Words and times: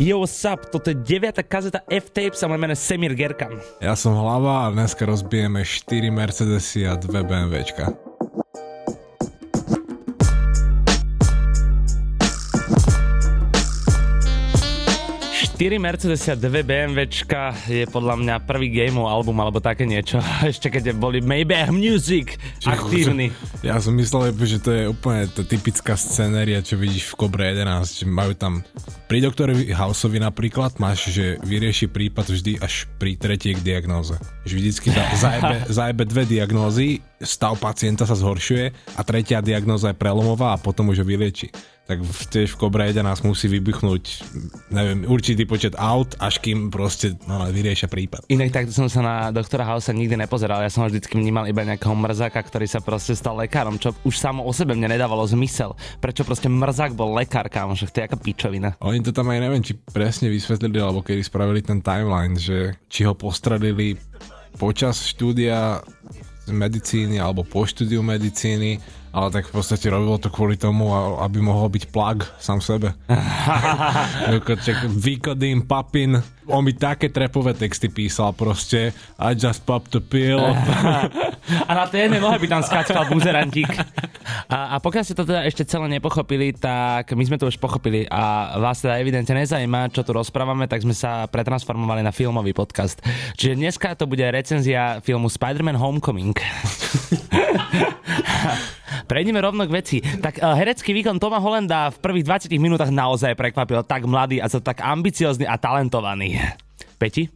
Yo, 0.00 0.16
what's 0.18 0.52
up? 0.52 0.72
Toto 0.72 0.90
je 0.90 0.96
9. 0.96 1.42
kazeta 1.48 1.80
F-Tapes 1.90 2.42
a 2.42 2.48
moje 2.48 2.58
meno 2.58 2.74
Semir 2.74 3.12
Gerkan. 3.12 3.60
Ja 3.84 3.92
som 3.96 4.16
hlava 4.16 4.64
a 4.64 4.70
dneska 4.72 5.04
rozbijeme 5.04 5.60
4 5.64 6.10
Mercedesy 6.10 6.88
a 6.88 6.96
2 6.96 7.22
BMWčka. 7.22 8.09
4 15.60 15.76
Mercedes 15.76 16.24
a 16.24 16.40
2 16.40 16.64
BMWčka 16.64 17.52
je 17.68 17.84
podľa 17.84 18.16
mňa 18.16 18.34
prvý 18.48 18.72
gamov 18.72 19.12
album 19.12 19.44
alebo 19.44 19.60
také 19.60 19.84
niečo. 19.84 20.16
Ešte 20.48 20.72
keď 20.72 20.96
boli 20.96 21.20
Maybach 21.20 21.68
Music 21.68 22.40
aktívni. 22.64 23.28
Ja 23.60 23.76
som 23.76 23.92
myslel, 24.00 24.32
že 24.40 24.56
to 24.56 24.72
je 24.72 24.88
úplne 24.88 25.28
tá 25.28 25.44
typická 25.44 26.00
scenéria, 26.00 26.64
čo 26.64 26.80
vidíš 26.80 27.12
v 27.12 27.14
Kobre 27.20 27.52
11, 27.52 27.92
že 27.92 28.04
majú 28.08 28.32
tam 28.32 28.64
pri 29.04 29.20
doktorovi 29.20 29.68
Houseovi 29.68 30.16
napríklad 30.24 30.80
máš, 30.80 31.12
že 31.12 31.36
vyrieši 31.44 31.92
prípad 31.92 32.32
vždy 32.32 32.56
až 32.56 32.88
pri 32.96 33.20
tretej 33.20 33.60
diagnóze. 33.60 34.16
Že 34.48 34.64
vždycky 34.64 34.96
zajebe, 34.96 35.68
zajebe 35.76 36.08
dve 36.08 36.24
diagnózy, 36.24 37.04
stav 37.20 37.60
pacienta 37.60 38.08
sa 38.08 38.16
zhoršuje 38.16 38.96
a 38.96 39.00
tretia 39.04 39.44
diagnóza 39.44 39.92
je 39.92 40.00
prelomová 40.00 40.56
a 40.56 40.62
potom 40.62 40.88
už 40.88 41.04
ho 41.04 41.06
vylieči 41.06 41.52
tak 41.90 42.06
tiež 42.06 42.54
v 42.54 42.58
Cobra 42.62 42.86
1 42.86 43.02
nás 43.02 43.18
musí 43.26 43.50
vybuchnúť 43.50 44.22
neviem, 44.70 45.02
určitý 45.10 45.42
počet 45.50 45.74
aut, 45.74 46.14
až 46.22 46.38
kým 46.38 46.70
proste 46.70 47.18
no, 47.26 47.50
vyriešia 47.50 47.90
prípad. 47.90 48.30
Inak 48.30 48.54
takto 48.54 48.70
som 48.70 48.86
sa 48.86 49.02
na 49.02 49.14
doktora 49.34 49.66
Hausa 49.66 49.90
nikdy 49.90 50.14
nepozeral, 50.14 50.62
ja 50.62 50.70
som 50.70 50.86
ho 50.86 50.88
vždycky 50.88 51.18
vnímal 51.18 51.50
iba 51.50 51.66
nejakého 51.66 51.90
mrzáka, 51.90 52.38
ktorý 52.38 52.70
sa 52.70 52.78
proste 52.78 53.18
stal 53.18 53.34
lekárom, 53.34 53.82
čo 53.82 53.90
už 54.06 54.14
samo 54.14 54.46
o 54.46 54.52
sebe 54.54 54.78
mne 54.78 54.94
nedávalo 54.94 55.26
zmysel. 55.26 55.74
Prečo 55.98 56.22
proste 56.22 56.46
mrzák 56.46 56.94
bol 56.94 57.10
lekár, 57.18 57.50
že 57.74 57.90
to 57.90 57.98
je 57.98 58.06
aká 58.06 58.14
pičovina. 58.14 58.78
Oni 58.78 59.02
to 59.02 59.10
tam 59.10 59.26
aj 59.26 59.42
neviem, 59.42 59.64
či 59.64 59.74
presne 59.74 60.30
vysvetlili, 60.30 60.78
alebo 60.78 61.02
kedy 61.02 61.26
spravili 61.26 61.66
ten 61.66 61.82
timeline, 61.82 62.38
že 62.38 62.78
či 62.86 63.02
ho 63.02 63.18
postradili 63.18 63.98
počas 64.54 65.02
štúdia 65.02 65.82
medicíny 66.50 67.22
alebo 67.22 67.46
po 67.46 67.62
štúdiu 67.66 68.02
medicíny 68.02 68.82
ale 69.10 69.34
tak 69.34 69.50
v 69.50 69.58
podstate 69.58 69.90
robilo 69.90 70.22
to 70.22 70.30
kvôli 70.30 70.54
tomu, 70.54 70.94
aby 71.18 71.42
mohol 71.42 71.66
byť 71.66 71.90
plug 71.90 72.22
sám 72.38 72.62
sebe. 72.62 72.94
Výkodím, 75.06 75.66
papin, 75.66 76.22
on 76.50 76.66
mi 76.66 76.74
také 76.74 77.08
trepové 77.10 77.54
texty 77.54 77.88
písal 77.90 78.32
proste 78.34 78.92
I 79.18 79.34
just 79.34 79.66
popped 79.66 79.94
a 79.98 80.02
pill. 80.02 80.42
a 81.68 81.70
na 81.74 81.86
téme 81.86 82.18
mohol 82.18 82.38
by 82.38 82.48
tam 82.50 82.62
skáčkal 82.62 83.06
buzerantík. 83.10 83.70
A, 84.50 84.74
a 84.74 84.76
pokiaľ 84.82 85.04
ste 85.06 85.18
to 85.18 85.24
teda 85.26 85.42
ešte 85.46 85.64
celé 85.66 85.88
nepochopili, 85.98 86.52
tak 86.54 87.12
my 87.14 87.24
sme 87.26 87.38
to 87.38 87.46
už 87.50 87.58
pochopili 87.58 88.06
a 88.10 88.54
vás 88.58 88.80
teda 88.82 88.98
evidentne 88.98 89.34
nezajíma, 89.42 89.90
čo 89.94 90.02
tu 90.02 90.12
rozprávame, 90.14 90.66
tak 90.66 90.82
sme 90.82 90.94
sa 90.94 91.26
pretransformovali 91.30 92.02
na 92.02 92.12
filmový 92.14 92.52
podcast. 92.54 93.02
Čiže 93.38 93.54
dneska 93.58 93.94
to 93.94 94.06
bude 94.10 94.26
recenzia 94.30 95.00
filmu 95.02 95.28
Spider-Man 95.30 95.76
Homecoming. 95.78 96.34
Prejdeme 99.10 99.42
rovno 99.42 99.66
k 99.66 99.74
veci. 99.74 99.98
Tak 99.98 100.38
uh, 100.38 100.54
herecký 100.54 100.94
výkon 100.94 101.18
Toma 101.18 101.42
Hollanda 101.42 101.90
v 101.90 101.98
prvých 101.98 102.46
20 102.46 102.54
minútach 102.62 102.94
naozaj 102.94 103.34
prekvapil. 103.34 103.82
Tak 103.82 104.06
mladý 104.06 104.38
a 104.38 104.46
to 104.46 104.62
tak 104.62 104.78
ambiciozný 104.78 105.50
a 105.50 105.58
talentovaný. 105.58 106.38
Peti? 106.94 107.26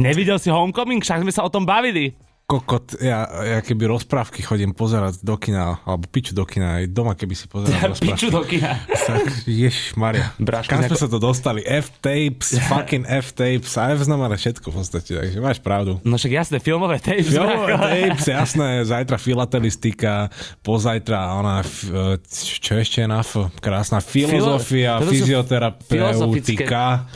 Nevidel 0.00 0.40
si 0.40 0.48
Homecoming? 0.48 1.04
Však 1.04 1.28
sme 1.28 1.32
sa 1.32 1.44
o 1.44 1.52
tom 1.52 1.68
bavili 1.68 2.16
kokot, 2.46 2.94
ja, 3.02 3.26
ja 3.42 3.58
keby 3.58 3.90
rozprávky 3.90 4.38
chodím 4.38 4.70
pozerať 4.70 5.18
do 5.18 5.34
kina, 5.34 5.82
alebo 5.82 6.06
piču 6.06 6.30
do 6.30 6.46
kina, 6.46 6.78
aj 6.78 6.94
doma 6.94 7.18
keby 7.18 7.34
si 7.34 7.50
pozeral 7.50 7.74
ja, 7.82 7.90
rozprávky. 7.90 8.14
Piču 8.14 8.30
do 8.30 8.42
kina. 8.46 8.78
Tak, 8.86 9.26
Maria. 9.98 10.30
Kam 10.70 10.86
sme 10.86 10.94
sa 10.94 11.10
to 11.10 11.18
dostali? 11.18 11.66
F-tapes, 11.66 12.54
fucking 12.70 13.02
F-tapes, 13.02 13.74
a 13.74 13.98
F 13.98 14.06
znamená 14.06 14.38
všetko 14.38 14.70
v 14.70 14.74
podstate, 14.78 15.10
takže 15.18 15.42
máš 15.42 15.58
pravdu. 15.58 15.98
No 16.06 16.14
však 16.14 16.32
jasné, 16.38 16.62
filmové 16.62 17.02
tapes. 17.02 17.34
Filmové 17.34 17.74
tapes, 18.14 18.30
jasné, 18.30 18.86
zajtra 18.86 19.18
filatelistika, 19.18 20.30
pozajtra 20.62 21.42
ona, 21.42 21.66
čo 22.30 22.78
ešte 22.78 23.02
je 23.02 23.10
na 23.10 23.26
F, 23.26 23.50
krásna 23.58 23.98
filozofia, 23.98 25.02
Filo- 25.02 25.10
fyzioterapeutika. 25.10 27.10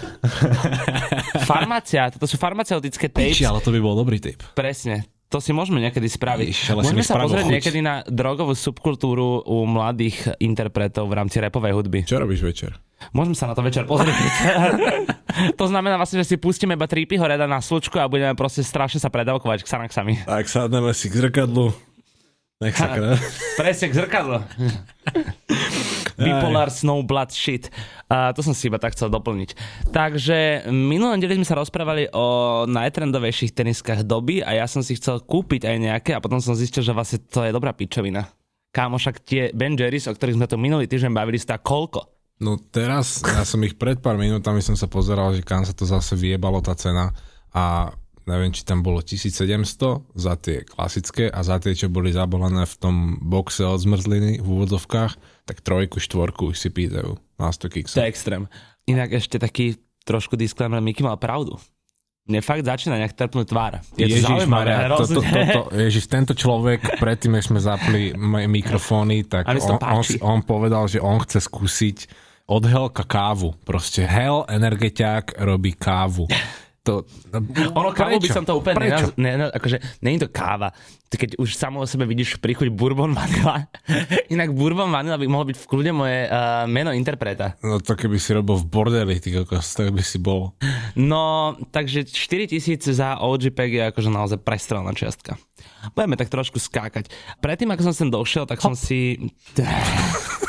Farmácia, 1.46 2.10
toto 2.10 2.26
sú 2.26 2.34
farmaceutické 2.34 3.06
tapes. 3.06 3.38
Piči, 3.38 3.46
ale 3.46 3.62
to 3.62 3.70
by 3.70 3.78
bol 3.78 3.94
dobrý 3.94 4.18
tape. 4.18 4.42
Presne 4.58 5.19
to 5.30 5.38
si 5.38 5.54
môžeme 5.54 5.78
niekedy 5.78 6.10
spraviť. 6.10 6.46
Iš, 6.50 6.60
môžeme 6.74 7.06
sa 7.06 7.14
pozrieť 7.14 7.46
chuť. 7.46 7.54
niekedy 7.54 7.78
na 7.78 8.02
drogovú 8.02 8.58
subkultúru 8.58 9.46
u 9.46 9.62
mladých 9.62 10.34
interpretov 10.42 11.06
v 11.06 11.14
rámci 11.14 11.38
repovej 11.38 11.70
hudby. 11.70 12.02
Čo 12.02 12.26
robíš 12.26 12.42
večer? 12.42 12.82
Môžem 13.14 13.38
sa 13.38 13.46
na 13.46 13.54
to 13.54 13.62
večer 13.62 13.86
pozrieť. 13.86 14.12
to 15.60 15.64
znamená 15.70 15.96
vlastne, 15.96 16.20
že 16.20 16.34
si 16.34 16.36
pustíme 16.36 16.74
iba 16.74 16.90
tri 16.90 17.06
horeda 17.06 17.46
na 17.46 17.62
slučku 17.62 17.96
a 17.96 18.10
budeme 18.10 18.34
proste 18.34 18.66
strašne 18.66 18.98
sa 18.98 19.08
predávkovať 19.08 19.64
k 19.64 19.70
sanaxami. 19.70 20.14
Tak 20.26 20.50
sadneme 20.50 20.90
si 20.92 21.06
k 21.08 21.16
zrkadlu. 21.16 21.72
Nech 22.60 22.76
sa 22.76 22.92
Presne 23.56 23.88
k 23.88 23.96
zrkadlu. 23.96 24.36
Bipolar 26.20 26.68
Snow 26.68 27.00
Blood 27.00 27.32
Shit. 27.32 27.72
A 28.04 28.36
to 28.36 28.44
som 28.44 28.52
si 28.52 28.68
iba 28.68 28.76
tak 28.76 28.92
chcel 28.92 29.08
doplniť. 29.08 29.56
Takže 29.88 30.68
minulom 30.68 31.16
dieli 31.16 31.40
sme 31.40 31.48
sa 31.48 31.56
rozprávali 31.56 32.12
o 32.12 32.68
najtrendovejších 32.68 33.56
teniskách 33.56 34.04
doby 34.04 34.44
a 34.44 34.60
ja 34.60 34.68
som 34.68 34.84
si 34.84 35.00
chcel 35.00 35.24
kúpiť 35.24 35.64
aj 35.64 35.76
nejaké 35.80 36.10
a 36.12 36.20
potom 36.20 36.36
som 36.36 36.52
zistil, 36.52 36.84
že 36.84 36.92
vlastne 36.92 37.24
to 37.24 37.48
je 37.48 37.56
dobrá 37.56 37.72
pičovina. 37.72 38.28
Kámo, 38.76 39.00
však 39.00 39.24
tie 39.24 39.42
Ben 39.56 39.72
Jerry's, 39.72 40.04
o 40.04 40.12
ktorých 40.12 40.36
sme 40.36 40.44
to 40.44 40.60
minulý 40.60 40.84
týždeň 40.84 41.16
bavili, 41.16 41.40
stá 41.40 41.56
koľko? 41.56 42.12
No 42.44 42.60
teraz, 42.60 43.24
ja 43.24 43.40
som 43.48 43.60
ich 43.64 43.80
pred 43.80 44.04
pár 44.04 44.20
minútami 44.20 44.60
som 44.60 44.76
sa 44.76 44.84
pozeral, 44.84 45.32
že 45.32 45.40
kam 45.40 45.64
sa 45.64 45.72
to 45.72 45.88
zase 45.88 46.12
vyjebalo 46.12 46.60
tá 46.60 46.76
cena 46.76 47.16
a 47.56 47.92
neviem, 48.30 48.54
či 48.54 48.62
tam 48.62 48.86
bolo 48.86 49.02
1700 49.02 50.14
za 50.14 50.34
tie 50.38 50.62
klasické 50.62 51.26
a 51.26 51.42
za 51.42 51.58
tie, 51.58 51.74
čo 51.74 51.90
boli 51.90 52.14
zabalené 52.14 52.62
v 52.62 52.74
tom 52.78 52.96
boxe 53.18 53.66
od 53.66 53.82
zmrzliny 53.82 54.38
v 54.38 54.46
úvodzovkách, 54.46 55.12
tak 55.50 55.66
trojku, 55.66 55.98
štvorku 55.98 56.54
si 56.54 56.70
pýtajú 56.70 57.18
na 57.42 57.50
100 57.50 57.74
kiksov. 57.74 57.98
To 57.98 58.06
je 58.06 58.10
extrém. 58.14 58.42
Inak 58.86 59.10
ešte 59.18 59.42
taký 59.42 59.82
trošku 60.06 60.38
disclaimer, 60.38 60.78
Miky 60.78 61.02
mal 61.02 61.18
pravdu. 61.18 61.58
Mne 62.30 62.46
fakt 62.46 62.62
začína 62.62 62.94
nejak 62.94 63.18
trpnúť 63.18 63.46
tvár. 63.50 63.82
Je 63.98 64.06
Ježiš, 64.06 64.46
to 64.46 64.46
Maria, 64.46 64.86
to, 64.94 65.02
to, 65.02 65.18
to, 65.18 65.40
to, 65.50 65.62
Ježiš, 65.74 66.04
tento 66.06 66.32
človek, 66.38 67.02
predtým, 67.02 67.34
než 67.34 67.50
sme 67.50 67.58
zapli 67.58 68.14
mikrofóny, 68.46 69.26
tak 69.26 69.50
on, 69.50 69.82
on, 69.82 70.04
on 70.22 70.40
povedal, 70.46 70.86
že 70.86 71.02
on 71.02 71.18
chce 71.18 71.42
skúsiť 71.42 71.98
od 72.46 72.62
Helka 72.66 73.02
kávu. 73.02 73.58
Proste 73.66 74.06
Hel 74.06 74.46
energetiák 74.46 75.42
robí 75.42 75.74
kávu 75.74 76.30
to... 76.80 77.04
Ono 77.76 77.92
kávu 77.92 78.16
by 78.16 78.28
som 78.32 78.44
to 78.44 78.56
úplne... 78.56 78.76
Prečo? 78.80 79.12
Ne, 79.20 79.36
ne, 79.36 79.46
akože, 79.52 80.00
není 80.00 80.16
to 80.16 80.32
káva. 80.32 80.72
Keď 81.12 81.36
už 81.36 81.52
samo 81.52 81.84
o 81.84 81.86
sebe 81.86 82.08
vidíš 82.08 82.40
príchuť 82.40 82.72
bourbon 82.72 83.12
vanila. 83.12 83.68
Inak 84.34 84.56
bourbon 84.56 84.88
vanila 84.88 85.20
by 85.20 85.26
mohol 85.28 85.52
byť 85.52 85.58
v 85.60 85.66
kľude 85.68 85.92
moje 85.92 86.24
uh, 86.24 86.64
meno 86.64 86.94
interpreta. 86.96 87.60
No 87.60 87.84
to 87.84 87.92
keby 87.98 88.16
si 88.16 88.32
robil 88.32 88.56
v 88.56 88.66
bordeli, 88.72 89.20
ty 89.20 89.28
kokos, 89.28 89.76
tak 89.76 89.92
by 89.92 90.00
si 90.00 90.16
bol. 90.16 90.56
No, 90.96 91.52
takže 91.68 92.08
4000 92.08 92.80
za 92.80 93.20
OG 93.20 93.52
je 93.52 93.82
akože 93.92 94.08
naozaj 94.08 94.40
prestrelná 94.40 94.96
čiastka. 94.96 95.36
Budeme 95.92 96.16
tak 96.16 96.32
trošku 96.32 96.56
skákať. 96.56 97.12
Predtým, 97.44 97.68
ako 97.76 97.92
som 97.92 97.94
sem 97.94 98.08
došiel, 98.08 98.48
tak 98.48 98.62
Hop. 98.64 98.72
som 98.72 98.74
si... 98.78 99.20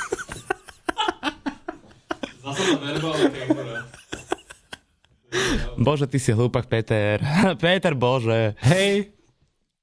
Zase 2.42 2.74
to 3.00 4.01
Bože, 5.80 6.08
ty 6.08 6.20
si 6.20 6.32
hlúpak, 6.36 6.68
Peter. 6.68 7.24
Peter, 7.64 7.96
bože. 7.96 8.56
Hej. 8.68 9.16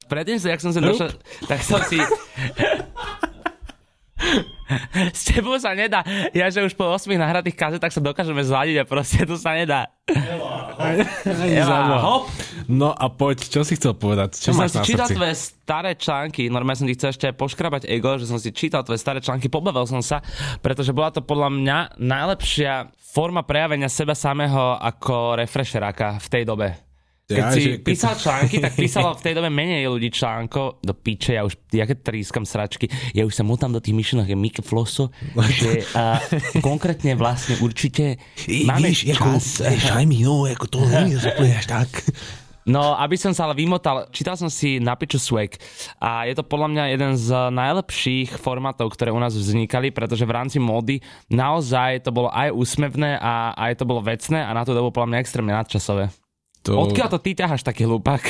Predtým, 0.08 0.40
jak 0.40 0.60
som 0.60 0.72
sa 0.72 0.80
došiel, 0.80 1.12
tak 1.44 1.60
som 1.60 1.84
si... 1.84 2.00
S 5.18 5.22
tebou 5.32 5.56
sa 5.56 5.72
nedá. 5.72 6.04
Ja, 6.36 6.52
že 6.52 6.64
už 6.64 6.76
po 6.76 6.88
8 6.88 7.08
nahratých 7.16 7.56
kazetách 7.56 7.92
sa 7.92 8.00
dokážeme 8.04 8.44
zladiť 8.44 8.76
a 8.80 8.84
proste 8.84 9.24
to 9.24 9.36
sa 9.40 9.56
nedá. 9.56 9.88
Eva, 11.28 12.00
hop. 12.00 12.32
No 12.68 12.92
a 12.92 13.08
poď, 13.08 13.48
čo 13.48 13.60
si 13.64 13.76
chcel 13.76 13.96
povedať? 13.96 14.40
Čo 14.40 14.56
som 14.56 14.68
si 14.68 14.80
čítal 14.84 15.08
tvoje 15.08 15.34
staré 15.36 15.96
články, 15.96 16.48
normálne 16.52 16.80
som 16.80 16.88
ti 16.88 16.96
chcel 16.96 17.12
ešte 17.12 17.28
poškrabať 17.32 17.88
ego, 17.88 18.16
že 18.16 18.28
som 18.28 18.40
si 18.40 18.52
čítal 18.52 18.84
tvoje 18.84 19.00
staré 19.00 19.20
články, 19.20 19.48
pobavil 19.52 19.84
som 19.88 20.00
sa, 20.00 20.24
pretože 20.60 20.92
bola 20.92 21.12
to 21.12 21.24
podľa 21.24 21.48
mňa 21.52 21.78
najlepšia 22.00 22.92
forma 22.96 23.44
prejavenia 23.44 23.88
seba 23.88 24.12
samého 24.12 24.76
ako 24.80 25.40
refresheráka 25.40 26.20
v 26.20 26.28
tej 26.28 26.42
dobe. 26.44 26.87
Keď 27.28 27.44
ja, 27.44 27.52
si 27.52 27.60
že, 27.60 27.70
písal 27.84 28.16
keď... 28.16 28.22
články, 28.24 28.56
tak 28.56 28.72
písalo 28.72 29.12
v 29.12 29.20
tej 29.20 29.32
dobe 29.36 29.52
menej 29.52 29.84
ľudí 29.84 30.08
článko. 30.08 30.80
Do 30.80 30.96
piče, 30.96 31.36
ja 31.36 31.44
už, 31.44 31.60
ja 31.76 31.84
keď 31.84 32.00
trískam 32.00 32.48
sračky, 32.48 32.88
ja 33.12 33.28
už 33.28 33.36
sa 33.36 33.44
motám 33.44 33.68
do 33.68 33.84
tých 33.84 33.92
myšlenok, 33.92 34.32
je 34.32 34.38
Mike 34.40 34.64
Flosso, 34.64 35.12
že 35.36 35.84
uh, 35.92 36.16
konkrétne 36.64 37.12
vlastne 37.20 37.60
určite 37.60 38.16
máme 38.48 38.88
víš, 38.88 39.12
čas. 39.12 39.60
Ako, 39.60 39.68
vieš, 39.68 39.84
aj 39.92 40.04
mi, 40.08 40.24
no, 40.24 40.48
ako 40.48 40.66
to 40.72 40.78
nie 41.04 41.20
je 41.20 41.52
až 41.52 41.68
tak. 41.68 42.00
No, 42.64 42.96
aby 42.96 43.16
som 43.20 43.36
sa 43.36 43.48
ale 43.48 43.60
vymotal, 43.60 44.08
čítal 44.12 44.36
som 44.36 44.48
si 44.48 44.80
na 44.80 44.96
piču 44.96 45.16
Swag 45.20 45.56
a 46.00 46.28
je 46.28 46.36
to 46.36 46.44
podľa 46.44 46.68
mňa 46.72 46.84
jeden 46.96 47.12
z 47.16 47.28
najlepších 47.52 48.40
formátov, 48.40 48.92
ktoré 48.92 49.08
u 49.08 49.20
nás 49.20 49.32
vznikali, 49.32 49.88
pretože 49.88 50.28
v 50.28 50.32
rámci 50.36 50.60
módy 50.60 51.00
naozaj 51.32 52.04
to 52.04 52.12
bolo 52.12 52.28
aj 52.28 52.52
úsmevné 52.52 53.16
a 53.20 53.56
aj 53.56 53.80
to 53.80 53.88
bolo 53.88 54.04
vecné 54.04 54.44
a 54.44 54.52
na 54.52 54.68
to 54.68 54.76
dobu 54.76 54.92
podľa 54.92 55.16
mňa 55.16 55.20
extrémne 55.24 55.52
nadčasové. 55.56 56.27
To... 56.66 56.90
Odkiaľ 56.90 57.08
to 57.14 57.22
ty 57.22 57.38
ťaháš 57.38 57.62
taký 57.62 57.86
hlupák? 57.86 58.20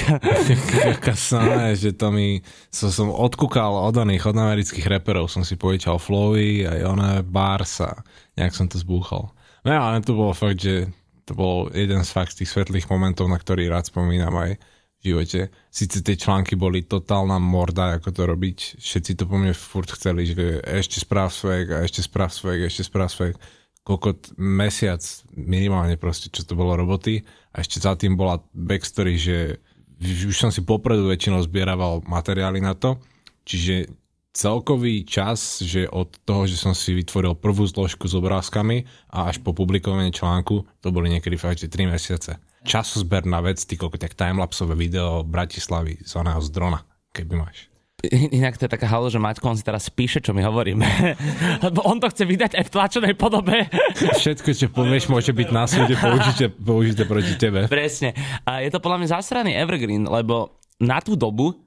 Kasá, 1.05 1.73
že 1.73 1.97
to 1.97 2.13
mi... 2.13 2.45
So, 2.69 2.93
som 2.93 3.09
odkúkal 3.09 3.73
od 3.89 3.97
oných, 3.97 4.29
od 4.29 4.37
amerických 4.37 4.87
reperov, 4.87 5.33
som 5.33 5.43
si 5.43 5.57
pojičal 5.57 5.97
Flowy, 5.97 6.69
aj 6.69 6.81
ona 6.85 7.09
Bars 7.25 7.81
a 7.81 8.05
nejak 8.37 8.55
som 8.55 8.69
to 8.69 8.77
zbúchal. 8.79 9.33
No 9.65 9.75
ale 9.75 10.05
to 10.05 10.15
bolo 10.15 10.37
fakt, 10.37 10.63
že 10.63 10.93
to 11.29 11.37
bol 11.37 11.69
jeden 11.73 12.01
z 12.05 12.11
fakt 12.15 12.37
tých 12.39 12.49
svetlých 12.49 12.89
momentov, 12.89 13.29
na 13.29 13.37
ktorý 13.37 13.69
rád 13.69 13.91
spomínam 13.91 14.33
aj 14.39 14.57
v 14.99 15.03
živote. 15.03 15.41
Sice 15.69 16.01
tie 16.01 16.17
články 16.17 16.57
boli 16.57 16.87
totálna 16.89 17.37
morda, 17.37 18.01
ako 18.01 18.09
to 18.11 18.23
robiť. 18.25 18.81
Všetci 18.81 19.13
to 19.19 19.25
po 19.29 19.37
mne 19.37 19.53
furt 19.53 19.93
chceli, 19.93 20.25
že 20.25 20.65
ešte 20.65 21.05
správ 21.05 21.31
svek 21.31 21.71
a 21.71 21.77
ešte 21.85 22.01
správ 22.01 22.33
svek, 22.33 22.65
ešte 22.67 22.83
správ 22.87 23.13
svek. 23.13 23.37
Kokot 23.85 24.37
mesiac 24.37 25.01
minimálne 25.33 25.97
proste, 25.97 26.29
čo 26.29 26.45
to 26.45 26.53
bolo 26.53 26.77
roboty. 26.77 27.25
A 27.59 27.67
ešte 27.67 27.83
za 27.83 27.99
tým 27.99 28.15
bola 28.15 28.39
backstory, 28.55 29.19
že 29.19 29.59
už 29.99 30.39
som 30.39 30.55
si 30.55 30.63
popredu 30.63 31.11
väčšinou 31.11 31.43
zbieraval 31.43 32.07
materiály 32.07 32.63
na 32.63 32.79
to. 32.79 33.03
Čiže 33.43 33.91
celkový 34.31 35.03
čas, 35.03 35.59
že 35.67 35.91
od 35.91 36.15
toho, 36.23 36.47
že 36.47 36.55
som 36.55 36.71
si 36.71 36.95
vytvoril 36.95 37.35
prvú 37.35 37.67
zložku 37.67 38.07
s 38.07 38.15
obrázkami 38.15 38.87
a 39.11 39.27
až 39.27 39.43
po 39.43 39.51
publikovanie 39.51 40.15
článku, 40.15 40.63
to 40.79 40.95
boli 40.95 41.11
niekedy 41.11 41.35
fakt, 41.35 41.59
že 41.59 41.67
3 41.67 41.91
mesiace. 41.91 42.39
Časozber 42.63 43.27
na 43.27 43.43
vec, 43.43 43.59
ty 43.59 43.75
koľko 43.75 43.99
tak 43.99 44.15
timelapsové 44.15 44.79
video 44.79 45.27
Bratislavy 45.27 45.99
z 46.07 46.13
oného 46.15 46.39
z 46.39 46.55
drona, 46.55 46.79
keby 47.11 47.35
máš. 47.43 47.67
Inak 48.07 48.55
to 48.55 48.71
je 48.71 48.71
taká 48.71 48.87
halo, 48.87 49.11
že 49.11 49.19
Maťko, 49.19 49.43
on 49.43 49.59
si 49.59 49.67
teraz 49.67 49.91
píše, 49.91 50.23
čo 50.23 50.31
my 50.31 50.47
hovoríme. 50.47 50.87
Lebo 51.67 51.83
on 51.83 51.99
to 51.99 52.07
chce 52.07 52.31
vydať 52.31 52.55
aj 52.55 52.65
v 52.71 52.71
tlačenej 52.71 53.15
podobe. 53.19 53.67
Všetko, 54.23 54.55
čo 54.55 54.71
povieš, 54.71 55.11
môže 55.11 55.35
byť 55.35 55.49
na 55.51 55.67
súde 55.67 55.99
použite, 55.99 56.47
použite 56.63 57.03
proti 57.11 57.35
tebe. 57.35 57.67
Presne. 57.67 58.15
A 58.47 58.63
je 58.63 58.71
to 58.71 58.79
podľa 58.79 59.03
mňa 59.03 59.09
zasraný 59.19 59.59
evergreen, 59.59 60.07
lebo 60.07 60.63
na 60.79 61.03
tú 61.03 61.19
dobu, 61.19 61.59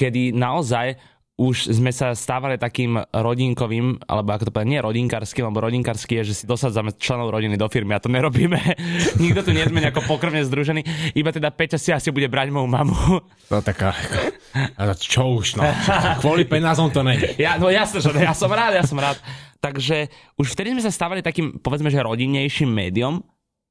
kedy 0.00 0.32
naozaj 0.32 0.96
už 1.38 1.70
sme 1.70 1.94
sa 1.94 2.18
stávali 2.18 2.58
takým 2.58 2.98
rodinkovým, 3.14 4.02
alebo 4.10 4.34
ako 4.34 4.50
to 4.50 4.52
povedať, 4.52 4.70
nie 4.74 4.82
rodinkarským, 4.82 5.46
alebo 5.46 5.62
rodinkarský 5.62 6.18
je, 6.20 6.34
že 6.34 6.42
si 6.42 6.44
dosadzame 6.50 6.90
členov 6.98 7.30
rodiny 7.30 7.54
do 7.54 7.70
firmy 7.70 7.94
a 7.94 8.02
to 8.02 8.10
nerobíme. 8.10 8.58
Nikto 9.22 9.46
tu 9.46 9.50
nie 9.54 9.62
sme 9.62 9.78
nejako 9.78 10.02
pokrvne 10.10 10.42
združený, 10.42 10.82
iba 11.14 11.30
teda 11.30 11.54
Peťa 11.54 11.78
si 11.78 11.94
asi 11.94 12.10
bude 12.10 12.26
brať 12.26 12.50
moju 12.50 12.66
mamu. 12.66 13.22
No 13.54 13.62
taká, 13.62 13.94
čo 14.98 15.38
už, 15.38 15.62
no. 15.62 15.64
Kvôli 16.18 16.42
peniazom 16.42 16.90
to 16.90 17.06
nie. 17.06 17.38
Ja, 17.38 17.54
no 17.54 17.70
jasne, 17.70 18.02
že 18.02 18.10
ja 18.18 18.34
som 18.34 18.50
rád, 18.50 18.74
ja 18.74 18.82
som 18.82 18.98
rád. 18.98 19.22
Takže 19.62 20.10
už 20.42 20.58
vtedy 20.58 20.74
sme 20.74 20.82
sa 20.82 20.90
stávali 20.90 21.22
takým, 21.22 21.62
povedzme, 21.62 21.86
že 21.86 22.02
rodinnejším 22.02 22.66
médium, 22.66 23.22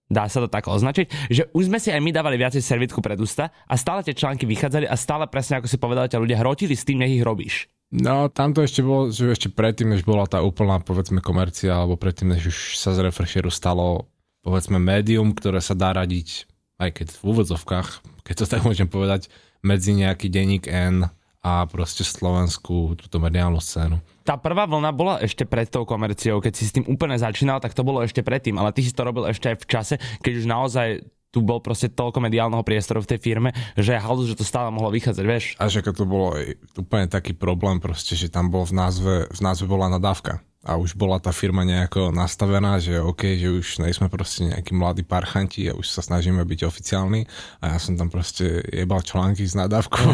dá 0.07 0.27
sa 0.31 0.39
to 0.44 0.48
tak 0.48 0.68
označiť, 0.68 1.31
že 1.31 1.51
už 1.51 1.68
sme 1.68 1.80
si 1.80 1.92
aj 1.92 2.00
my 2.00 2.12
dávali 2.15 2.39
viacej 2.39 2.63
servitku 2.63 3.04
pred 3.04 3.19
ústa 3.19 3.51
a 3.68 3.75
stále 3.75 4.04
tie 4.04 4.15
články 4.15 4.48
vychádzali 4.48 4.88
a 4.88 4.95
stále 4.95 5.27
presne 5.27 5.59
ako 5.59 5.68
si 5.68 5.77
povedali, 5.77 6.12
ťa 6.12 6.24
ľudia 6.24 6.42
hrotili 6.42 6.75
s 6.75 6.88
tým, 6.88 7.04
nech 7.04 7.19
ich 7.19 7.27
robíš. 7.27 7.68
No, 7.88 8.27
tam 8.27 8.51
to 8.51 8.68
ešte 8.68 8.83
bolo, 8.83 9.07
že 9.15 9.31
ešte 9.31 9.48
predtým, 9.48 9.95
než 9.95 10.04
bola 10.04 10.27
tá 10.27 10.44
úplná, 10.44 10.83
povedzme, 10.83 11.24
komercia, 11.24 11.71
alebo 11.71 11.95
predtým, 11.95 12.36
než 12.36 12.51
už 12.51 12.57
sa 12.75 12.92
z 12.92 13.07
Refresheru 13.07 13.48
stalo, 13.48 14.12
povedzme, 14.44 14.75
médium, 14.75 15.31
ktoré 15.31 15.63
sa 15.63 15.71
dá 15.71 15.95
radiť, 15.95 16.51
aj 16.83 16.89
keď 16.92 17.07
v 17.15 17.21
úvodzovkách, 17.24 17.88
keď 18.27 18.36
to 18.44 18.45
tak 18.48 18.62
môžem 18.68 18.92
povedať, 18.92 19.31
medzi 19.63 19.95
nejaký 19.95 20.27
denník 20.27 20.68
N 20.68 21.07
a 21.48 21.64
proste 21.64 22.04
slovenskú 22.04 23.00
túto 23.00 23.24
mediálnu 23.24 23.64
scénu. 23.64 24.04
Tá 24.28 24.36
prvá 24.36 24.68
vlna 24.68 24.92
bola 24.92 25.16
ešte 25.24 25.48
pred 25.48 25.72
tou 25.72 25.88
komerciou, 25.88 26.44
keď 26.44 26.54
si 26.60 26.68
s 26.68 26.76
tým 26.76 26.84
úplne 26.92 27.16
začínal, 27.16 27.64
tak 27.64 27.72
to 27.72 27.88
bolo 27.88 28.04
ešte 28.04 28.20
predtým, 28.20 28.60
ale 28.60 28.76
ty 28.76 28.84
si 28.84 28.92
to 28.92 29.08
robil 29.08 29.24
ešte 29.32 29.56
aj 29.56 29.58
v 29.64 29.66
čase, 29.72 29.96
keď 30.20 30.34
už 30.44 30.46
naozaj 30.52 30.88
tu 31.32 31.44
bol 31.44 31.64
proste 31.64 31.92
toľko 31.92 32.24
mediálneho 32.24 32.64
priestoru 32.64 33.00
v 33.04 33.16
tej 33.16 33.20
firme, 33.20 33.50
že 33.80 34.00
halus, 34.00 34.32
že 34.32 34.40
to 34.40 34.48
stále 34.48 34.72
mohlo 34.72 34.92
vychádzať, 34.92 35.24
vieš. 35.28 35.46
A 35.60 35.72
že 35.72 35.84
to 35.84 36.08
bolo 36.08 36.36
úplne 36.76 37.08
taký 37.08 37.36
problém 37.36 37.80
proste, 37.80 38.16
že 38.16 38.32
tam 38.32 38.52
bol 38.52 38.68
v 38.68 38.76
názve, 38.76 39.16
v 39.32 39.40
názve 39.44 39.68
bola 39.68 39.92
nadávka 39.92 40.44
a 40.68 40.75
už 40.75 41.00
bola 41.00 41.16
tá 41.16 41.31
firma 41.31 41.64
nejako 41.64 42.12
nastavená, 42.12 42.75
že 42.84 43.00
OK, 43.00 43.40
že 43.40 43.48
už 43.48 43.68
nejsme 43.80 44.12
proste 44.12 44.52
nejakí 44.52 44.75
mladí 44.75 45.08
parchanti 45.08 45.72
a 45.72 45.74
už 45.80 45.88
sa 45.88 46.04
snažíme 46.04 46.44
byť 46.44 46.68
oficiálni 46.68 47.24
a 47.64 47.72
ja 47.72 47.78
som 47.80 47.96
tam 47.96 48.12
proste 48.12 48.68
jebal 48.68 49.00
články 49.00 49.48
s 49.48 49.56
nadávkou. 49.56 50.12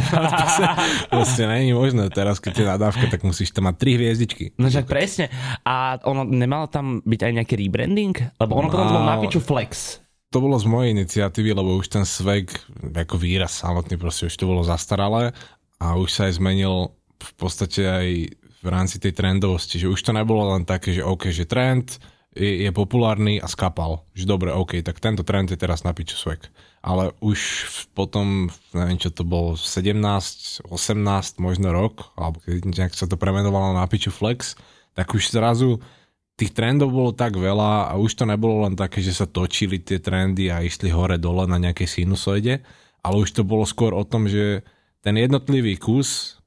proste 1.13 1.49
není 1.49 1.73
možné 1.73 2.05
teraz, 2.13 2.37
keď 2.37 2.53
je 2.53 2.65
nadávka, 2.69 3.09
tak 3.09 3.25
musíš 3.25 3.49
tam 3.49 3.65
mať 3.65 3.75
tri 3.81 3.97
hviezdičky. 3.97 4.53
No 4.61 4.69
však 4.69 4.85
presne. 4.85 5.33
A 5.65 5.97
ono 6.05 6.21
nemalo 6.21 6.69
tam 6.69 7.01
byť 7.01 7.19
aj 7.25 7.31
nejaký 7.41 7.55
rebranding? 7.57 8.13
Lebo 8.37 8.53
ono 8.53 8.69
no, 8.69 8.73
potom 8.77 8.87
bolo 8.93 9.01
na 9.01 9.17
piču 9.17 9.41
flex 9.41 10.05
to 10.33 10.41
bolo 10.41 10.57
z 10.57 10.65
mojej 10.65 10.97
iniciatívy, 10.97 11.53
lebo 11.53 11.77
už 11.77 11.93
ten 11.93 12.09
svek 12.09 12.49
ako 12.89 13.21
výraz 13.21 13.61
samotný 13.61 14.01
proste 14.01 14.25
už 14.25 14.33
to 14.33 14.49
bolo 14.49 14.65
zastaralé 14.65 15.29
a 15.77 15.93
už 15.93 16.09
sa 16.09 16.25
aj 16.25 16.41
zmenil 16.41 16.89
v 17.21 17.31
podstate 17.37 17.85
aj 17.85 18.07
v 18.63 18.71
rámci 18.71 18.97
tej 18.97 19.11
trendovosti, 19.11 19.75
že 19.75 19.91
už 19.91 19.99
to 19.99 20.15
nebolo 20.15 20.55
len 20.55 20.63
také, 20.63 20.95
že 20.95 21.03
OK, 21.03 21.29
že 21.35 21.43
trend 21.43 21.99
je, 22.31 22.63
je 22.65 22.71
populárny 22.71 23.37
a 23.43 23.45
skapal. 23.51 24.07
Že 24.15 24.25
dobre, 24.25 24.49
OK, 24.55 24.79
tak 24.79 25.03
tento 25.03 25.21
trend 25.21 25.51
je 25.51 25.59
teraz 25.59 25.83
na 25.83 25.91
piču 25.91 26.15
swag. 26.15 26.47
Ale 26.79 27.11
už 27.19 27.67
potom, 27.91 28.47
neviem 28.71 28.99
čo 28.99 29.11
to 29.11 29.27
bolo, 29.27 29.59
17, 29.59 30.65
18, 30.67 31.43
možno 31.43 31.75
rok, 31.75 32.15
alebo 32.15 32.39
keď 32.43 32.71
nejak 32.71 32.93
sa 32.95 33.05
to 33.05 33.19
premenovalo 33.19 33.75
na 33.75 33.85
piču 33.85 34.09
flex, 34.09 34.55
tak 34.95 35.11
už 35.11 35.29
zrazu 35.29 35.83
tých 36.33 36.55
trendov 36.55 36.89
bolo 36.89 37.11
tak 37.13 37.37
veľa 37.37 37.93
a 37.93 37.93
už 37.99 38.17
to 38.17 38.25
nebolo 38.25 38.65
len 38.65 38.73
také, 38.73 39.05
že 39.05 39.13
sa 39.13 39.29
točili 39.29 39.77
tie 39.77 40.01
trendy 40.01 40.49
a 40.49 40.65
išli 40.65 40.89
hore 40.89 41.21
dole 41.21 41.45
na 41.45 41.61
nejakej 41.61 42.01
sinusoide, 42.01 42.65
ale 43.05 43.15
už 43.21 43.37
to 43.37 43.45
bolo 43.45 43.67
skôr 43.69 43.93
o 43.93 44.01
tom, 44.01 44.25
že 44.25 44.65
ten 45.05 45.13
jednotlivý 45.13 45.77
kus 45.77 46.41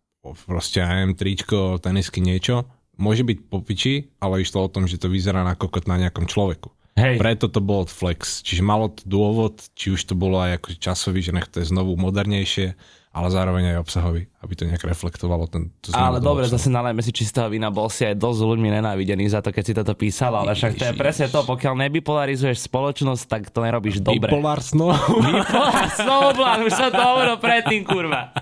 proste 0.49 0.83
aj 0.83 1.15
tričko, 1.15 1.79
tenisky, 1.79 2.19
niečo, 2.25 2.67
môže 2.97 3.23
byť 3.23 3.39
po 3.47 3.61
piči, 3.61 4.11
ale 4.19 4.43
išlo 4.43 4.67
o 4.67 4.73
tom, 4.73 4.89
že 4.89 4.99
to 4.99 5.13
vyzerá 5.13 5.45
na 5.45 5.55
kokot 5.55 5.85
na 5.87 6.01
nejakom 6.01 6.27
človeku. 6.27 6.73
Hej. 6.97 7.21
Preto 7.21 7.53
to 7.53 7.61
bolo 7.61 7.85
flex. 7.85 8.41
Čiže 8.41 8.65
malo 8.65 8.89
to 8.89 9.05
dôvod, 9.05 9.61
či 9.77 9.93
už 9.93 10.01
to 10.09 10.17
bolo 10.17 10.41
aj 10.41 10.65
ako 10.65 10.69
časový, 10.81 11.21
že 11.21 11.37
nech 11.37 11.45
to 11.53 11.61
je 11.61 11.69
znovu 11.69 11.93
modernejšie, 12.01 12.73
ale 13.17 13.33
zároveň 13.33 13.73
aj 13.73 13.77
obsahový, 13.81 14.29
aby 14.45 14.53
to 14.53 14.69
nejak 14.69 14.85
reflektovalo 14.85 15.49
ten... 15.49 15.73
To 15.89 15.97
ale 15.97 16.21
dobre, 16.21 16.45
obsahu. 16.45 16.61
zase 16.61 16.69
nalejme 16.69 17.01
si 17.01 17.17
čistého 17.17 17.49
vína, 17.49 17.73
bol 17.73 17.89
si 17.89 18.05
aj 18.05 18.13
dosť 18.21 18.41
ľuďmi 18.45 18.69
nenávidený 18.77 19.25
za 19.33 19.41
to, 19.41 19.57
keď 19.57 19.65
si 19.65 19.73
toto 19.73 19.97
písal, 19.97 20.37
ale 20.37 20.53
však 20.53 20.77
to 20.77 20.85
je 20.85 20.93
presne 20.93 21.33
to, 21.33 21.41
pokiaľ 21.41 21.81
nebipolarizuješ 21.89 22.69
spoločnosť, 22.69 23.23
tak 23.25 23.49
to 23.49 23.65
nerobíš 23.65 24.05
dobre. 24.05 24.29
Bipolar 24.29 24.61
snow. 24.61 24.93
Bipolar 25.25 25.89
snowblan, 25.97 26.69
už 26.69 26.73
som 26.77 26.93
to 26.93 27.01
hovoril 27.01 27.37
predtým, 27.41 27.89
kurva. 27.89 28.37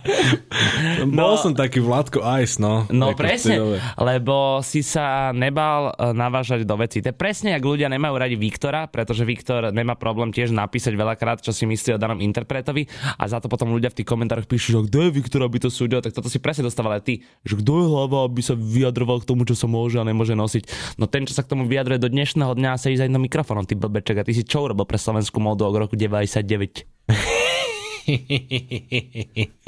No, 1.06 1.30
Bol 1.30 1.34
som 1.38 1.54
taký 1.54 1.78
Vládko 1.78 2.18
Ice, 2.42 2.58
no. 2.58 2.90
No 2.90 3.14
presne, 3.14 3.78
lebo 3.94 4.58
si 4.66 4.82
sa 4.82 5.30
nebal 5.30 5.94
e, 5.94 6.10
navážať 6.10 6.66
do 6.66 6.74
veci. 6.74 6.98
To 6.98 7.14
je 7.14 7.16
presne, 7.16 7.54
ak 7.54 7.62
ľudia 7.62 7.86
nemajú 7.86 8.14
radi 8.18 8.34
Viktora, 8.34 8.90
pretože 8.90 9.22
Viktor 9.22 9.70
nemá 9.70 9.94
problém 9.94 10.34
tiež 10.34 10.50
napísať 10.50 10.98
veľakrát, 10.98 11.38
čo 11.38 11.54
si 11.54 11.62
myslí 11.62 11.94
o 11.94 12.02
danom 12.02 12.18
interpretovi 12.18 12.90
a 13.20 13.24
za 13.30 13.38
to 13.38 13.46
potom 13.46 13.70
ľudia 13.70 13.92
v 13.92 14.02
tých 14.02 14.08
komentároch 14.08 14.48
píšu, 14.48 14.63
že 14.70 14.78
kto 14.88 14.98
je 15.04 15.10
Viktor, 15.12 15.44
aby 15.44 15.60
to 15.60 15.68
súdil, 15.68 16.00
tak 16.00 16.16
toto 16.16 16.32
si 16.32 16.40
presne 16.40 16.64
dostával 16.64 16.96
aj 16.96 17.04
ty. 17.04 17.14
Že 17.44 17.60
kto 17.60 17.72
je 17.82 17.86
hlava, 17.90 18.24
aby 18.24 18.40
sa 18.40 18.56
vyjadroval 18.56 19.20
k 19.20 19.28
tomu, 19.28 19.44
čo 19.44 19.58
sa 19.58 19.68
môže 19.68 20.00
a 20.00 20.04
nemôže 20.06 20.32
nosiť. 20.32 20.96
No 20.96 21.04
ten, 21.10 21.28
čo 21.28 21.36
sa 21.36 21.44
k 21.44 21.52
tomu 21.52 21.68
vyjadruje 21.68 22.00
do 22.00 22.08
dnešného 22.08 22.56
dňa, 22.56 22.80
sa 22.80 22.88
ísť 22.88 23.04
aj 23.04 23.10
na 23.12 23.20
mikrofónom, 23.20 23.68
ty 23.68 23.76
blbeček. 23.76 24.20
A 24.20 24.26
ty 24.26 24.32
si 24.32 24.46
čo 24.46 24.64
urobil 24.64 24.88
pre 24.88 24.96
slovenskú 24.96 25.42
módu 25.42 25.68
od 25.68 25.76
roku 25.76 25.98
99? 25.98 27.04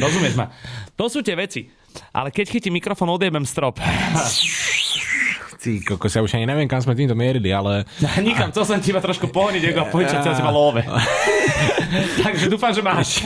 Rozumieš 0.02 0.34
ma? 0.36 0.52
To 0.96 1.08
sú 1.08 1.24
tie 1.24 1.34
veci. 1.34 1.68
Ale 2.12 2.28
keď 2.28 2.52
chytí 2.52 2.68
mikrofón, 2.68 3.08
odjebem 3.08 3.48
strop. 3.48 3.80
Ty, 5.56 5.72
koko, 5.80 6.06
ja 6.06 6.20
už 6.20 6.36
ani 6.36 6.44
neviem, 6.44 6.68
kam 6.68 6.84
sme 6.84 6.92
týmto 6.92 7.16
mierili, 7.16 7.48
ale... 7.48 7.88
Nikam, 8.20 8.52
to 8.52 8.60
som 8.62 8.76
ti 8.76 8.92
iba 8.92 9.00
trošku 9.00 9.32
pohniť, 9.32 9.72
ako 9.72 9.82
požičať 9.88 10.20
sa 10.20 10.36
teba 10.36 10.52
love. 10.52 10.84
Takže 12.25 12.52
dúfam, 12.52 12.76
že 12.76 12.82
máš. 12.84 13.25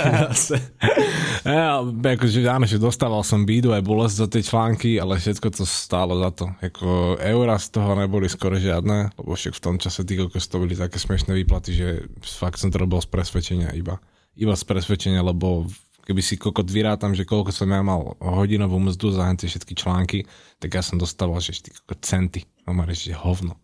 ja, 1.42 1.82
akože, 1.82 2.38
áno, 2.46 2.70
že 2.70 2.78
dostával 2.78 3.26
som 3.26 3.42
bídu 3.42 3.75
aj 3.75 3.82
bolesť 3.82 4.14
za 4.14 4.26
tie 4.30 4.42
články, 4.46 4.90
ale 5.02 5.18
všetko 5.18 5.46
to 5.50 5.64
stálo 5.66 6.14
za 6.22 6.30
to. 6.30 6.46
Jako, 6.62 7.18
eura 7.18 7.58
z 7.58 7.66
toho 7.75 7.99
neboli 7.99 8.30
skoro 8.30 8.54
žiadne, 8.54 9.10
lebo 9.18 9.34
však 9.34 9.58
v 9.58 9.62
tom 9.64 9.76
čase 9.82 10.06
tí 10.06 10.14
kokos 10.14 10.46
to 10.46 10.62
boli 10.62 10.78
také 10.78 11.02
smiešné 11.02 11.34
výplaty, 11.34 11.70
že 11.75 11.88
fakt 12.22 12.62
som 12.62 12.70
to 12.70 12.78
robil 12.78 13.02
z 13.02 13.10
presvedčenia 13.10 13.75
iba. 13.75 13.99
Iba 14.38 14.54
z 14.54 14.64
presvedčenia, 14.64 15.26
lebo 15.26 15.66
keby 16.11 16.26
si 16.26 16.35
kokot 16.35 16.67
vyrátam, 16.67 17.14
že 17.14 17.23
koľko 17.23 17.55
som 17.55 17.71
ja 17.71 17.87
mal 17.87 18.19
hodinovú 18.19 18.83
mzdu 18.83 19.14
za 19.14 19.31
tie 19.38 19.47
všetky 19.47 19.79
články, 19.79 20.26
tak 20.59 20.75
ja 20.75 20.83
som 20.83 20.99
dostával, 20.99 21.38
že 21.38 21.71
centy. 22.02 22.50
No 22.67 22.75
že 22.90 23.14
hovno. 23.14 23.55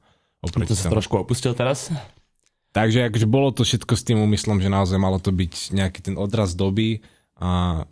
Oproti 0.47 0.71
to 0.71 0.79
sa 0.79 0.95
trošku 0.95 1.19
opustil 1.19 1.59
teraz? 1.59 1.91
Takže 2.71 3.11
akože 3.11 3.27
bolo 3.27 3.51
to 3.51 3.67
všetko 3.67 3.99
s 3.99 4.07
tým 4.07 4.23
úmyslom, 4.23 4.63
že 4.63 4.71
naozaj 4.71 5.01
malo 5.03 5.19
to 5.19 5.35
byť 5.35 5.75
nejaký 5.75 6.07
ten 6.07 6.15
odraz 6.15 6.55
doby 6.55 7.03
a 7.35 7.83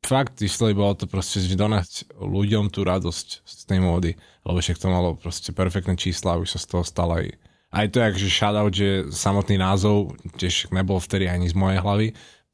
fakt 0.00 0.40
išlo 0.40 0.72
bolo 0.72 0.96
to 0.96 1.04
proste, 1.04 1.44
že 1.44 1.58
donať 1.58 2.08
ľuďom 2.16 2.72
tú 2.72 2.86
radosť 2.86 3.28
z 3.44 3.62
tej 3.68 3.80
módy, 3.84 4.16
lebo 4.46 4.56
však 4.56 4.80
to 4.80 4.88
malo 4.88 5.18
proste 5.20 5.52
perfektné 5.52 6.00
čísla 6.00 6.40
už 6.40 6.56
sa 6.56 6.58
z 6.62 6.66
toho 6.70 6.84
stalo 6.86 7.20
aj 7.20 7.36
aj 7.68 7.86
to, 7.92 8.00
že 8.16 8.32
shoutout, 8.32 8.72
že 8.72 9.12
samotný 9.12 9.60
názov 9.60 10.16
tiež 10.40 10.72
nebol 10.72 10.96
vtedy 10.96 11.28
ani 11.28 11.52
z 11.52 11.56
mojej 11.56 11.84
hlavy, 11.84 12.08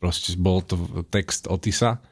proste 0.05 0.37
bol 0.37 0.61
to 0.61 0.77
text 1.09 1.49
Otisa 1.49 2.05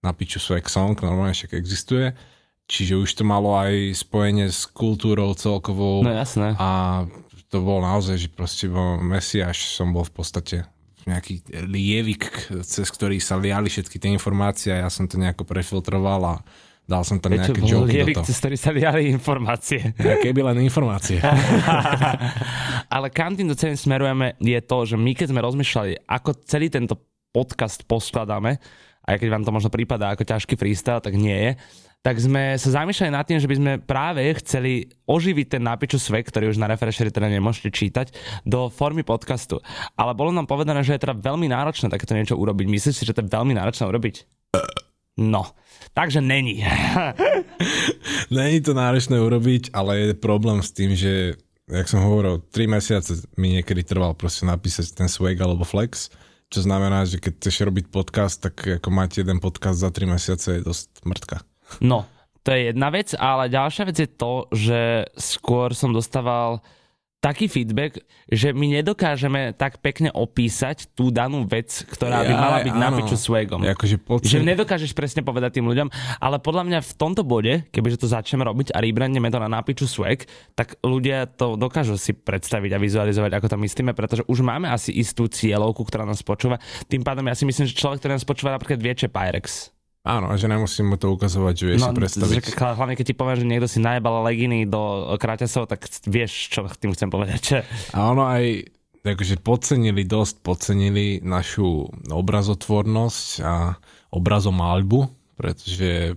na 0.00 0.16
piču 0.16 0.40
Swag 0.40 0.72
Song, 0.72 0.96
normálne 0.96 1.36
však 1.36 1.52
existuje, 1.52 2.16
čiže 2.64 2.96
už 2.96 3.10
to 3.12 3.22
malo 3.28 3.52
aj 3.60 3.92
spojenie 3.92 4.48
s 4.48 4.64
kultúrou 4.64 5.36
celkovou. 5.36 6.00
No 6.00 6.16
jasné. 6.16 6.56
A 6.56 7.04
to 7.52 7.60
bolo 7.60 7.84
naozaj, 7.84 8.16
že 8.16 8.32
proste 8.32 8.72
bol 8.72 8.96
mesiaš 9.04 9.68
som 9.76 9.92
bol 9.92 10.08
v 10.08 10.16
podstate 10.16 10.56
nejaký 11.04 11.44
lievik, 11.68 12.50
cez 12.66 12.88
ktorý 12.88 13.20
sa 13.20 13.36
liali 13.36 13.68
všetky 13.70 14.00
tie 14.00 14.10
informácie 14.10 14.74
a 14.74 14.86
ja 14.86 14.90
som 14.90 15.06
to 15.06 15.20
nejako 15.20 15.46
prefiltroval 15.46 16.20
a 16.24 16.34
dal 16.86 17.02
som 17.02 17.18
tam 17.18 17.34
nejaké 17.34 17.62
joky 17.62 18.02
lievik, 18.02 18.18
do 18.18 18.22
toho. 18.22 18.26
cez 18.30 18.38
ktorý 18.42 18.56
sa 18.58 18.70
liali 18.74 19.10
informácie. 19.10 19.94
Ja, 20.02 20.18
keby 20.18 20.50
len 20.50 20.62
informácie. 20.62 21.18
Ale 22.94 23.10
kam 23.14 23.34
týmto 23.34 23.58
celým 23.58 23.78
smerujeme 23.78 24.38
je 24.42 24.58
to, 24.62 24.78
že 24.82 24.96
my 24.98 25.12
keď 25.14 25.26
sme 25.34 25.40
rozmýšľali, 25.42 25.92
ako 26.06 26.30
celý 26.46 26.70
tento 26.70 26.98
podcast 27.36 27.84
poskladáme, 27.84 28.56
aj 29.04 29.16
keď 29.20 29.28
vám 29.28 29.44
to 29.44 29.52
možno 29.52 29.68
prípada 29.68 30.08
ako 30.08 30.24
ťažký 30.24 30.56
freestyle, 30.56 31.04
tak 31.04 31.12
nie 31.12 31.36
je, 31.36 31.50
tak 32.00 32.22
sme 32.22 32.54
sa 32.54 32.82
zamýšľali 32.82 33.10
nad 33.10 33.26
tým, 33.26 33.42
že 33.42 33.50
by 33.50 33.56
sme 33.58 33.72
práve 33.82 34.22
chceli 34.38 34.86
oživiť 35.10 35.58
ten 35.58 35.62
nápiču 35.66 35.98
svet, 35.98 36.30
ktorý 36.30 36.54
už 36.54 36.62
na 36.62 36.70
Refresheri 36.70 37.10
teda 37.10 37.26
nemôžete 37.26 37.74
čítať, 37.74 38.14
do 38.46 38.70
formy 38.70 39.02
podcastu. 39.02 39.58
Ale 39.98 40.14
bolo 40.14 40.30
nám 40.30 40.46
povedané, 40.46 40.86
že 40.86 40.94
je 40.94 41.02
teda 41.02 41.18
veľmi 41.18 41.50
náročné 41.50 41.90
takéto 41.90 42.14
niečo 42.14 42.38
urobiť. 42.38 42.66
Myslíš 42.70 42.94
si, 42.94 43.02
že 43.02 43.10
to 43.10 43.26
je 43.26 43.32
veľmi 43.34 43.58
náročné 43.58 43.90
urobiť? 43.90 44.22
No, 45.18 45.50
takže 45.98 46.22
není. 46.22 46.62
není 48.38 48.62
to 48.62 48.70
náročné 48.70 49.18
urobiť, 49.18 49.74
ale 49.74 50.14
je 50.14 50.14
problém 50.14 50.62
s 50.62 50.70
tým, 50.70 50.94
že, 50.94 51.34
jak 51.66 51.90
som 51.90 52.06
hovoril, 52.06 52.38
3 52.54 52.70
mesiace 52.70 53.26
mi 53.34 53.58
niekedy 53.58 53.82
trval 53.82 54.14
proste 54.14 54.46
napísať 54.46 54.94
ten 54.94 55.10
swag 55.10 55.42
alebo 55.42 55.66
flex, 55.66 56.14
čo 56.50 56.62
znamená, 56.62 57.02
že 57.06 57.18
keď 57.18 57.42
chceš 57.42 57.66
robiť 57.66 57.86
podcast, 57.90 58.38
tak 58.38 58.82
ako 58.82 58.88
máte 58.94 59.22
jeden 59.22 59.42
podcast 59.42 59.82
za 59.82 59.90
3 59.90 60.14
mesiace 60.14 60.58
je 60.58 60.66
dosť 60.66 60.88
mŕtka. 61.02 61.36
No, 61.82 62.06
to 62.46 62.54
je 62.54 62.70
jedna 62.70 62.88
vec, 62.94 63.10
ale 63.18 63.50
ďalšia 63.50 63.84
vec 63.90 63.96
je 63.98 64.10
to, 64.10 64.46
že 64.54 64.80
skôr 65.18 65.74
som 65.74 65.90
dostával 65.90 66.62
taký 67.26 67.50
feedback, 67.50 67.98
že 68.30 68.54
my 68.54 68.78
nedokážeme 68.78 69.50
tak 69.58 69.82
pekne 69.82 70.14
opísať 70.14 70.94
tú 70.94 71.10
danú 71.10 71.42
vec, 71.42 71.82
ktorá 71.90 72.22
by 72.22 72.34
mala 72.38 72.58
byť 72.62 72.74
na 72.78 72.88
piču 72.94 73.18
swagom. 73.18 73.66
Akože 73.66 73.98
pocit... 73.98 74.30
Že 74.30 74.46
nedokážeš 74.46 74.94
presne 74.94 75.26
povedať 75.26 75.58
tým 75.58 75.66
ľuďom, 75.66 75.90
ale 76.22 76.38
podľa 76.38 76.62
mňa 76.70 76.78
v 76.86 76.92
tomto 76.94 77.26
bode, 77.26 77.66
kebyže 77.74 77.98
to 77.98 78.06
začneme 78.06 78.46
robiť 78.46 78.70
a 78.70 78.78
rebrandneme 78.78 79.26
to 79.26 79.42
na 79.42 79.50
nápiču 79.50 79.90
swag, 79.90 80.22
tak 80.54 80.78
ľudia 80.86 81.26
to 81.26 81.58
dokážu 81.58 81.98
si 81.98 82.14
predstaviť 82.14 82.70
a 82.70 82.78
vizualizovať, 82.78 83.32
ako 83.34 83.46
to 83.50 83.56
myslíme, 83.58 83.90
pretože 83.90 84.22
už 84.30 84.46
máme 84.46 84.70
asi 84.70 84.94
istú 84.94 85.26
cieľovku, 85.26 85.82
ktorá 85.82 86.06
nás 86.06 86.22
počúva. 86.22 86.62
Tým 86.86 87.02
pádom 87.02 87.26
ja 87.26 87.34
si 87.34 87.42
myslím, 87.42 87.66
že 87.66 87.74
človek, 87.74 87.98
ktorý 87.98 88.14
nás 88.14 88.28
počúva, 88.28 88.54
napríklad 88.54 88.78
vie, 88.78 88.94
čo 88.94 89.10
Pyrex. 89.10 89.75
Áno, 90.06 90.30
že 90.38 90.46
nemusím 90.46 90.94
mu 90.94 90.96
to 90.96 91.10
ukazovať, 91.10 91.54
že 91.58 91.64
vie 91.66 91.76
no, 91.82 91.90
si 91.90 91.98
predstaviť. 91.98 92.54
Že, 92.54 92.78
hlavne 92.78 92.94
keď 92.94 93.06
ti 93.10 93.14
poviem, 93.18 93.36
že 93.42 93.46
niekto 93.50 93.66
si 93.66 93.82
najebal 93.82 94.22
leginy 94.22 94.62
do 94.62 95.10
kraťasov, 95.18 95.66
tak 95.66 95.82
vieš, 96.06 96.54
čo 96.54 96.62
tým 96.78 96.94
chcem 96.94 97.10
povedať. 97.10 97.40
Že... 97.42 97.58
A 97.90 98.14
ono 98.14 98.22
aj 98.22 98.70
takže 99.02 99.38
podcenili, 99.42 100.06
dosť 100.06 100.46
podcenili 100.46 101.22
našu 101.22 101.90
obrazotvornosť 102.10 103.26
a 103.42 103.74
obrazomalbu, 104.14 105.10
pretože 105.38 106.14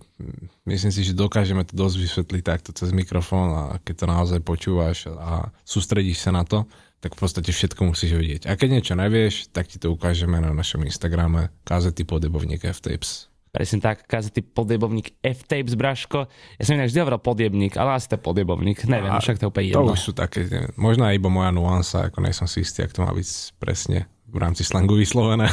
myslím 0.66 0.92
si, 0.94 1.02
že 1.06 1.18
dokážeme 1.18 1.66
to 1.66 1.74
dosť 1.74 1.96
vysvetliť 1.98 2.44
takto 2.46 2.70
cez 2.74 2.90
mikrofón 2.94 3.50
a 3.54 3.64
keď 3.82 3.96
to 4.02 4.06
naozaj 4.06 4.40
počúvaš 4.42 5.10
a 5.10 5.54
sústredíš 5.66 6.26
sa 6.26 6.34
na 6.34 6.46
to, 6.46 6.66
tak 7.00 7.16
v 7.16 7.20
podstate 7.24 7.54
všetko 7.54 7.94
musíš 7.94 8.12
vedieť. 8.18 8.42
A 8.50 8.60
keď 8.60 8.80
niečo 8.80 8.94
nevieš, 8.98 9.54
tak 9.54 9.72
ti 9.72 9.80
to 9.80 9.94
ukážeme 9.94 10.36
na 10.36 10.52
našom 10.52 10.84
Instagrame 10.84 11.54
kazety 11.64 12.04
podebovník 12.04 12.66
F-Tapes. 12.68 13.29
Presne 13.50 13.82
tak, 13.82 14.06
kazety 14.06 14.46
podjebovník 14.46 15.18
F-Tapes, 15.26 15.74
Braško. 15.74 16.30
Ja 16.62 16.64
som 16.68 16.78
inak 16.78 16.94
vždy 16.94 17.02
hovoril 17.02 17.22
podjebník, 17.22 17.74
ale 17.82 17.98
asi 17.98 18.06
to 18.06 18.18
je 18.18 18.22
podjebovník. 18.22 18.86
Neviem, 18.86 19.10
však 19.18 19.42
to 19.42 19.44
je 19.46 19.50
úplne 19.50 19.68
jedno. 19.74 19.90
To 19.90 19.98
už 19.98 20.04
sú 20.06 20.14
také, 20.14 20.46
možno 20.78 21.10
aj 21.10 21.18
iba 21.18 21.30
moja 21.34 21.50
nuansa, 21.50 22.14
ako 22.14 22.22
nejsem 22.22 22.46
si 22.46 22.62
istý, 22.62 22.86
ak 22.86 22.94
to 22.94 23.02
má 23.02 23.10
byť 23.10 23.30
presne 23.58 24.06
v 24.30 24.38
rámci 24.38 24.62
slangu 24.62 24.94
vyslovené. 24.94 25.50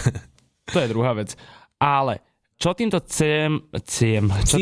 To 0.74 0.82
je 0.82 0.92
druhá 0.92 1.16
vec. 1.16 1.38
Ale 1.78 2.25
čo 2.56 2.72
týmto 2.72 3.04
chcem... 3.04 3.68
Ciem. 3.84 4.32
Čo, 4.48 4.56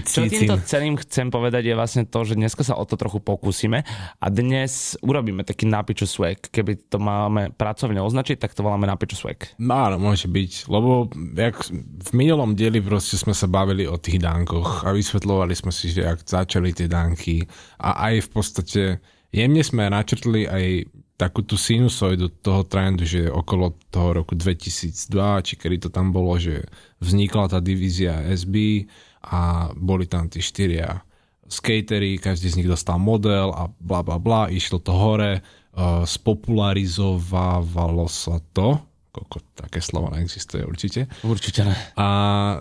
čo 0.16 0.20
týmto 0.24 0.56
celým 0.64 0.96
chcem 0.96 1.28
povedať 1.28 1.68
je 1.68 1.74
vlastne 1.76 2.08
to, 2.08 2.24
že 2.24 2.32
dneska 2.32 2.64
sa 2.64 2.80
o 2.80 2.84
to 2.88 2.96
trochu 2.96 3.20
pokúsime 3.20 3.84
a 4.16 4.26
dnes 4.32 4.96
urobíme 5.04 5.44
taký 5.44 5.68
nápiču 5.68 6.08
swag. 6.08 6.40
Keby 6.48 6.88
to 6.88 6.96
máme 6.96 7.52
pracovne 7.60 8.00
označiť, 8.00 8.40
tak 8.40 8.56
to 8.56 8.64
voláme 8.64 8.88
nápiču 8.88 9.20
swag. 9.20 9.52
No 9.60 9.84
áno, 9.84 10.00
môže 10.00 10.32
byť, 10.32 10.64
lebo 10.72 11.12
jak 11.36 11.60
v 11.76 12.10
minulom 12.16 12.56
dieli 12.56 12.80
proste 12.80 13.20
sme 13.20 13.36
sa 13.36 13.44
bavili 13.44 13.84
o 13.84 14.00
tých 14.00 14.24
dánkoch 14.24 14.88
a 14.88 14.96
vysvetľovali 14.96 15.52
sme 15.52 15.72
si, 15.76 15.92
že 15.92 16.08
ak 16.08 16.24
začali 16.24 16.72
tie 16.72 16.88
dánky 16.88 17.44
a 17.84 18.08
aj 18.08 18.14
v 18.24 18.28
podstate 18.32 18.82
jemne 19.28 19.60
sme 19.60 19.92
načrtli 19.92 20.48
aj 20.48 20.64
takú 21.14 21.46
tú 21.46 21.54
sinusoidu 21.54 22.26
toho 22.42 22.66
trendu, 22.66 23.06
že 23.06 23.30
okolo 23.30 23.78
toho 23.94 24.18
roku 24.22 24.34
2002, 24.34 25.46
či 25.46 25.54
kedy 25.54 25.86
to 25.86 25.88
tam 25.90 26.10
bolo, 26.10 26.34
že 26.38 26.66
vznikla 26.98 27.54
tá 27.54 27.62
divízia 27.62 28.18
SB 28.34 28.86
a 29.22 29.70
boli 29.78 30.10
tam 30.10 30.26
tí 30.26 30.42
štyria 30.42 31.06
skatery, 31.46 32.18
každý 32.18 32.50
z 32.50 32.56
nich 32.58 32.68
dostal 32.68 32.98
model 32.98 33.54
a 33.54 33.70
bla 33.78 34.02
bla 34.02 34.18
bla, 34.18 34.50
išlo 34.50 34.82
to 34.82 34.90
hore, 34.90 35.38
uh, 35.38 36.02
spopularizovalo 36.02 38.10
sa 38.10 38.42
to, 38.50 38.82
koľko 39.14 39.38
také 39.54 39.78
slovo 39.78 40.10
neexistuje 40.10 40.66
určite. 40.66 41.06
Určite 41.22 41.62
ne. 41.62 41.78
A 41.94 42.06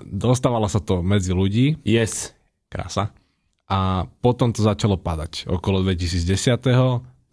dostávalo 0.05 0.69
sa 0.69 0.77
to 0.77 1.01
medzi 1.01 1.33
ľudí. 1.33 1.81
Yes. 1.81 2.38
Krása. 2.69 3.10
A 3.65 4.05
potom 4.22 4.53
to 4.53 4.62
začalo 4.62 5.01
padať 5.01 5.50
okolo 5.50 5.81
2010. 5.81 6.22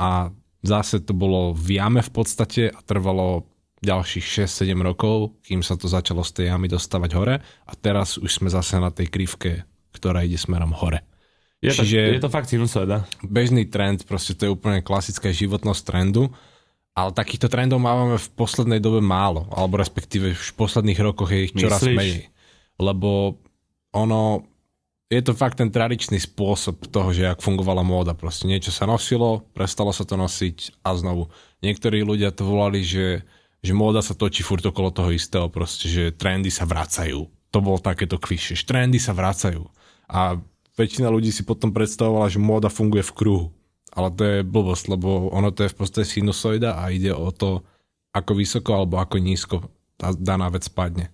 a 0.00 0.32
Zase 0.60 1.00
to 1.00 1.16
bolo 1.16 1.56
v 1.56 1.80
jame 1.80 2.04
v 2.04 2.12
podstate 2.12 2.68
a 2.68 2.78
trvalo 2.84 3.48
ďalších 3.80 4.44
6-7 4.44 4.76
rokov, 4.84 5.40
kým 5.40 5.64
sa 5.64 5.74
to 5.76 5.88
začalo 5.88 6.20
z 6.20 6.36
tej 6.36 6.46
jamy 6.52 6.68
dostávať 6.68 7.10
hore 7.16 7.36
a 7.40 7.72
teraz 7.72 8.20
už 8.20 8.28
sme 8.28 8.52
zase 8.52 8.76
na 8.76 8.92
tej 8.92 9.08
krivke, 9.08 9.64
ktorá 9.96 10.20
ide 10.20 10.36
smerom 10.36 10.76
hore. 10.76 11.00
Je, 11.60 11.72
Čiže 11.72 12.00
to, 12.00 12.12
je 12.16 12.24
to 12.24 12.32
fakt 12.32 12.48
sinusoida. 12.48 13.04
Bežný 13.24 13.68
trend, 13.68 14.04
proste 14.08 14.32
to 14.36 14.48
je 14.48 14.52
úplne 14.52 14.80
klasická 14.80 15.32
životnosť 15.32 15.82
trendu, 15.84 16.32
ale 16.96 17.12
takýchto 17.12 17.48
trendov 17.48 17.80
máme 17.80 18.16
v 18.16 18.28
poslednej 18.36 18.80
dobe 18.80 19.00
málo, 19.00 19.48
alebo 19.52 19.80
respektíve 19.80 20.36
v 20.36 20.52
posledných 20.56 21.00
rokoch 21.00 21.32
je 21.32 21.40
ich 21.48 21.54
čoraz 21.56 21.84
Myslíš? 21.84 21.96
menej. 21.96 22.24
Lebo 22.80 23.40
ono, 23.92 24.44
je 25.10 25.20
to 25.26 25.34
fakt 25.34 25.58
ten 25.58 25.74
tradičný 25.74 26.22
spôsob 26.22 26.86
toho, 26.86 27.10
že 27.10 27.26
ak 27.26 27.42
fungovala 27.42 27.82
móda. 27.82 28.14
Proste 28.14 28.46
niečo 28.46 28.70
sa 28.70 28.86
nosilo, 28.86 29.42
prestalo 29.50 29.90
sa 29.90 30.06
to 30.06 30.14
nosiť 30.14 30.86
a 30.86 30.94
znovu. 30.94 31.34
Niektorí 31.66 32.06
ľudia 32.06 32.30
to 32.30 32.46
volali, 32.46 32.86
že, 32.86 33.26
že 33.58 33.72
móda 33.74 34.06
sa 34.06 34.14
točí 34.14 34.46
furt 34.46 34.62
okolo 34.62 34.94
toho 34.94 35.10
istého, 35.10 35.50
proste, 35.50 35.90
že 35.90 36.14
trendy 36.14 36.48
sa 36.48 36.62
vracajú. 36.62 37.26
To 37.50 37.58
bolo 37.58 37.82
takéto 37.82 38.22
klišie, 38.22 38.54
trendy 38.62 39.02
sa 39.02 39.10
vracajú. 39.10 39.66
A 40.06 40.38
väčšina 40.78 41.10
ľudí 41.10 41.34
si 41.34 41.42
potom 41.42 41.74
predstavovala, 41.74 42.30
že 42.30 42.38
móda 42.38 42.70
funguje 42.70 43.02
v 43.02 43.14
kruhu. 43.18 43.46
Ale 43.90 44.14
to 44.14 44.22
je 44.22 44.38
blbosť, 44.46 44.94
lebo 44.94 45.34
ono 45.34 45.50
to 45.50 45.66
je 45.66 45.72
v 45.74 45.78
podstate 45.82 46.06
sinusoida 46.06 46.78
a 46.78 46.94
ide 46.94 47.10
o 47.10 47.34
to, 47.34 47.66
ako 48.14 48.38
vysoko 48.38 48.78
alebo 48.78 49.02
ako 49.02 49.18
nízko 49.18 49.66
tá 49.98 50.14
daná 50.14 50.46
vec 50.54 50.70
spadne. 50.70 51.10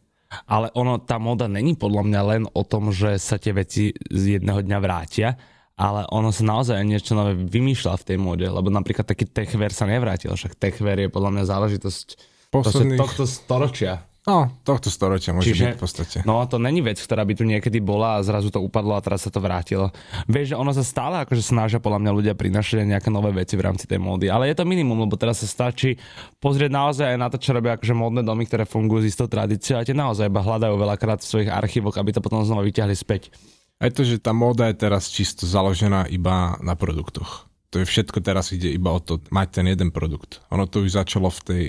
Ale 0.46 0.74
ono, 0.74 0.98
tá 0.98 1.22
moda 1.22 1.46
není 1.46 1.78
podľa 1.78 2.02
mňa 2.02 2.20
len 2.26 2.42
o 2.50 2.62
tom, 2.66 2.90
že 2.90 3.18
sa 3.22 3.38
tie 3.38 3.54
veci 3.54 3.94
z 3.94 4.40
jedného 4.40 4.62
dňa 4.62 4.78
vrátia, 4.82 5.38
ale 5.76 6.08
ono 6.08 6.32
sa 6.32 6.42
naozaj 6.42 6.80
niečo 6.82 7.12
nové 7.12 7.36
vymýšľa 7.36 8.00
v 8.00 8.06
tej 8.08 8.18
móde, 8.18 8.46
lebo 8.48 8.72
napríklad 8.72 9.04
taký 9.04 9.28
techver 9.28 9.70
sa 9.70 9.84
nevrátil, 9.84 10.32
však 10.32 10.56
techver 10.56 10.96
je 11.06 11.12
podľa 11.12 11.30
mňa 11.36 11.44
záležitosť 11.46 12.06
Posledných... 12.50 12.98
tohto 12.98 13.28
storočia. 13.28 14.06
No, 14.26 14.50
tohto 14.66 14.90
storočia 14.90 15.30
môže 15.30 15.54
Čiže, 15.54 15.62
byť 15.62 15.78
v 15.78 15.82
podstate. 15.86 16.16
No, 16.26 16.42
to 16.50 16.58
není 16.58 16.82
vec, 16.82 16.98
ktorá 16.98 17.22
by 17.22 17.38
tu 17.38 17.46
niekedy 17.46 17.78
bola 17.78 18.18
a 18.18 18.26
zrazu 18.26 18.50
to 18.50 18.58
upadlo 18.58 18.98
a 18.98 19.00
teraz 19.00 19.22
sa 19.22 19.30
to 19.30 19.38
vrátilo. 19.38 19.94
Vieš, 20.26 20.50
že 20.50 20.56
ono 20.58 20.74
sa 20.74 20.82
stále 20.82 21.22
akože 21.22 21.46
snažia 21.46 21.78
podľa 21.78 22.02
mňa 22.02 22.10
ľudia 22.10 22.34
prinašať 22.34 22.90
nejaké 22.90 23.06
nové 23.06 23.30
veci 23.30 23.54
v 23.54 23.70
rámci 23.70 23.86
tej 23.86 24.02
módy, 24.02 24.26
ale 24.26 24.50
je 24.50 24.58
to 24.58 24.66
minimum, 24.66 25.06
lebo 25.06 25.14
teraz 25.14 25.46
sa 25.46 25.46
stačí 25.46 25.94
pozrieť 26.42 26.74
naozaj 26.74 27.06
aj 27.14 27.18
na 27.22 27.30
to, 27.30 27.38
čo 27.38 27.54
robia 27.54 27.78
akože 27.78 27.94
módne 27.94 28.26
domy, 28.26 28.50
ktoré 28.50 28.66
fungujú 28.66 29.06
s 29.06 29.14
istou 29.14 29.30
tradíciou 29.30 29.78
a 29.78 29.86
tie 29.86 29.94
naozaj 29.94 30.26
iba 30.26 30.42
hľadajú 30.42 30.74
veľakrát 30.74 31.22
v 31.22 31.30
svojich 31.30 31.50
archívoch, 31.54 31.94
aby 31.94 32.10
to 32.10 32.18
potom 32.18 32.42
znova 32.42 32.66
vyťahli 32.66 32.98
späť. 32.98 33.30
Aj 33.78 33.94
to, 33.94 34.02
že 34.02 34.18
tá 34.18 34.34
móda 34.34 34.66
je 34.66 34.74
teraz 34.74 35.06
čisto 35.06 35.46
založená 35.46 36.10
iba 36.10 36.58
na 36.66 36.74
produktoch. 36.74 37.46
To 37.70 37.76
To 37.76 37.84
je 37.84 37.92
všetko 37.92 38.24
teraz 38.24 38.56
ide 38.56 38.72
iba 38.72 38.88
o 38.88 38.96
to, 39.04 39.20
mať 39.28 39.60
ten 39.60 39.68
jeden 39.68 39.92
produkt. 39.92 40.40
Ono 40.48 40.64
to 40.64 40.80
už 40.80 40.96
začalo 40.96 41.28
v 41.28 41.40
tej 41.44 41.64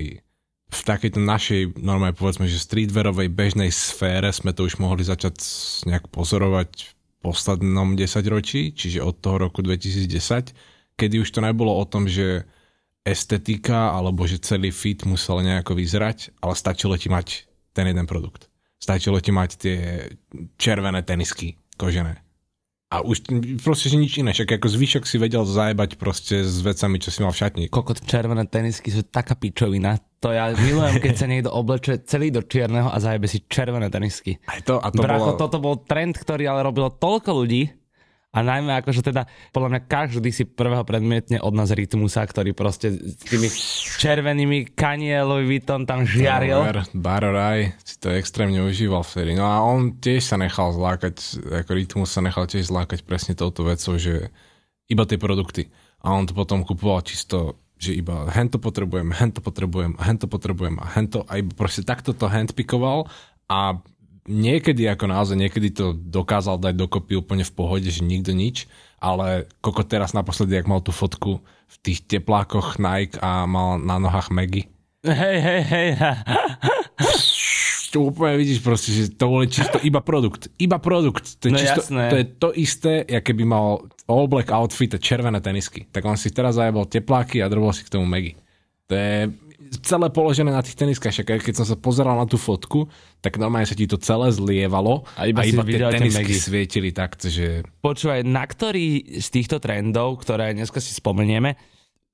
v 0.68 0.82
takejto 0.84 1.24
našej, 1.24 1.80
normálne 1.80 2.16
povedzme, 2.16 2.44
že 2.44 2.60
streetwearovej 2.60 3.32
bežnej 3.32 3.72
sfére 3.72 4.28
sme 4.36 4.52
to 4.52 4.68
už 4.68 4.84
mohli 4.84 5.04
začať 5.04 5.40
nejak 5.88 6.12
pozorovať 6.12 6.70
v 6.92 6.92
poslednom 7.24 7.96
desaťročí, 7.96 8.76
čiže 8.76 9.00
od 9.00 9.16
toho 9.24 9.48
roku 9.48 9.64
2010, 9.64 10.52
kedy 11.00 11.16
už 11.24 11.30
to 11.32 11.40
nebolo 11.40 11.72
o 11.72 11.86
tom, 11.88 12.12
že 12.12 12.44
estetika 13.08 13.96
alebo 13.96 14.28
že 14.28 14.44
celý 14.44 14.76
fit 14.76 15.08
musel 15.08 15.40
nejako 15.40 15.80
vyzerať, 15.80 16.36
ale 16.44 16.54
stačilo 16.60 17.00
ti 17.00 17.08
mať 17.08 17.48
ten 17.72 17.88
jeden 17.88 18.04
produkt. 18.04 18.52
Stačilo 18.78 19.24
ti 19.24 19.32
mať 19.32 19.50
tie 19.56 19.78
červené 20.60 21.00
tenisky 21.08 21.56
kožené 21.80 22.28
a 22.88 23.04
už 23.04 23.28
proste, 23.60 23.92
že 23.92 24.00
nič 24.00 24.16
iné. 24.24 24.32
Však 24.32 24.60
ako 24.60 24.68
zvyšok 24.72 25.04
si 25.04 25.20
vedel 25.20 25.44
zajebať 25.44 26.00
proste 26.00 26.40
s 26.40 26.64
vecami, 26.64 27.04
čo 27.04 27.12
si 27.12 27.20
mal 27.20 27.36
v 27.36 27.40
šatni. 27.44 27.66
Kokot 27.68 28.00
červené 28.00 28.48
tenisky 28.48 28.88
sú 28.88 29.04
taká 29.04 29.36
pičovina. 29.36 30.00
To 30.26 30.34
ja 30.34 30.50
milujem, 30.50 30.98
keď 30.98 31.14
sa 31.14 31.30
niekto 31.30 31.54
obleče 31.54 32.02
celý 32.10 32.34
do 32.34 32.42
čierneho 32.42 32.90
a 32.90 32.98
zajebe 32.98 33.30
si 33.30 33.46
červené 33.46 33.94
tenisky. 33.94 34.42
Aj 34.50 34.60
to, 34.66 34.82
a 34.82 34.90
to 34.90 35.06
Bracho, 35.06 35.38
bolo... 35.38 35.42
toto 35.42 35.58
bol 35.62 35.76
trend, 35.86 36.18
ktorý 36.18 36.50
ale 36.50 36.66
robilo 36.66 36.90
toľko 36.90 37.32
ľudí, 37.38 37.70
a 38.38 38.46
najmä 38.46 38.70
akože 38.84 39.02
teda, 39.02 39.26
podľa 39.50 39.70
mňa 39.74 39.82
každý 39.90 40.30
si 40.30 40.46
prvého 40.46 40.86
predmietne 40.86 41.42
od 41.42 41.58
nás 41.58 41.74
Rytmusa, 41.74 42.22
ktorý 42.22 42.54
proste 42.54 42.94
s 42.94 43.18
tými 43.26 43.50
červenými 43.98 44.78
Kanye 44.78 45.26
Louis 45.26 45.48
Vuitton 45.48 45.90
tam 45.90 46.06
žiaril. 46.06 46.62
Baroraj 46.94 47.74
si 47.82 47.98
to 47.98 48.14
extrémne 48.14 48.62
užíval 48.62 49.02
vtedy. 49.02 49.34
No 49.34 49.48
a 49.48 49.66
on 49.66 49.98
tiež 49.98 50.22
sa 50.22 50.38
nechal 50.38 50.70
zlákať, 50.70 51.18
ako 51.66 51.72
Rytmus 51.72 52.14
sa 52.14 52.22
nechal 52.22 52.46
tiež 52.46 52.70
zlákať 52.70 53.08
presne 53.08 53.34
touto 53.34 53.66
vecou, 53.66 53.98
že 53.98 54.30
iba 54.86 55.08
tie 55.10 55.18
produkty. 55.18 55.74
A 56.06 56.14
on 56.14 56.30
to 56.30 56.38
potom 56.38 56.62
kupoval 56.62 57.02
čisto 57.02 57.58
že 57.78 57.94
iba 57.94 58.26
hento 58.34 58.58
potrebujem, 58.58 59.14
hento 59.14 59.40
potrebujem, 59.40 59.94
hento 60.02 60.26
potrebujem 60.26 60.76
a 60.82 60.86
hento 60.98 61.22
a 61.30 61.38
iba 61.38 61.54
proste 61.54 61.86
takto 61.86 62.14
to 62.14 62.26
handpikoval 62.26 63.06
a 63.48 63.78
niekedy 64.28 64.90
ako 64.92 65.08
naozaj, 65.08 65.40
niekedy 65.40 65.72
to 65.72 65.96
dokázal 65.96 66.60
dať 66.60 66.76
dokopy 66.76 67.16
úplne 67.16 67.48
v 67.48 67.56
pohode, 67.56 67.88
že 67.88 68.04
nikto 68.04 68.36
nič, 68.36 68.68
ale 69.00 69.48
koko 69.64 69.88
teraz 69.88 70.12
naposledy, 70.12 70.60
ak 70.60 70.68
mal 70.68 70.84
tú 70.84 70.92
fotku 70.92 71.40
v 71.68 71.76
tých 71.86 72.04
teplákoch 72.06 72.82
Nike 72.82 73.16
a 73.24 73.48
mal 73.48 73.80
na 73.80 73.98
nohách 73.98 74.34
Maggie. 74.34 74.68
Hej, 75.08 75.38
hej, 75.40 75.62
hej. 75.64 75.90
To 77.88 78.03
úplne 78.06 78.36
vidíš 78.36 78.60
proste, 78.60 78.91
že 78.91 79.03
to 79.10 79.25
boli 79.27 79.48
čisto 79.48 79.79
iba 79.79 80.00
produkt. 80.00 80.51
Iba 80.56 80.75
produkt. 80.75 81.39
To 81.39 81.48
je, 81.48 81.51
No 81.51 81.58
čisto, 81.58 81.82
jasné. 81.88 82.03
to 82.08 82.15
je 82.20 82.25
to 82.27 82.50
isté, 82.51 82.94
ja 83.03 83.20
keby 83.20 83.44
mal 83.44 83.79
all 84.06 84.27
black 84.27 84.50
outfit 84.50 84.91
a 84.91 85.00
červené 85.00 85.39
tenisky. 85.39 85.88
Tak 85.88 86.03
on 86.03 86.15
si 86.15 86.27
teraz 86.29 86.56
zajebal 86.56 86.84
tepláky 86.84 87.39
a 87.39 87.48
drobol 87.48 87.72
si 87.72 87.84
k 87.84 87.96
tomu 87.96 88.03
Maggie. 88.03 88.36
To 88.88 88.94
je 88.94 89.32
celé 89.84 90.08
položené 90.08 90.48
na 90.48 90.60
tých 90.60 90.75
teniskách. 90.75 91.12
Však 91.12 91.44
keď 91.44 91.56
som 91.56 91.67
sa 91.67 91.75
pozeral 91.75 92.15
na 92.15 92.24
tú 92.24 92.36
fotku, 92.36 92.88
tak 93.20 93.36
normálne 93.36 93.67
sa 93.67 93.75
ti 93.75 93.84
to 93.84 93.96
celé 93.96 94.32
zlievalo 94.32 95.03
A 95.15 95.27
iba 95.27 95.44
tie 95.44 95.51
videl 95.60 95.91
tie 95.91 96.00
tenisky 96.00 96.24
Maggie. 96.24 96.39
svietili 96.39 96.89
takto, 96.91 97.27
že 97.27 97.67
Počúvaj, 97.77 98.24
na 98.24 98.44
ktorý 98.44 99.20
z 99.20 99.27
týchto 99.27 99.60
trendov, 99.60 100.24
ktoré 100.24 100.51
dneska 100.51 100.79
si 100.79 100.91
spomenieme, 100.91 101.56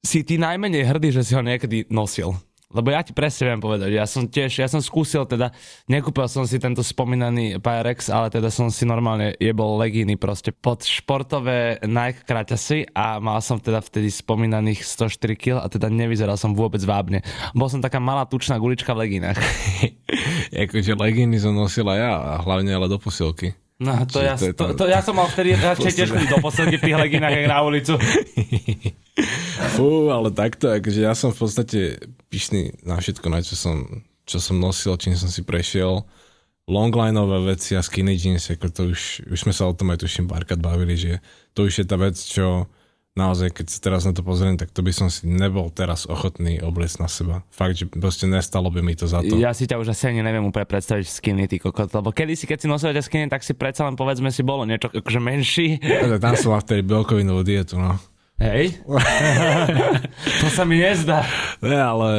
si 0.01 0.21
ty 0.21 0.37
najmenej 0.37 0.83
hrdý, 0.83 1.13
že 1.13 1.21
si 1.21 1.33
ho 1.33 1.41
niekedy 1.41 1.89
nosil? 1.89 2.33
Lebo 2.73 2.89
ja 2.89 3.05
ti 3.05 3.13
presne 3.13 3.53
viem 3.53 3.61
povedať, 3.61 3.93
ja 3.93 4.03
som 4.09 4.25
tiež, 4.25 4.59
ja 4.59 4.67
som 4.67 4.81
skúsil 4.81 5.23
teda, 5.29 5.53
nekúpil 5.85 6.25
som 6.25 6.43
si 6.43 6.57
tento 6.57 6.81
spomínaný 6.81 7.61
Pyrex, 7.61 8.09
ale 8.09 8.33
teda 8.33 8.49
som 8.49 8.73
si 8.73 8.83
normálne 8.83 9.37
jebol 9.37 9.77
legíny 9.77 10.17
proste 10.17 10.49
pod 10.49 10.81
športové 10.81 11.77
Nike 11.85 12.25
kraťasy 12.25 12.91
a 12.97 13.21
mal 13.21 13.39
som 13.45 13.61
teda 13.61 13.79
vtedy 13.79 14.09
spomínaných 14.09 14.81
104 14.81 15.37
kg 15.37 15.55
a 15.61 15.69
teda 15.69 15.87
nevyzeral 15.93 16.35
som 16.35 16.57
vôbec 16.57 16.81
vábne. 16.81 17.21
Bol 17.53 17.69
som 17.69 17.79
taká 17.79 18.01
malá 18.01 18.25
tučná 18.25 18.57
gulička 18.57 18.97
v 18.97 19.07
legínach. 19.07 19.37
akože 20.65 20.97
leginy 20.97 21.37
som 21.37 21.53
nosil 21.53 21.85
aj 21.85 21.99
ja, 22.01 22.13
a 22.17 22.31
hlavne 22.41 22.73
ale 22.73 22.89
do 22.89 22.97
posilky. 22.97 23.62
No 23.81 24.05
to, 24.05 24.21
Čiže 24.21 24.27
ja, 24.27 24.35
to 24.37 24.53
to, 24.53 24.65
to- 24.77 24.89
ja 24.89 24.99
som 25.01 25.17
mal 25.17 25.27
vtedy 25.27 25.57
radšej 25.73 25.91
tiež 25.97 26.09
do 26.29 26.37
posledky 26.39 26.77
v 26.77 26.83
tých 26.91 26.97
legínach, 26.99 27.33
jak 27.33 27.47
na 27.49 27.59
ulicu. 27.65 27.97
Fú, 29.77 30.09
ale 30.09 30.29
takto, 30.33 30.69
akože 30.69 30.99
ja 31.01 31.13
som 31.17 31.33
v 31.33 31.39
podstate 31.41 31.79
pyšný 32.29 32.85
na 32.85 32.97
všetko, 32.97 33.25
na 33.29 33.41
čo 33.41 33.57
som, 33.57 34.05
čo 34.25 34.37
som 34.37 34.57
nosil, 34.57 34.97
čím 34.97 35.17
som 35.17 35.29
si 35.29 35.41
prešiel. 35.41 36.05
Longlineové 36.63 37.43
veci 37.53 37.75
a 37.75 37.83
skinny 37.83 38.15
jeans, 38.15 38.47
ako 38.47 38.67
to 38.71 38.81
už, 38.95 39.27
už 39.27 39.39
sme 39.43 39.51
sa 39.51 39.67
o 39.67 39.75
tom 39.75 39.91
aj 39.91 39.99
tuším 39.99 40.31
párkrát 40.31 40.55
bavili, 40.55 40.95
že 40.95 41.11
to 41.51 41.67
už 41.67 41.83
je 41.83 41.85
tá 41.85 41.99
vec, 41.99 42.15
čo 42.15 42.71
naozaj, 43.13 43.53
keď 43.53 43.65
sa 43.69 43.79
teraz 43.79 44.01
na 44.09 44.13
to 44.13 44.25
pozriem, 44.25 44.57
tak 44.57 44.73
to 44.73 44.81
by 44.81 44.89
som 44.89 45.07
si 45.09 45.29
nebol 45.29 45.69
teraz 45.69 46.09
ochotný 46.09 46.61
obliecť 46.61 46.97
na 46.97 47.09
seba. 47.09 47.35
Fakt, 47.53 47.77
že 47.77 47.85
proste 47.85 48.25
nestalo 48.25 48.73
by 48.73 48.81
mi 48.81 48.97
to 48.97 49.05
za 49.05 49.21
to. 49.21 49.37
Ja 49.37 49.53
si 49.53 49.69
ťa 49.69 49.77
už 49.77 49.93
asi 49.93 50.09
ani 50.09 50.25
neviem 50.25 50.45
úplne 50.45 50.65
predstaviť 50.65 51.05
v 51.05 51.13
skinny, 51.13 51.45
ty 51.45 51.61
kokot, 51.61 51.93
lebo 51.93 52.09
kedysi, 52.09 52.49
keď 52.49 52.57
si 52.65 52.67
nosil 52.69 52.89
skinny, 52.97 53.29
tak 53.29 53.45
si 53.45 53.53
predsa 53.53 53.85
len 53.85 53.93
povedzme 53.93 54.33
si 54.33 54.41
bolo 54.41 54.65
niečo 54.65 54.89
akože 54.89 55.21
menší. 55.21 55.77
Ale 55.81 56.17
tam 56.17 56.33
som 56.33 56.57
mal 56.57 56.65
vtedy 56.65 56.81
bielkovinovú 56.81 57.45
dietu, 57.45 57.77
no. 57.77 58.01
Hej? 58.41 58.81
to 60.41 60.47
sa 60.49 60.65
mi 60.65 60.81
nezdá. 60.81 61.21
Ne, 61.61 61.77
ale 61.77 62.09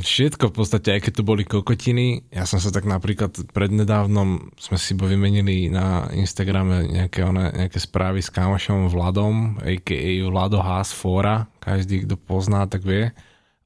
všetko 0.00 0.50
v 0.50 0.54
podstate, 0.54 0.88
aj 0.94 1.00
keď 1.08 1.12
to 1.20 1.24
boli 1.24 1.42
kokotiny, 1.46 2.28
ja 2.32 2.44
som 2.44 2.58
sa 2.58 2.72
tak 2.74 2.88
napríklad 2.88 3.52
prednedávnom 3.52 4.54
sme 4.58 4.76
si 4.78 4.92
bo 4.96 5.04
vymenili 5.06 5.68
na 5.68 6.08
Instagrame 6.12 6.88
nejaké, 6.88 7.24
one, 7.24 7.52
nejaké 7.54 7.78
správy 7.78 8.24
s 8.24 8.32
kamošom 8.32 8.90
Vladom, 8.90 9.60
a.k.a. 9.62 10.10
Vlado 10.28 10.58
Haas 10.60 10.90
Fóra, 10.90 11.46
každý, 11.60 12.08
kto 12.08 12.16
pozná, 12.16 12.66
tak 12.66 12.82
vie. 12.82 13.14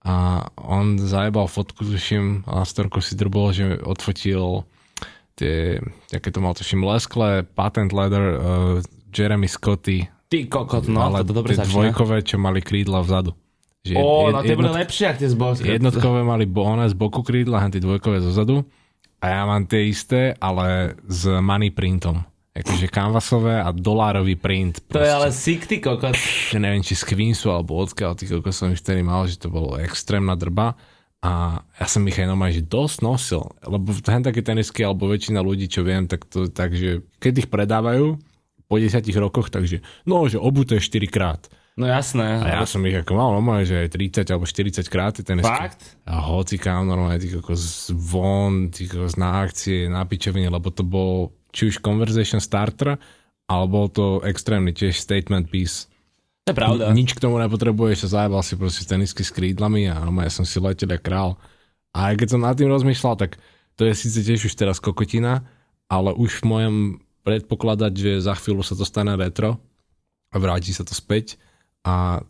A 0.02 0.46
on 0.56 0.96
zajebal 0.96 1.50
fotku, 1.50 1.84
tuším, 1.84 2.46
a 2.48 2.62
storku 2.64 3.02
si 3.02 3.18
drbol, 3.18 3.52
že 3.52 3.78
odfotil 3.82 4.64
tie, 5.38 5.78
aké 6.10 6.28
to 6.34 6.40
mal, 6.42 6.54
tuším, 6.54 6.82
leskle, 6.82 7.46
patent 7.54 7.92
leather, 7.92 8.24
uh, 8.34 8.78
Jeremy 9.08 9.48
Scotty, 9.48 10.08
Ty 10.28 10.44
kokot, 10.44 10.84
no, 10.92 11.00
ale 11.00 11.24
to 11.24 11.32
dobre 11.32 11.56
tie 11.56 11.64
začína. 11.64 11.72
dvojkové, 11.72 12.20
čo 12.20 12.36
mali 12.36 12.60
krídla 12.60 13.00
vzadu. 13.00 13.32
Že 13.86 13.92
jed- 13.94 14.34
no 14.34 14.40
tie 14.42 14.56
boli 14.56 14.66
jednot- 14.68 14.80
lepšie, 14.82 15.04
ak 15.06 15.16
tie 15.22 15.30
zbožské. 15.30 15.68
Jednotkové 15.78 16.20
mali 16.26 16.44
bohone 16.44 16.86
z 16.88 16.94
boku 16.98 17.22
krídla, 17.22 17.62
a 17.62 17.70
tie 17.70 17.78
dvojkové 17.78 18.18
zozadu. 18.20 18.66
A 19.18 19.34
ja 19.34 19.42
mám 19.46 19.66
tie 19.66 19.90
isté, 19.90 20.34
ale 20.38 20.94
s 21.06 21.26
money 21.26 21.74
printom. 21.74 22.22
Akože 22.54 22.90
canvasové 22.90 23.62
a 23.62 23.70
dolárový 23.70 24.34
print. 24.34 24.82
To 24.90 24.98
je 24.98 25.06
ale 25.06 25.30
sick, 25.30 25.66
ty 25.70 25.78
kokot. 25.78 26.18
Neviem, 26.58 26.82
či 26.82 26.98
z 26.98 27.06
Queensu 27.06 27.54
alebo 27.54 27.78
odkiaľ 27.78 28.18
tých 28.18 28.34
koľko 28.34 28.50
som 28.50 28.74
ich 28.74 28.82
vtedy 28.82 29.06
mal, 29.06 29.30
že 29.30 29.38
to 29.38 29.46
bolo 29.46 29.78
extrémna 29.78 30.34
drba. 30.34 30.74
A 31.18 31.62
ja 31.78 31.86
som 31.86 32.02
ich 32.06 32.18
aj 32.18 32.30
normálne, 32.30 32.58
že 32.58 32.66
dosť 32.66 32.96
nosil. 33.02 33.42
Lebo 33.62 33.90
hen 33.94 34.22
také 34.26 34.42
tenisky, 34.42 34.82
alebo 34.82 35.06
väčšina 35.10 35.38
ľudí, 35.38 35.70
čo 35.70 35.86
viem, 35.86 36.06
tak 36.06 36.26
to 36.26 36.50
tak, 36.50 36.74
že 36.74 37.02
keď 37.22 37.46
ich 37.46 37.48
predávajú 37.50 38.18
po 38.66 38.74
10 38.74 39.06
rokoch, 39.18 39.50
takže 39.50 39.82
no, 40.06 40.26
že 40.26 40.38
obuté 40.38 40.78
4 40.78 41.06
krát. 41.10 41.46
No 41.78 41.86
jasné. 41.86 42.42
A 42.42 42.58
ja 42.58 42.66
som 42.66 42.82
ich 42.82 42.98
ako 42.98 43.14
mal 43.14 43.30
normálne, 43.38 43.62
že 43.62 43.86
aj 43.86 43.94
30 43.94 44.34
alebo 44.34 44.50
40 44.50 44.82
krát 44.90 45.14
tenisky. 45.14 45.46
Fakt? 45.46 45.94
A 46.10 46.18
hoci 46.18 46.58
kam 46.58 46.90
normálne, 46.90 47.22
ty 47.22 47.30
kokos 47.30 47.94
von, 47.94 48.74
ty 48.74 48.90
kokos 48.90 49.14
na 49.14 49.46
akcie, 49.46 49.86
na 49.86 50.02
pičovine, 50.02 50.50
lebo 50.50 50.74
to 50.74 50.82
bol 50.82 51.30
či 51.54 51.70
už 51.70 51.78
conversation 51.78 52.42
starter, 52.42 52.98
alebo 53.46 53.86
to 53.86 54.18
extrémny 54.26 54.74
tiež 54.74 54.98
statement 54.98 55.54
piece. 55.54 55.86
To 56.50 56.50
je 56.50 56.58
pravda. 56.58 56.90
Nič 56.90 57.14
k 57.14 57.22
tomu 57.22 57.38
nepotrebuješ, 57.38 58.10
zajebal 58.10 58.42
si 58.42 58.58
proste 58.58 58.82
tenisky 58.82 59.22
s 59.22 59.30
krídlami 59.30 59.86
a 59.86 60.02
normálne 60.02 60.34
som 60.34 60.42
si 60.42 60.58
letel 60.58 60.90
jak 60.90 61.06
král. 61.06 61.38
A 61.94 62.10
keď 62.18 62.34
som 62.34 62.42
nad 62.42 62.58
tým 62.58 62.74
rozmýšľal, 62.74 63.14
tak 63.14 63.38
to 63.78 63.86
je 63.86 63.94
síce 63.94 64.18
tiež 64.26 64.50
už 64.50 64.58
teraz 64.58 64.82
kokotina, 64.82 65.46
ale 65.86 66.10
už 66.10 66.42
v 66.42 66.48
mojom 66.50 66.76
predpokladať, 67.22 67.92
že 67.94 68.12
za 68.18 68.34
chvíľu 68.34 68.66
sa 68.66 68.74
to 68.74 68.82
stane 68.82 69.14
retro 69.14 69.62
a 70.34 70.36
vráti 70.42 70.74
sa 70.74 70.82
to 70.82 70.90
späť 70.90 71.38
a 71.88 72.20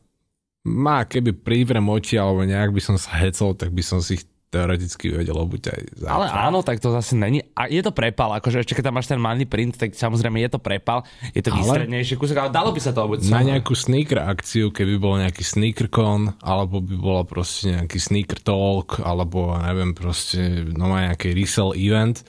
má, 0.69 1.03
keby 1.03 1.35
privrem 1.35 1.83
oči 1.83 2.15
alebo 2.15 2.47
nejak 2.47 2.71
by 2.71 2.81
som 2.83 2.95
sa 2.95 3.19
hecol, 3.19 3.59
tak 3.59 3.75
by 3.75 3.83
som 3.83 3.99
si 3.99 4.21
ich 4.21 4.25
teoreticky 4.49 5.13
vedel 5.13 5.37
obuť 5.37 5.63
aj 5.69 5.81
za. 6.01 6.07
Ale 6.09 6.27
áno, 6.33 6.65
tak 6.65 6.81
to 6.81 6.89
zase 6.89 7.13
není. 7.13 7.45
A 7.53 7.69
je 7.69 7.85
to 7.85 7.93
prepal, 7.93 8.33
akože 8.33 8.65
ešte 8.65 8.73
keď 8.73 8.89
tam 8.89 8.97
máš 8.97 9.09
ten 9.13 9.21
money 9.21 9.45
print, 9.45 9.77
tak 9.77 9.93
samozrejme 9.93 10.41
je 10.41 10.51
to 10.57 10.61
prepal, 10.61 11.05
je 11.37 11.45
to 11.45 11.53
Ale- 11.53 11.61
výstrednejší 11.61 12.15
kúsok, 12.17 12.37
ale 12.41 12.51
dalo 12.53 12.73
by 12.73 12.81
sa 12.81 12.97
to 12.97 13.05
obuť. 13.05 13.29
na 13.29 13.45
nejakú 13.45 13.77
sneaker 13.77 14.25
akciu, 14.25 14.73
keby 14.73 14.97
bol 14.97 15.21
nejaký 15.21 15.45
sneaker 15.45 15.93
con, 15.93 16.33
alebo 16.41 16.81
by 16.81 16.97
bola 16.97 17.23
proste 17.29 17.77
nejaký 17.77 18.01
sneaker 18.01 18.41
talk, 18.41 19.05
alebo 19.05 19.53
neviem, 19.61 19.93
proste 19.93 20.65
no 20.73 20.89
má 20.89 21.13
nejaký 21.13 21.37
resell 21.37 21.77
event, 21.77 22.25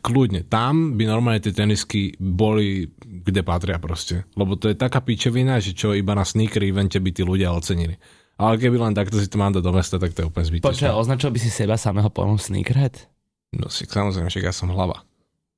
kľudne, 0.00 0.48
tam 0.48 0.96
by 0.96 1.04
normálne 1.04 1.44
tie 1.44 1.52
tenisky 1.52 2.16
boli, 2.16 2.88
kde 2.96 3.44
patria 3.44 3.76
proste. 3.76 4.24
Lebo 4.38 4.56
to 4.56 4.72
je 4.72 4.76
taká 4.78 5.04
pičovina, 5.04 5.60
že 5.60 5.76
čo 5.76 5.92
iba 5.92 6.16
na 6.16 6.24
sneaker 6.24 6.64
evente 6.64 6.96
by 6.96 7.10
tí 7.12 7.20
ľudia 7.20 7.52
ocenili. 7.52 8.00
Ale 8.40 8.56
keby 8.56 8.80
len 8.80 8.96
takto 8.96 9.20
si 9.20 9.28
to 9.28 9.36
mám 9.36 9.52
do 9.52 9.62
mesta, 9.74 10.00
tak 10.00 10.16
to 10.16 10.24
je 10.24 10.28
úplne 10.32 10.48
zbytočné. 10.48 10.66
Počkaj, 10.72 10.92
označil 10.96 11.28
by 11.28 11.38
si 11.38 11.50
seba 11.52 11.76
samého 11.76 12.08
pojmu 12.08 12.40
sneakerhead? 12.40 13.04
No 13.52 13.68
si 13.68 13.84
samozrejme, 13.84 14.32
však 14.32 14.48
ja 14.48 14.54
som 14.56 14.72
hlava. 14.72 15.04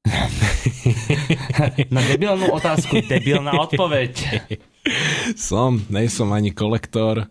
Na 1.95 2.03
debilnú 2.05 2.53
otázku, 2.53 3.01
debilná 3.07 3.57
odpoveď. 3.57 4.43
Som, 5.39 5.81
nejsom 5.89 6.35
ani 6.35 6.53
kolektor, 6.53 7.25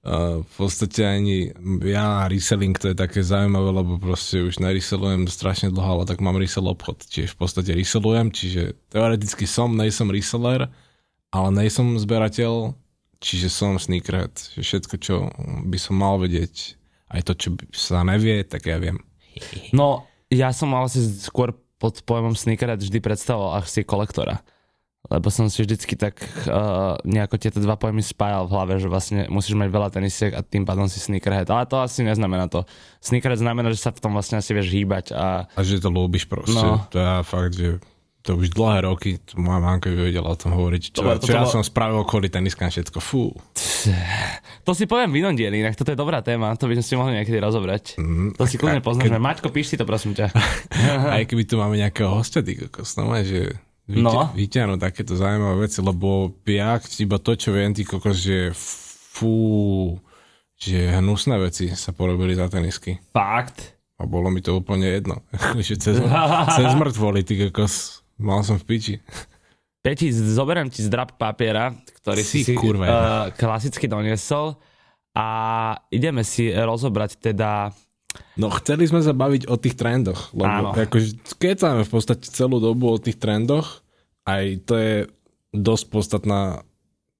V 0.00 0.52
podstate 0.56 1.04
ani 1.04 1.52
ja 1.84 2.24
reselling 2.24 2.72
to 2.72 2.88
je 2.88 2.96
také 2.96 3.20
zaujímavé, 3.20 3.84
lebo 3.84 4.00
proste 4.00 4.40
už 4.40 4.56
nereselujem 4.56 5.28
strašne 5.28 5.68
dlho, 5.68 6.00
ale 6.00 6.04
tak 6.08 6.24
mám 6.24 6.40
resell 6.40 6.72
obchod, 6.72 7.04
čiže 7.04 7.36
v 7.36 7.38
podstate 7.44 7.76
reselujem, 7.76 8.32
čiže 8.32 8.80
teoreticky 8.88 9.44
som, 9.44 9.76
nejsom 9.76 10.08
reseller, 10.08 10.72
ale 11.28 11.48
nejsom 11.52 12.00
zberateľ, 12.00 12.72
čiže 13.20 13.52
som 13.52 13.76
sneakerhead, 13.76 14.32
že 14.56 14.64
všetko, 14.64 14.94
čo 15.04 15.28
by 15.68 15.76
som 15.76 16.00
mal 16.00 16.16
vedieť, 16.16 16.80
aj 17.12 17.20
to, 17.28 17.32
čo 17.36 17.48
sa 17.76 18.00
nevie, 18.00 18.40
tak 18.48 18.72
ja 18.72 18.80
viem. 18.80 19.04
No, 19.76 20.08
ja 20.32 20.48
som 20.56 20.72
ale 20.72 20.88
si 20.88 21.04
skôr 21.20 21.52
pod 21.76 22.00
pojmom 22.08 22.32
sneakerhead 22.32 22.80
vždy 22.80 23.04
predstavoval 23.04 23.60
asi 23.60 23.84
kolektora 23.84 24.40
lebo 25.10 25.26
som 25.28 25.50
si 25.50 25.66
vždycky 25.66 25.98
tak 25.98 26.22
uh, 26.46 26.94
nejako 27.02 27.34
tieto 27.34 27.58
dva 27.58 27.74
pojmy 27.74 27.98
spájal 27.98 28.46
v 28.46 28.54
hlave, 28.54 28.74
že 28.78 28.86
vlastne 28.86 29.26
musíš 29.26 29.58
mať 29.58 29.68
veľa 29.68 29.88
tenisiek 29.90 30.30
a 30.30 30.46
tým 30.46 30.62
pádom 30.62 30.86
si 30.86 31.02
sneakerhead. 31.02 31.50
Ale 31.50 31.66
to 31.66 31.82
asi 31.82 32.06
neznamená 32.06 32.46
to. 32.46 32.62
Sneakerhead 33.02 33.42
znamená, 33.42 33.74
že 33.74 33.82
sa 33.82 33.90
v 33.90 33.98
tom 33.98 34.14
vlastne 34.14 34.38
asi 34.38 34.54
vieš 34.54 34.70
hýbať. 34.70 35.10
A, 35.10 35.50
a 35.50 35.60
že 35.66 35.82
to 35.82 35.90
ľúbiš 35.90 36.30
proste. 36.30 36.54
No. 36.54 36.86
To 36.94 36.96
je 36.96 37.10
fakt, 37.26 37.58
že 37.58 37.82
to 38.20 38.36
už 38.36 38.52
dlhé 38.52 38.84
roky, 38.84 39.16
to 39.16 39.40
moja 39.40 39.58
mamka 39.64 39.88
by 39.88 40.12
vedela 40.12 40.28
o 40.28 40.36
tom 40.36 40.52
hovoriť. 40.52 40.92
Čo, 40.92 41.02
čo 41.24 41.32
ja 41.32 41.42
bolo... 41.42 41.52
som 41.56 41.64
spravil 41.64 42.04
kvôli 42.04 42.28
teniskám 42.28 42.68
všetko, 42.68 43.00
fú. 43.00 43.32
To 44.68 44.76
si 44.76 44.84
poviem 44.84 45.08
v 45.08 45.24
inom 45.24 45.32
dieli, 45.32 45.64
inak 45.64 45.72
toto 45.72 45.88
je 45.88 45.98
dobrá 45.98 46.20
téma, 46.20 46.52
to 46.60 46.68
by 46.68 46.76
sme 46.76 46.84
si 46.84 46.94
mohli 47.00 47.16
niekedy 47.16 47.40
rozobrať. 47.40 47.96
Mm, 47.96 48.36
to 48.36 48.44
si 48.44 48.60
kľudne 48.60 48.84
poznáme. 48.84 49.16
Keď... 49.16 49.24
Maťko, 49.24 49.48
píš 49.48 49.72
si 49.72 49.76
to 49.80 49.88
prosím 49.88 50.12
ťa. 50.12 50.28
Aj 51.16 51.24
keby 51.24 51.48
tu 51.48 51.56
máme 51.56 51.80
nejakého 51.80 52.12
hostia, 52.12 52.44
ty 52.44 52.60
kokos, 52.60 52.92
no, 53.00 53.08
že 53.24 53.56
no. 53.98 54.30
vyťahnuť 54.36 54.78
takéto 54.78 55.18
zaujímavé 55.18 55.66
veci, 55.66 55.82
lebo 55.82 56.30
ja 56.46 56.78
iba 56.78 57.16
to, 57.18 57.34
čo 57.34 57.50
viem, 57.50 57.74
ty 57.74 57.82
kokos, 57.82 58.22
že 58.22 58.54
fú, 58.54 59.98
že 60.54 60.94
hnusné 60.94 61.40
veci 61.42 61.72
sa 61.74 61.90
porobili 61.90 62.38
za 62.38 62.46
tenisky. 62.46 63.02
Fakt? 63.10 63.74
A 63.98 64.06
bolo 64.06 64.30
mi 64.30 64.40
to 64.40 64.56
úplne 64.56 64.86
jedno. 64.86 65.26
že 65.66 65.76
cez, 65.76 65.98
cez 66.56 66.70
mŕtvoli, 66.78 67.26
ty 67.26 67.34
kokos, 67.48 68.06
mal 68.20 68.46
som 68.46 68.56
v 68.56 68.64
piči. 68.64 68.94
Peti, 69.80 70.12
zoberiem 70.12 70.68
ti 70.68 70.84
zdrab 70.84 71.16
papiera, 71.16 71.72
ktorý 72.04 72.20
si, 72.20 72.44
si 72.44 72.52
kurva, 72.52 72.84
uh, 72.84 72.94
klasicky 73.32 73.88
doniesol 73.88 74.60
a 75.16 75.26
ideme 75.88 76.20
si 76.20 76.52
rozobrať 76.52 77.16
teda 77.16 77.72
No 78.34 78.50
chceli 78.56 78.88
sme 78.88 79.04
sa 79.04 79.14
baviť 79.14 79.46
o 79.46 79.56
tých 79.60 79.76
trendoch, 79.76 80.32
lebo 80.32 80.74
akože 80.74 81.36
keď 81.38 81.84
v 81.84 81.90
podstate 81.90 82.26
celú 82.26 82.58
dobu 82.58 82.90
o 82.90 82.98
tých 82.98 83.20
trendoch, 83.20 83.84
aj 84.26 84.44
to 84.66 84.74
je 84.74 84.94
dosť 85.54 85.84
podstatná 85.90 86.62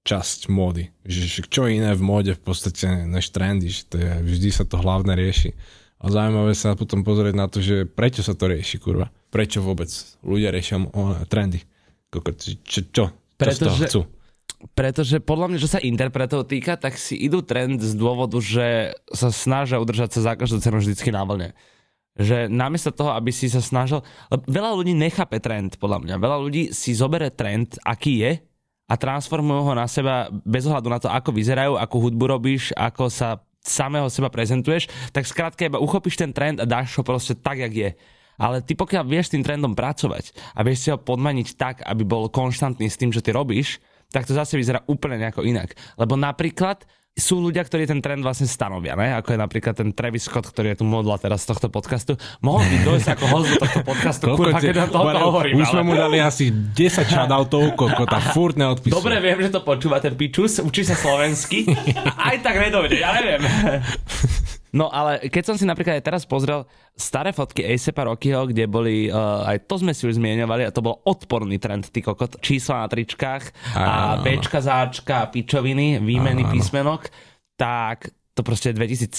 časť 0.06 0.48
módy. 0.48 0.90
Že 1.04 1.44
čo 1.46 1.62
iné 1.68 1.92
v 1.92 2.02
móde 2.02 2.32
v 2.34 2.42
podstate 2.42 3.04
než 3.04 3.30
trendy, 3.30 3.68
že 3.68 3.82
to 3.86 3.96
je, 4.00 4.12
vždy 4.24 4.48
sa 4.50 4.64
to 4.64 4.80
hlavne 4.80 5.12
rieši. 5.12 5.52
A 6.00 6.08
zaujímavé 6.08 6.56
sa 6.56 6.72
potom 6.72 7.04
pozrieť 7.04 7.34
na 7.36 7.44
to, 7.44 7.60
že 7.60 7.84
prečo 7.84 8.24
sa 8.24 8.32
to 8.32 8.48
rieši, 8.48 8.80
kurva. 8.80 9.12
Prečo 9.28 9.60
vôbec 9.60 9.92
ľudia 10.24 10.48
riešia 10.48 10.80
trendy. 11.28 11.60
Čo, 12.08 12.18
čo, 12.64 12.80
čo 12.88 13.04
Pretože, 13.36 13.54
z 13.54 13.60
toho 13.60 13.76
chcú? 13.84 14.00
Pretože 14.80 15.20
podľa 15.20 15.52
mňa, 15.52 15.58
čo 15.60 15.68
sa 15.76 15.84
interpretov 15.84 16.48
týka, 16.48 16.80
tak 16.80 16.96
si 16.96 17.12
idú 17.12 17.44
trend 17.44 17.84
z 17.84 17.92
dôvodu, 17.92 18.40
že 18.40 18.96
sa 19.12 19.28
snažia 19.28 19.76
udržať 19.76 20.16
sa 20.16 20.32
za 20.32 20.40
každú 20.40 20.56
cenu 20.56 20.80
vždycky 20.80 21.12
na 21.12 21.20
vlne. 21.20 21.52
Že 22.16 22.48
namiesto 22.48 22.88
toho, 22.88 23.12
aby 23.12 23.28
si 23.28 23.52
sa 23.52 23.60
snažil... 23.60 24.00
Veľa 24.32 24.72
ľudí 24.72 24.96
nechápe 24.96 25.36
trend, 25.36 25.76
podľa 25.76 26.00
mňa. 26.00 26.14
Veľa 26.16 26.38
ľudí 26.40 26.62
si 26.72 26.96
zobere 26.96 27.28
trend, 27.28 27.76
aký 27.84 28.24
je, 28.24 28.32
a 28.88 28.94
transformujú 28.96 29.68
ho 29.68 29.74
na 29.76 29.84
seba 29.84 30.32
bez 30.48 30.64
ohľadu 30.64 30.88
na 30.88 30.96
to, 30.96 31.12
ako 31.12 31.28
vyzerajú, 31.36 31.76
akú 31.76 32.00
hudbu 32.00 32.40
robíš, 32.40 32.72
ako 32.72 33.12
sa 33.12 33.36
samého 33.60 34.08
seba 34.08 34.32
prezentuješ, 34.32 34.88
tak 35.12 35.28
skrátka 35.28 35.68
iba 35.68 35.76
uchopíš 35.76 36.16
ten 36.16 36.32
trend 36.32 36.56
a 36.56 36.64
dáš 36.64 36.96
ho 36.96 37.04
proste 37.04 37.36
tak, 37.36 37.60
jak 37.60 37.74
je. 37.76 37.90
Ale 38.40 38.64
ty 38.64 38.72
pokiaľ 38.72 39.04
vieš 39.04 39.28
tým 39.28 39.44
trendom 39.44 39.76
pracovať 39.76 40.32
a 40.56 40.64
vieš 40.64 40.78
si 40.82 40.88
ho 40.88 40.96
podmaniť 40.96 41.48
tak, 41.60 41.84
aby 41.84 42.00
bol 42.08 42.32
konštantný 42.32 42.88
s 42.88 42.96
tým, 42.96 43.12
čo 43.12 43.20
ty 43.20 43.36
robíš, 43.36 43.76
tak 44.10 44.26
to 44.26 44.34
zase 44.34 44.58
vyzerá 44.58 44.82
úplne 44.90 45.18
nejako 45.22 45.46
inak. 45.46 45.74
Lebo 45.96 46.18
napríklad 46.18 46.84
sú 47.18 47.42
ľudia, 47.42 47.66
ktorí 47.66 47.84
ten 47.84 47.98
trend 47.98 48.22
vlastne 48.22 48.46
stanovia, 48.46 48.94
ne? 48.94 49.12
ako 49.18 49.34
je 49.34 49.38
napríklad 49.38 49.74
ten 49.76 49.90
Travis 49.92 50.30
Scott, 50.30 50.46
ktorý 50.48 50.72
je 50.72 50.76
tu 50.80 50.84
modla 50.86 51.18
teraz 51.18 51.42
z 51.44 51.52
tohto 51.52 51.68
podcastu. 51.68 52.14
Mohol 52.40 52.64
by 52.64 52.76
dojsť 52.86 53.08
ako 53.12 53.24
host 53.28 53.46
do 53.50 53.56
tohto 53.60 53.80
podcastu, 53.84 54.24
kurva, 54.38 54.58
keď 54.62 54.76
na 54.78 54.88
toho 54.88 55.06
hovorím. 55.28 55.60
Už 55.60 55.68
sme 55.68 55.82
mu 55.84 55.92
dali 55.98 56.22
asi 56.22 56.48
10 56.48 57.10
shoutoutov, 57.10 57.76
koľko 57.76 58.02
tá 58.08 58.18
furt 58.32 58.56
neodpisuje. 58.56 58.94
Dobre, 58.94 59.18
viem, 59.20 59.38
že 59.42 59.50
to 59.52 59.60
počúva 59.60 60.00
ten 60.00 60.16
pičus, 60.16 60.62
učí 60.62 60.86
sa 60.86 60.96
slovensky. 60.96 61.68
Aj 62.30 62.38
tak 62.40 62.56
nedojde, 62.56 62.96
ja 63.02 63.10
neviem. 63.18 63.42
No 64.70 64.86
ale 64.86 65.26
keď 65.26 65.50
som 65.50 65.56
si 65.58 65.66
napríklad 65.66 65.98
aj 65.98 66.06
teraz 66.06 66.22
pozrel 66.22 66.62
staré 66.94 67.34
fotky 67.34 67.66
A$APa 67.66 68.02
Rockyho, 68.06 68.50
kde 68.50 68.64
boli, 68.70 69.10
uh, 69.10 69.42
aj 69.50 69.66
to 69.66 69.82
sme 69.82 69.90
si 69.90 70.06
už 70.06 70.22
zmieňovali, 70.22 70.62
a 70.66 70.74
to 70.74 70.84
bol 70.84 71.02
odporný 71.02 71.58
trend, 71.58 71.90
ty 71.90 71.98
kokot, 72.00 72.38
čísla 72.38 72.86
na 72.86 72.88
tričkách 72.88 73.74
a, 73.74 74.22
Bčka, 74.22 74.62
záčka, 74.62 75.26
pičoviny, 75.26 75.98
výmeny 75.98 76.46
a, 76.46 76.50
písmenok, 76.54 77.10
tak 77.58 78.14
to 78.38 78.46
proste 78.46 78.70
2013 78.72 79.10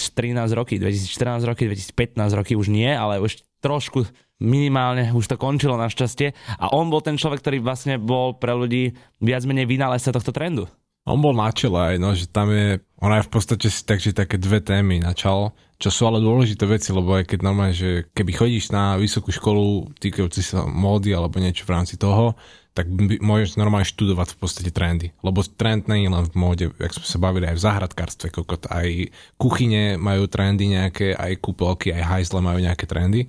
roky, 0.56 0.80
2014 0.80 1.44
roky, 1.44 1.68
2015 1.68 2.40
roky 2.40 2.54
už 2.56 2.72
nie, 2.72 2.88
ale 2.88 3.20
už 3.20 3.44
trošku 3.60 4.08
minimálne 4.42 5.14
už 5.14 5.30
to 5.30 5.36
končilo 5.38 5.78
našťastie. 5.78 6.34
A 6.58 6.74
on 6.74 6.90
bol 6.90 7.06
ten 7.06 7.16
človek, 7.16 7.46
ktorý 7.46 7.62
vlastne 7.62 8.02
bol 8.02 8.34
pre 8.42 8.58
ľudí 8.58 8.98
viac 9.22 9.46
menej 9.46 9.70
vynálezca 9.70 10.10
tohto 10.10 10.34
trendu. 10.34 10.66
On 11.10 11.18
bol 11.18 11.34
na 11.34 11.50
čele 11.50 11.78
aj, 11.78 11.96
no, 11.98 12.14
že 12.14 12.30
tam 12.30 12.54
je, 12.54 12.78
ona 13.02 13.20
je 13.20 13.26
v 13.26 13.32
podstate 13.34 13.68
si 13.74 13.82
takže 13.82 14.14
také 14.14 14.38
dve 14.38 14.62
témy 14.62 15.02
načal, 15.02 15.50
čo 15.82 15.90
sú 15.90 16.06
ale 16.06 16.22
dôležité 16.22 16.70
veci, 16.70 16.94
lebo 16.94 17.18
aj 17.18 17.26
keď 17.26 17.40
normálne, 17.42 17.74
že 17.74 18.06
keby 18.14 18.38
chodíš 18.38 18.70
na 18.70 19.02
vysokú 19.02 19.34
školu 19.34 19.90
týkajúci 19.98 20.46
sa 20.46 20.62
módy 20.70 21.10
alebo 21.10 21.42
niečo 21.42 21.66
v 21.66 21.74
rámci 21.74 21.98
toho, 21.98 22.38
tak 22.72 22.88
môžeš 23.20 23.60
normálne 23.60 23.84
študovať 23.84 24.38
v 24.38 24.40
podstate 24.40 24.72
trendy. 24.72 25.12
Lebo 25.26 25.44
trend 25.44 25.90
nie 25.92 26.08
je 26.08 26.14
len 26.14 26.24
v 26.24 26.34
móde, 26.38 26.66
jak 26.78 26.94
sme 26.96 27.08
sa 27.10 27.18
bavili 27.20 27.50
aj 27.50 27.58
v 27.58 27.66
záhradkárstve, 27.66 28.28
kokot, 28.32 28.70
aj 28.72 29.12
kuchyne 29.36 29.98
majú 30.00 30.30
trendy 30.30 30.72
nejaké, 30.72 31.18
aj 31.18 31.42
kúpelky, 31.44 31.92
aj 31.92 32.08
hajzle 32.08 32.40
majú 32.40 32.64
nejaké 32.64 32.86
trendy. 32.88 33.28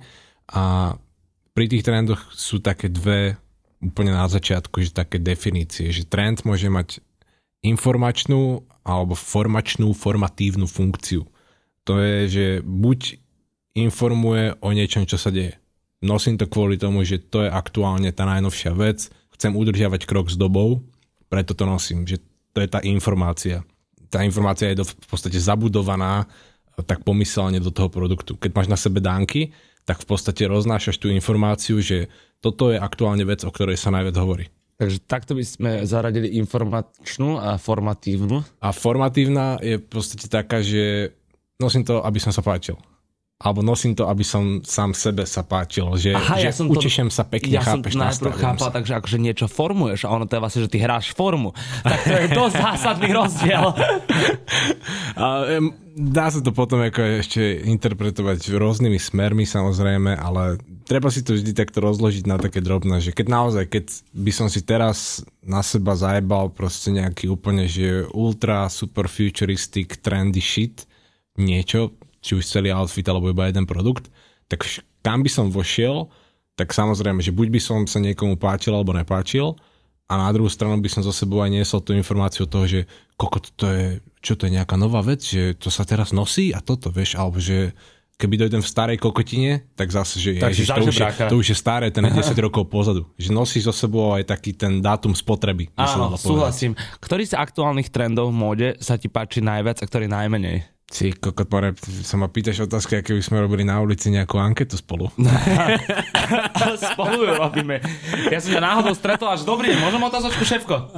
A 0.53 0.93
pri 1.51 1.65
tých 1.67 1.83
trendoch 1.83 2.23
sú 2.31 2.63
také 2.63 2.87
dve 2.87 3.35
úplne 3.83 4.15
na 4.15 4.31
začiatku, 4.31 4.79
že 4.79 4.95
také 4.95 5.19
definície, 5.19 5.91
že 5.91 6.07
trend 6.07 6.47
môže 6.47 6.71
mať 6.71 7.03
informačnú 7.63 8.67
alebo 8.83 9.15
formačnú, 9.15 9.95
formatívnu 9.95 10.67
funkciu. 10.67 11.23
To 11.87 11.99
je, 11.99 12.17
že 12.27 12.45
buď 12.63 13.19
informuje 13.79 14.59
o 14.59 14.69
niečom, 14.75 15.07
čo 15.07 15.15
sa 15.15 15.31
deje. 15.31 15.57
Nosím 16.03 16.35
to 16.35 16.51
kvôli 16.51 16.75
tomu, 16.75 17.07
že 17.07 17.23
to 17.23 17.47
je 17.47 17.49
aktuálne 17.49 18.11
tá 18.11 18.27
najnovšia 18.27 18.75
vec, 18.75 19.07
chcem 19.33 19.55
udržiavať 19.55 20.03
krok 20.03 20.27
s 20.27 20.35
dobou, 20.35 20.83
preto 21.31 21.55
to 21.55 21.63
nosím, 21.63 22.03
že 22.03 22.19
to 22.51 22.59
je 22.59 22.69
tá 22.69 22.83
informácia. 22.83 23.63
Tá 24.11 24.21
informácia 24.21 24.69
je 24.69 24.83
v 24.83 25.07
podstate 25.09 25.39
zabudovaná 25.39 26.27
tak 26.85 27.01
pomyselne 27.01 27.57
do 27.57 27.71
toho 27.73 27.89
produktu. 27.89 28.37
Keď 28.37 28.51
máš 28.53 28.69
na 28.69 28.77
sebe 28.77 29.01
dánky, 29.01 29.55
tak 29.87 30.03
v 30.03 30.07
podstate 30.07 30.47
roznášaš 30.47 30.99
tú 30.99 31.07
informáciu, 31.09 31.79
že 31.79 32.11
toto 32.43 32.71
je 32.71 32.77
aktuálne 32.77 33.23
vec, 33.23 33.43
o 33.47 33.51
ktorej 33.51 33.79
sa 33.79 33.91
najviac 33.91 34.15
hovorí. 34.19 34.45
Takže 34.77 34.97
takto 35.05 35.37
by 35.37 35.43
sme 35.45 35.71
zaradili 35.85 36.33
informačnú 36.41 37.37
a 37.37 37.61
formatívnu. 37.61 38.41
A 38.59 38.69
formatívna 38.73 39.61
je 39.61 39.77
v 39.77 39.85
podstate 39.85 40.25
taká, 40.27 40.65
že 40.65 41.13
nosím 41.61 41.85
to, 41.85 42.01
aby 42.01 42.17
som 42.17 42.33
sa 42.33 42.41
páčil. 42.41 42.75
Alebo 43.43 43.59
nosím 43.59 43.91
to, 43.91 44.07
aby 44.07 44.23
som 44.23 44.63
sám 44.63 44.95
sebe 44.95 45.27
sa 45.27 45.43
páčil, 45.43 45.83
že, 45.99 46.15
Aha, 46.15 46.39
že 46.39 46.47
ja 46.47 46.55
som 46.55 46.71
učešem 46.71 47.11
to, 47.11 47.15
sa 47.19 47.27
pekne, 47.27 47.59
ja 47.59 47.61
chápeš, 47.61 47.91
Ja 47.91 48.15
som 48.15 48.31
najprv 48.31 48.33
chápal, 48.39 48.67
sa. 48.71 48.75
takže 48.79 48.93
akože 49.03 49.17
niečo 49.19 49.45
formuješ 49.51 50.07
a 50.07 50.15
ono 50.15 50.23
to 50.23 50.39
je 50.39 50.41
vlastne, 50.41 50.61
že 50.63 50.71
ty 50.71 50.79
hráš 50.79 51.11
formu. 51.11 51.51
Tak 51.83 51.99
to 52.07 52.15
je 52.23 52.27
dosť 52.31 52.55
zásadný 52.55 53.09
rozdiel. 53.11 53.65
a, 55.19 55.27
dá 55.93 56.25
sa 56.31 56.39
to 56.39 56.55
potom 56.55 56.81
ako 56.81 57.21
ešte 57.21 57.67
interpretovať 57.67 58.47
rôznymi 58.55 58.97
smermi 58.97 59.43
samozrejme, 59.45 60.17
ale 60.17 60.57
treba 60.87 61.11
si 61.13 61.21
to 61.21 61.37
vždy 61.37 61.53
takto 61.53 61.83
rozložiť 61.83 62.25
na 62.25 62.41
také 62.41 62.59
drobné, 62.59 62.99
že 62.99 63.13
keď 63.13 63.27
naozaj, 63.29 63.63
keď 63.69 63.85
by 64.15 64.31
som 64.33 64.47
si 64.49 64.63
teraz 64.65 65.21
na 65.43 65.61
seba 65.61 65.93
zajebal 65.93 66.49
proste 66.49 66.95
nejaký 66.95 67.29
úplne, 67.29 67.69
že 67.69 68.07
ultra 68.15 68.71
super 68.71 69.11
futuristic 69.11 69.99
trendy 70.01 70.41
shit, 70.41 70.87
niečo, 71.37 71.93
či 72.23 72.39
už 72.39 72.47
celý 72.47 72.71
outfit 72.71 73.03
alebo 73.05 73.29
iba 73.29 73.51
jeden 73.51 73.67
produkt, 73.67 74.07
tak 74.47 74.63
kam 75.03 75.21
by 75.21 75.29
som 75.29 75.51
vošiel, 75.51 76.07
tak 76.55 76.71
samozrejme, 76.71 77.19
že 77.19 77.35
buď 77.35 77.47
by 77.51 77.59
som 77.59 77.79
sa 77.83 77.99
niekomu 77.99 78.39
páčil 78.39 78.71
alebo 78.71 78.95
nepáčil 78.95 79.59
a 80.07 80.13
na 80.15 80.29
druhú 80.31 80.47
stranu 80.47 80.79
by 80.79 80.89
som 80.91 81.03
za 81.03 81.11
sebou 81.11 81.43
aj 81.43 81.51
niesol 81.51 81.83
tú 81.83 81.91
informáciu 81.91 82.47
toho, 82.47 82.65
že 82.69 82.79
koko 83.19 83.43
to 83.43 83.65
je, 83.67 83.87
čo 84.23 84.39
to 84.39 84.47
je 84.47 84.55
nejaká 84.55 84.79
nová 84.79 85.03
vec, 85.03 85.23
že 85.23 85.57
to 85.59 85.67
sa 85.67 85.83
teraz 85.83 86.15
nosí 86.15 86.55
a 86.55 86.63
toto, 86.63 86.93
vieš, 86.93 87.19
alebo 87.19 87.41
že 87.41 87.75
keby 88.13 88.45
dojdem 88.45 88.61
v 88.61 88.69
starej 88.69 88.97
kokotine, 89.01 89.65
tak 89.73 89.89
zase, 89.89 90.21
že 90.21 90.37
Tak 90.37 90.53
ježiš, 90.53 90.69
to, 90.69 90.83
už 90.85 90.95
je, 90.95 91.07
to 91.27 91.35
už 91.41 91.47
je 91.49 91.57
staré, 91.57 91.89
ten 91.89 92.05
je 92.05 92.13
10 92.13 92.37
rokov 92.45 92.69
pozadu. 92.69 93.09
Že 93.17 93.29
nosíš 93.33 93.67
so 93.67 93.73
sebou 93.73 94.13
aj 94.13 94.29
taký 94.29 94.53
ten 94.53 94.79
dátum 94.79 95.17
spotreby. 95.17 95.73
Áno, 95.75 96.13
súhlasím. 96.15 96.77
Ktorý 97.01 97.25
z 97.25 97.35
aktuálnych 97.35 97.89
trendov 97.89 98.29
v 98.29 98.37
móde 98.37 98.67
sa 98.79 98.95
ti 99.01 99.09
páči 99.09 99.41
najviac 99.41 99.81
a 99.81 99.85
ktorý 99.89 100.05
najmenej? 100.07 100.63
Ty 100.93 101.09
kokot, 101.17 101.49
more, 101.49 101.73
sa 102.05 102.21
ma 102.21 102.29
pýtaš 102.29 102.69
otázky, 102.69 103.01
aké 103.01 103.17
by 103.17 103.23
sme 103.25 103.41
robili 103.41 103.65
na 103.65 103.81
ulici 103.81 104.13
nejakú 104.13 104.37
anketu 104.37 104.77
spolu. 104.77 105.09
Spolu 106.93 107.25
ju 107.25 107.33
robíme. 107.33 107.81
Ja 108.29 108.37
som 108.37 108.53
ťa 108.53 108.61
náhodou 108.61 108.93
stretol 108.93 109.33
až 109.33 109.41
dobrý. 109.41 109.73
Môžem 109.81 109.97
otázočku, 110.05 110.45
šéfko? 110.45 110.93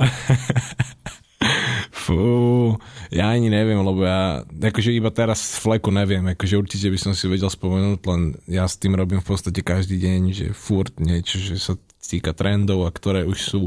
Fú, 1.96 2.76
ja 3.08 3.32
ani 3.32 3.48
neviem, 3.48 3.80
lebo 3.80 4.04
ja 4.04 4.44
akože 4.44 4.94
iba 4.94 5.10
teraz 5.16 5.42
z 5.42 5.64
fleku 5.64 5.90
neviem, 5.90 6.22
akože 6.38 6.60
určite 6.60 6.92
by 6.92 7.00
som 7.00 7.14
si 7.18 7.26
vedel 7.26 7.50
spomenúť, 7.50 8.00
len 8.06 8.38
ja 8.46 8.68
s 8.70 8.78
tým 8.78 8.94
robím 8.94 9.24
v 9.24 9.30
podstate 9.32 9.66
každý 9.66 9.98
deň, 9.98 10.22
že 10.30 10.48
furt 10.54 10.94
niečo, 11.02 11.42
že 11.42 11.58
sa 11.58 11.74
týka 12.04 12.36
trendov 12.38 12.86
a 12.86 12.94
ktoré 12.94 13.26
už 13.26 13.40
sú 13.42 13.62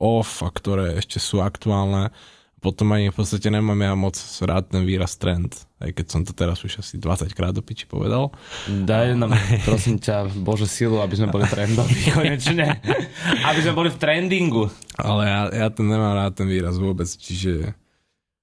off 0.00 0.42
a 0.42 0.50
ktoré 0.50 0.98
ešte 0.98 1.22
sú 1.22 1.38
aktuálne. 1.38 2.10
Potom 2.58 2.90
ani 2.90 3.14
v 3.14 3.16
podstate 3.16 3.54
nemám 3.54 3.78
ja 3.78 3.94
moc 3.94 4.18
rád 4.42 4.74
ten 4.74 4.82
výraz 4.82 5.14
trend, 5.14 5.54
aj 5.78 5.94
keď 5.94 6.06
som 6.10 6.20
to 6.26 6.34
teraz 6.34 6.58
už 6.66 6.82
asi 6.82 6.98
20 6.98 7.30
krát 7.30 7.54
do 7.54 7.62
piči 7.62 7.86
povedal. 7.86 8.34
Daj 8.66 9.14
nám, 9.14 9.38
prosím 9.62 10.02
ťa, 10.02 10.26
Bože 10.42 10.66
silu, 10.66 10.98
aby 10.98 11.14
sme 11.14 11.30
boli 11.30 11.46
trendoví 11.46 11.94
konečne. 12.18 12.82
Aby 13.46 13.60
sme 13.62 13.78
boli 13.78 13.88
v 13.94 13.98
trendingu. 14.02 14.66
Ale 14.98 15.22
ja, 15.30 15.40
ja 15.54 15.68
to 15.70 15.86
nemám 15.86 16.18
rád 16.18 16.34
ten 16.34 16.50
výraz 16.50 16.74
vôbec, 16.82 17.06
čiže 17.06 17.78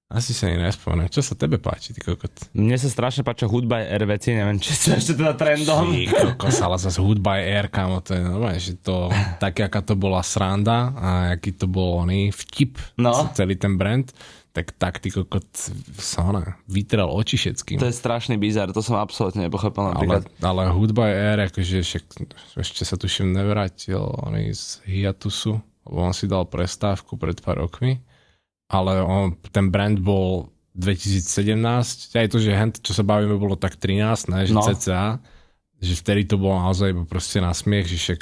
asi 0.06 0.38
sa 0.38 0.46
ani 0.46 0.62
nespomeniem. 0.62 1.10
Čo 1.10 1.26
sa 1.26 1.34
tebe 1.34 1.58
páči, 1.58 1.90
ty 1.90 2.00
kokot? 2.00 2.54
Mne 2.54 2.78
sa 2.78 2.86
strašne 2.88 3.26
páčia 3.26 3.50
hudba 3.50 3.82
aj 3.82 3.86
R 3.90 4.04
veci, 4.06 4.30
neviem, 4.38 4.62
či 4.62 4.72
sú 4.72 4.94
ešte 4.94 5.18
teda 5.18 5.34
trendom. 5.34 5.90
Ty 5.90 6.38
kokos, 6.38 6.62
ale 6.62 6.78
zase 6.78 7.02
hudba 7.02 7.42
je 7.42 7.44
air, 7.50 7.68
kamo, 7.74 8.06
to 8.06 8.14
je 8.14 8.22
normálne, 8.22 8.62
že 8.62 8.78
to, 8.78 9.10
tak 9.42 9.58
aká 9.58 9.82
to 9.82 9.98
bola 9.98 10.22
sranda 10.22 10.94
a 10.94 11.08
aký 11.34 11.58
to 11.58 11.66
bol 11.66 12.06
oný 12.06 12.30
vtip, 12.30 12.78
No. 13.02 13.34
celý 13.34 13.58
ten 13.58 13.82
brand, 13.82 14.06
tak 14.54 14.72
tak 14.78 15.02
ty 15.02 15.10
kokot 15.10 15.44
sa 15.98 16.22
ona, 16.22 16.56
vytrel 16.70 17.10
oči 17.10 17.36
všetkým. 17.36 17.82
To 17.82 17.90
je 17.90 17.98
strašný 17.98 18.38
bizar, 18.38 18.70
to 18.72 18.86
som 18.86 19.02
absolútne 19.02 19.50
nepochopil 19.50 19.90
ale, 19.90 20.22
ale 20.40 20.62
hudba 20.70 21.10
je 21.10 21.16
air, 21.18 21.40
akože 21.50 21.78
však, 21.82 22.04
ešte 22.56 22.86
sa 22.86 22.96
tuším 22.96 23.34
nevrátil 23.34 24.00
oný 24.00 24.54
z 24.54 24.86
hiatusu, 24.86 25.58
lebo 25.90 25.98
on 26.00 26.14
si 26.14 26.30
dal 26.30 26.46
prestávku 26.46 27.18
pred 27.18 27.36
pár 27.42 27.66
rokmi, 27.66 28.00
ale 28.68 29.02
on, 29.02 29.34
ten 29.52 29.70
brand 29.70 29.98
bol 29.98 30.50
2017, 30.76 31.56
aj 32.14 32.28
to, 32.28 32.38
že 32.38 32.52
hent, 32.52 32.76
čo 32.82 32.92
sa 32.92 33.02
bavíme, 33.02 33.38
bolo 33.38 33.56
tak 33.56 33.80
13, 33.80 34.28
ne, 34.28 34.44
že 34.44 34.54
No. 34.54 34.62
cca, 34.62 35.20
že 35.80 35.94
vtedy 35.96 36.26
to 36.26 36.36
bolo 36.36 36.58
naozaj 36.60 36.92
proste 37.06 37.40
na 37.40 37.52
smiech, 37.52 37.88
že 37.88 37.98
však 37.98 38.20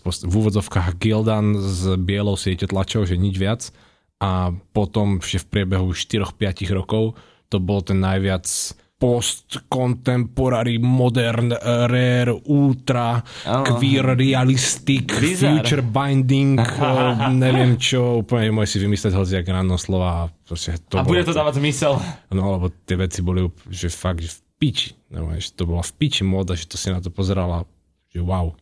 post- 0.00 0.24
v 0.24 0.32
úvodzovkách 0.32 0.98
Gildan 0.98 1.54
s 1.58 1.84
bielou 2.00 2.34
siete 2.34 2.66
tlačov, 2.66 3.06
že 3.06 3.18
nič 3.18 3.36
viac. 3.36 3.70
A 4.22 4.54
potom, 4.72 5.20
že 5.20 5.42
v 5.42 5.46
priebehu 5.50 5.90
4-5 5.92 6.70
rokov 6.72 7.18
to 7.50 7.60
bol 7.60 7.82
ten 7.84 8.00
najviac 8.00 8.46
post-contemporary, 9.04 10.80
modern, 10.80 11.52
eh, 11.52 11.84
rare, 11.84 12.32
ultra, 12.48 13.20
Áno. 13.44 13.76
queer, 13.76 14.16
realistic, 14.16 15.12
Bizar. 15.20 15.60
future 15.60 15.84
binding, 15.84 16.56
eh, 16.64 17.28
neviem 17.36 17.76
čo, 17.76 18.24
úplne 18.24 18.48
môj 18.48 18.64
si 18.64 18.80
vymyslieť 18.80 19.12
hociak 19.12 19.44
random 19.44 19.76
slova 19.76 20.08
a 20.08 20.20
proste 20.48 20.80
to 20.88 20.96
A 20.96 21.04
bude 21.04 21.20
to 21.20 21.36
dávať 21.36 21.60
zmysel. 21.60 22.00
No, 22.32 22.56
lebo 22.56 22.72
tie 22.88 22.96
veci 22.96 23.20
boli, 23.20 23.44
že 23.68 23.92
fakt, 23.92 24.24
že 24.24 24.40
v 24.40 24.40
piči. 24.56 24.96
No, 25.12 25.28
že 25.36 25.52
to 25.52 25.68
bola 25.68 25.84
v 25.84 25.92
piči 26.00 26.24
móda, 26.24 26.56
že 26.56 26.64
to 26.64 26.80
si 26.80 26.88
na 26.88 27.04
to 27.04 27.12
pozerala, 27.12 27.68
že 28.08 28.24
wow. 28.24 28.56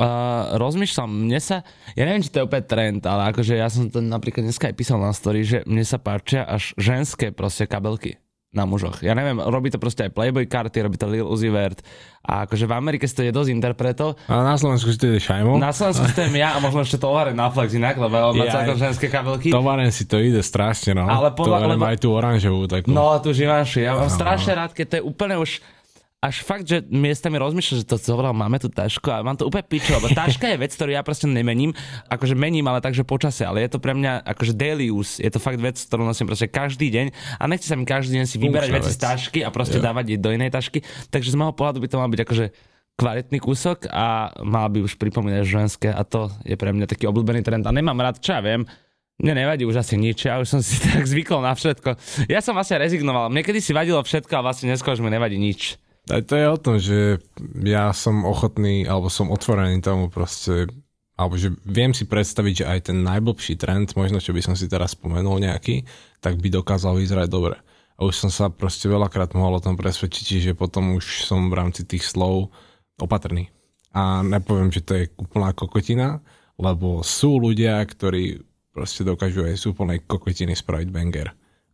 Uh, 0.00 0.56
rozmýšľam, 0.56 1.28
mne 1.28 1.36
sa, 1.42 1.60
ja 1.92 2.08
neviem, 2.08 2.24
či 2.24 2.32
to 2.32 2.40
je 2.40 2.46
úplne 2.48 2.64
trend, 2.64 3.02
ale 3.04 3.34
akože 3.34 3.58
ja 3.58 3.68
som 3.68 3.90
to 3.92 4.00
napríklad 4.00 4.48
dneska 4.48 4.70
aj 4.70 4.78
písal 4.78 4.96
na 4.96 5.12
story, 5.12 5.44
že 5.44 5.60
mne 5.68 5.84
sa 5.84 6.00
páčia 6.00 6.46
až 6.48 6.72
ženské 6.80 7.34
proste 7.34 7.68
kabelky 7.68 8.16
na 8.50 8.66
mužoch. 8.66 8.98
Ja 8.98 9.14
neviem, 9.14 9.38
robí 9.38 9.70
to 9.70 9.78
proste 9.78 10.02
aj 10.02 10.10
Playboy 10.10 10.42
karty, 10.44 10.82
robí 10.82 10.98
to 10.98 11.06
Lil 11.06 11.22
Uzi 11.22 11.46
Vert 11.46 11.86
a 12.20 12.42
akože 12.44 12.66
v 12.66 12.74
Amerike 12.74 13.06
si 13.06 13.14
to 13.14 13.22
je 13.22 13.30
dosť 13.30 13.46
interpretov. 13.48 14.18
A 14.26 14.42
na 14.42 14.58
Slovensku 14.58 14.90
si 14.90 14.98
to 14.98 15.06
ide 15.06 15.22
šajmo. 15.22 15.54
Na 15.56 15.70
Slovensku 15.70 16.02
si 16.04 16.12
to 16.12 16.26
jem 16.26 16.34
ja 16.36 16.54
a 16.54 16.58
možno 16.58 16.82
ešte 16.82 16.98
tovare 16.98 17.30
na 17.30 17.46
Flex 17.46 17.70
inak, 17.72 17.94
lebo 17.94 18.10
on 18.10 18.34
má 18.34 18.44
Jaj. 18.44 18.54
celkom 18.58 18.76
ženské 18.76 19.06
kabelky. 19.06 19.54
Tovaren 19.54 19.88
si 19.88 20.02
to 20.02 20.18
ide 20.18 20.42
strašne, 20.42 20.98
no. 20.98 21.06
Ale 21.06 21.30
podľa- 21.30 21.62
Tovaren 21.62 21.70
lebo- 21.78 21.86
aj 21.86 21.96
tú 21.96 22.08
oranžovú 22.10 22.66
takú. 22.66 22.90
No, 22.90 23.14
tu 23.18 23.30
živáši. 23.30 23.86
Ja 23.86 23.94
mám 23.94 24.10
strašne 24.10 24.52
rád, 24.52 24.74
keď 24.74 24.86
to 24.88 24.94
je 24.98 25.02
úplne 25.04 25.38
už 25.38 25.62
až 26.20 26.44
fakt, 26.44 26.68
že 26.68 26.84
miestami 26.84 27.40
rozmýšľam, 27.40 27.80
že 27.80 27.88
to 27.88 27.96
zobral, 27.96 28.36
máme 28.36 28.60
tu 28.60 28.68
tašku 28.68 29.08
a 29.08 29.24
mám 29.24 29.40
to 29.40 29.48
úplne 29.48 29.64
pičo, 29.64 29.96
lebo 29.96 30.12
taška 30.12 30.52
je 30.52 30.60
vec, 30.60 30.68
ktorú 30.68 30.92
ja 30.92 31.00
proste 31.00 31.24
nemením, 31.24 31.72
akože 32.12 32.36
mením, 32.36 32.68
ale 32.68 32.84
takže 32.84 33.08
počase, 33.08 33.40
ale 33.40 33.64
je 33.64 33.72
to 33.72 33.80
pre 33.80 33.96
mňa 33.96 34.20
akože 34.28 34.52
daily 34.52 34.92
use, 34.92 35.16
je 35.16 35.32
to 35.32 35.40
fakt 35.40 35.56
vec, 35.56 35.80
ktorú 35.80 36.04
nosím 36.04 36.28
proste 36.28 36.44
každý 36.44 36.92
deň 36.92 37.06
a 37.40 37.48
nechce 37.48 37.64
sa 37.64 37.74
mi 37.74 37.88
každý 37.88 38.20
deň 38.20 38.24
si 38.28 38.36
vyberať 38.36 38.68
Funkčná 38.68 38.84
veci 38.84 38.92
z 38.92 38.96
vec. 38.96 39.04
tašky 39.08 39.38
a 39.40 39.48
proste 39.48 39.80
Jo. 39.80 39.84
dávať 39.88 40.04
ich 40.12 40.20
do 40.20 40.28
inej 40.28 40.52
tašky, 40.52 40.84
takže 41.08 41.32
z 41.32 41.36
môjho 41.40 41.56
pohľadu 41.56 41.80
by 41.80 41.88
to 41.88 41.96
mal 41.96 42.08
byť 42.12 42.20
akože 42.20 42.46
kvalitný 43.00 43.38
kúsok 43.40 43.88
a 43.88 44.06
mal 44.44 44.68
by 44.68 44.84
už 44.84 45.00
pripomínať 45.00 45.40
ženské 45.42 45.88
a 45.88 46.04
to 46.04 46.28
je 46.44 46.52
pre 46.52 46.68
mňa 46.68 46.84
taký 46.84 47.08
obľúbený 47.08 47.40
trend 47.40 47.64
a 47.64 47.72
nemám 47.72 47.96
rád, 47.96 48.20
čo 48.20 48.36
ja 48.36 48.44
viem, 48.44 48.68
mne 49.16 49.40
nevadí 49.40 49.64
už 49.64 49.80
asi 49.80 49.96
nič, 49.96 50.28
ja 50.28 50.36
už 50.36 50.52
som 50.52 50.60
si 50.60 50.76
tak 50.84 51.08
zvykol 51.08 51.40
na 51.40 51.56
všetko. 51.56 51.96
Ja 52.28 52.44
som 52.44 52.52
vlastne 52.52 52.76
rezignoval. 52.76 53.32
Mne 53.32 53.40
kedy 53.40 53.64
si 53.64 53.72
vadilo 53.72 54.04
všetko 54.04 54.32
a 54.36 54.44
vlastne 54.44 54.68
dneska 54.68 54.92
už 54.92 55.00
mi 55.00 55.08
nevadí 55.08 55.40
nič. 55.40 55.80
Aj 56.08 56.22
to 56.24 56.32
je 56.32 56.46
o 56.48 56.58
tom, 56.58 56.76
že 56.80 57.20
ja 57.60 57.92
som 57.92 58.24
ochotný, 58.24 58.88
alebo 58.88 59.12
som 59.12 59.28
otvorený 59.28 59.84
tomu 59.84 60.08
proste, 60.08 60.70
alebo 61.14 61.36
že 61.36 61.52
viem 61.68 61.92
si 61.92 62.08
predstaviť, 62.08 62.64
že 62.64 62.68
aj 62.68 62.78
ten 62.88 63.04
najblbší 63.04 63.60
trend, 63.60 63.92
možno 63.92 64.16
čo 64.18 64.32
by 64.32 64.40
som 64.40 64.54
si 64.56 64.64
teraz 64.64 64.96
spomenul 64.96 65.44
nejaký, 65.44 65.84
tak 66.24 66.40
by 66.40 66.48
dokázal 66.48 66.96
vyzerať 66.96 67.28
dobre. 67.28 67.60
A 68.00 68.08
už 68.08 68.16
som 68.16 68.30
sa 68.32 68.48
proste 68.48 68.88
veľakrát 68.88 69.36
mohol 69.36 69.60
o 69.60 69.64
tom 69.64 69.76
presvedčiť, 69.76 70.24
čiže 70.24 70.50
potom 70.56 70.96
už 70.96 71.28
som 71.28 71.52
v 71.52 71.58
rámci 71.60 71.84
tých 71.84 72.08
slov 72.08 72.48
opatrný. 72.96 73.52
A 73.92 74.24
nepoviem, 74.24 74.72
že 74.72 74.80
to 74.80 74.96
je 74.96 75.12
úplná 75.20 75.52
kokotina, 75.52 76.24
lebo 76.56 77.04
sú 77.04 77.36
ľudia, 77.36 77.76
ktorí 77.84 78.40
proste 78.72 79.04
dokážu 79.04 79.44
aj 79.44 79.60
z 79.60 79.68
úplnej 79.68 80.00
kokotiny 80.00 80.56
spraviť 80.56 80.88
banger. 80.88 81.28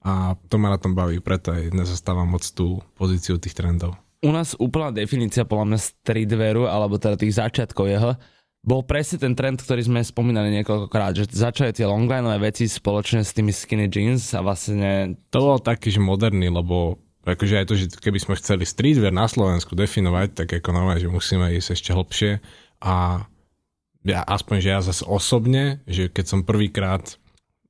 A 0.06 0.34
to 0.50 0.58
ma 0.58 0.70
na 0.70 0.78
tom 0.78 0.94
baví, 0.94 1.18
preto 1.22 1.54
aj 1.54 1.74
nezastávam 1.74 2.26
moc 2.26 2.42
tú 2.42 2.82
pozíciu 2.94 3.38
tých 3.38 3.54
trendov. 3.58 3.94
U 4.26 4.34
nás 4.34 4.58
úplná 4.58 4.90
definícia 4.90 5.46
podľa 5.46 5.66
mňa 5.70 5.78
streetwearu, 5.78 6.66
alebo 6.66 6.98
teda 6.98 7.14
tých 7.14 7.38
začiatkov 7.38 7.86
jeho, 7.86 8.18
bol 8.66 8.82
presne 8.82 9.22
ten 9.22 9.38
trend, 9.38 9.62
ktorý 9.62 9.86
sme 9.86 10.02
spomínali 10.02 10.50
niekoľkokrát, 10.58 11.14
že 11.14 11.30
začali 11.30 11.70
tie 11.70 11.86
longlineové 11.86 12.50
veci 12.50 12.66
spoločne 12.66 13.22
s 13.22 13.30
tými 13.30 13.54
skinny 13.54 13.86
jeans 13.86 14.34
a 14.34 14.42
vlastne 14.42 15.14
To 15.30 15.54
bol 15.54 15.58
taký, 15.62 15.94
že 15.94 16.02
moderný, 16.02 16.50
lebo 16.50 16.98
akože 17.22 17.62
aj 17.62 17.66
to, 17.70 17.74
že 17.78 17.86
keby 18.02 18.18
sme 18.18 18.34
chceli 18.34 18.66
streetwear 18.66 19.14
na 19.14 19.30
Slovensku 19.30 19.78
definovať, 19.78 20.34
tak 20.34 20.48
ako 20.58 20.74
normálne, 20.74 20.98
že 20.98 21.06
musíme 21.06 21.54
ísť 21.54 21.78
ešte 21.78 21.90
hlbšie 21.94 22.30
a 22.82 23.22
ja 24.06 24.20
aspoň, 24.22 24.56
že 24.58 24.68
ja 24.70 24.80
zase 24.82 25.02
osobne, 25.06 25.82
že 25.86 26.10
keď 26.10 26.24
som 26.26 26.40
prvýkrát 26.42 27.18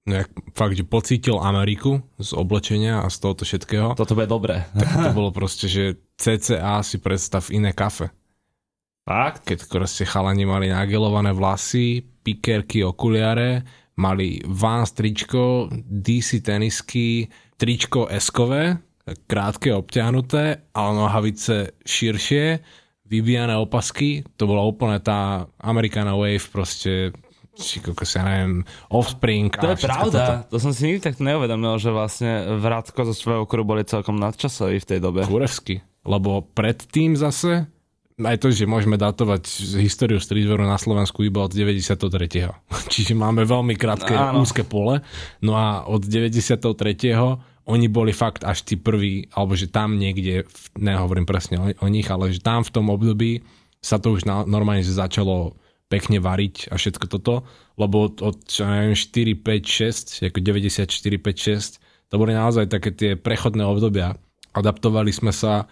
nejak, 0.08 0.28
fakt, 0.52 0.76
že 0.76 0.84
pocítil 0.84 1.36
Ameriku 1.40 2.04
z 2.20 2.30
oblečenia 2.36 3.04
a 3.04 3.12
z 3.12 3.16
tohoto 3.20 3.42
všetkého, 3.48 3.96
to, 3.96 4.04
toto 4.04 4.16
bude 4.16 4.28
dobré. 4.28 4.64
to 4.76 5.12
bolo 5.12 5.32
proste, 5.32 5.66
že 5.66 6.00
CCA 6.16 6.80
si 6.80 6.96
predstav 6.98 7.46
iné 7.52 7.76
kafe. 7.76 8.10
Fakt? 9.06 9.46
Keď 9.46 9.70
proste 9.70 10.02
chalani 10.02 10.42
mali 10.42 10.66
nagelované 10.66 11.30
vlasy, 11.30 12.02
pikerky, 12.02 12.82
okuliare, 12.82 13.62
mali 14.02 14.42
Vans 14.42 14.90
tričko, 14.90 15.70
DC 15.70 16.42
tenisky, 16.42 17.30
tričko 17.54 18.10
eskové, 18.10 18.82
krátke, 19.30 19.70
obťahnuté, 19.70 20.74
ale 20.74 20.90
nohavice 20.98 21.78
širšie, 21.86 22.58
vybijané 23.06 23.54
opasky, 23.54 24.26
to 24.34 24.50
bola 24.50 24.66
úplne 24.66 24.98
tá 24.98 25.46
Americana 25.62 26.18
Wave 26.18 26.42
proste, 26.50 27.14
či 27.54 27.78
kokos, 27.78 28.18
ja 28.18 28.26
neviem, 28.26 28.66
Offspring. 28.90 29.54
To 29.54 29.70
je 29.72 29.86
pravda. 29.86 30.10
Toto. 30.10 30.34
To 30.50 30.56
som 30.58 30.74
si 30.74 30.90
nikdy 30.90 31.00
tak 31.06 31.22
neuvedomil, 31.22 31.78
že 31.78 31.94
vlastne 31.94 32.58
Vratko 32.58 33.06
so 33.06 33.14
svojou 33.14 33.46
kru 33.46 33.62
boli 33.62 33.86
celkom 33.86 34.18
nadčasoví 34.18 34.82
v 34.82 34.88
tej 34.90 34.98
dobe. 34.98 35.22
Kurevsky. 35.22 35.78
Lebo 36.06 36.46
predtým 36.54 37.18
zase, 37.18 37.66
aj 38.16 38.40
to, 38.40 38.48
že 38.48 38.64
môžeme 38.64 38.96
datovať 38.96 39.44
históriu 39.82 40.16
streetwearu 40.16 40.64
na 40.64 40.80
Slovensku 40.80 41.20
iba 41.20 41.44
od 41.44 41.52
93. 41.52 42.00
Čiže 42.94 43.12
máme 43.12 43.44
veľmi 43.44 43.76
krátke, 43.76 44.16
Áno. 44.16 44.46
úzke 44.46 44.64
pole. 44.64 45.04
No 45.44 45.58
a 45.58 45.84
od 45.84 46.06
93. 46.06 46.62
oni 47.66 47.86
boli 47.90 48.16
fakt 48.16 48.46
až 48.46 48.64
tí 48.64 48.80
prví, 48.80 49.28
alebo 49.36 49.58
že 49.58 49.68
tam 49.68 49.98
niekde, 49.98 50.48
nehovorím 50.78 51.28
presne 51.28 51.60
o, 51.60 51.66
o 51.68 51.86
nich, 51.90 52.08
ale 52.08 52.32
že 52.32 52.40
tam 52.40 52.64
v 52.64 52.72
tom 52.72 52.88
období 52.88 53.44
sa 53.84 54.00
to 54.00 54.16
už 54.16 54.24
na, 54.24 54.48
normálne 54.48 54.86
začalo 54.86 55.58
pekne 55.86 56.18
variť 56.18 56.72
a 56.72 56.80
všetko 56.80 57.06
toto, 57.06 57.46
lebo 57.78 58.10
od, 58.10 58.18
od 58.18 58.36
čo 58.48 58.66
neviem, 58.66 58.98
4, 58.98 59.38
5, 59.38 60.24
6, 60.24 60.26
ako 60.30 60.38
94, 60.42 60.88
5, 60.88 61.78
6, 61.78 62.10
to 62.10 62.14
boli 62.18 62.34
naozaj 62.34 62.66
také 62.70 62.90
tie 62.90 63.10
prechodné 63.14 63.62
obdobia. 63.62 64.18
Adaptovali 64.54 65.14
sme 65.14 65.30
sa 65.30 65.70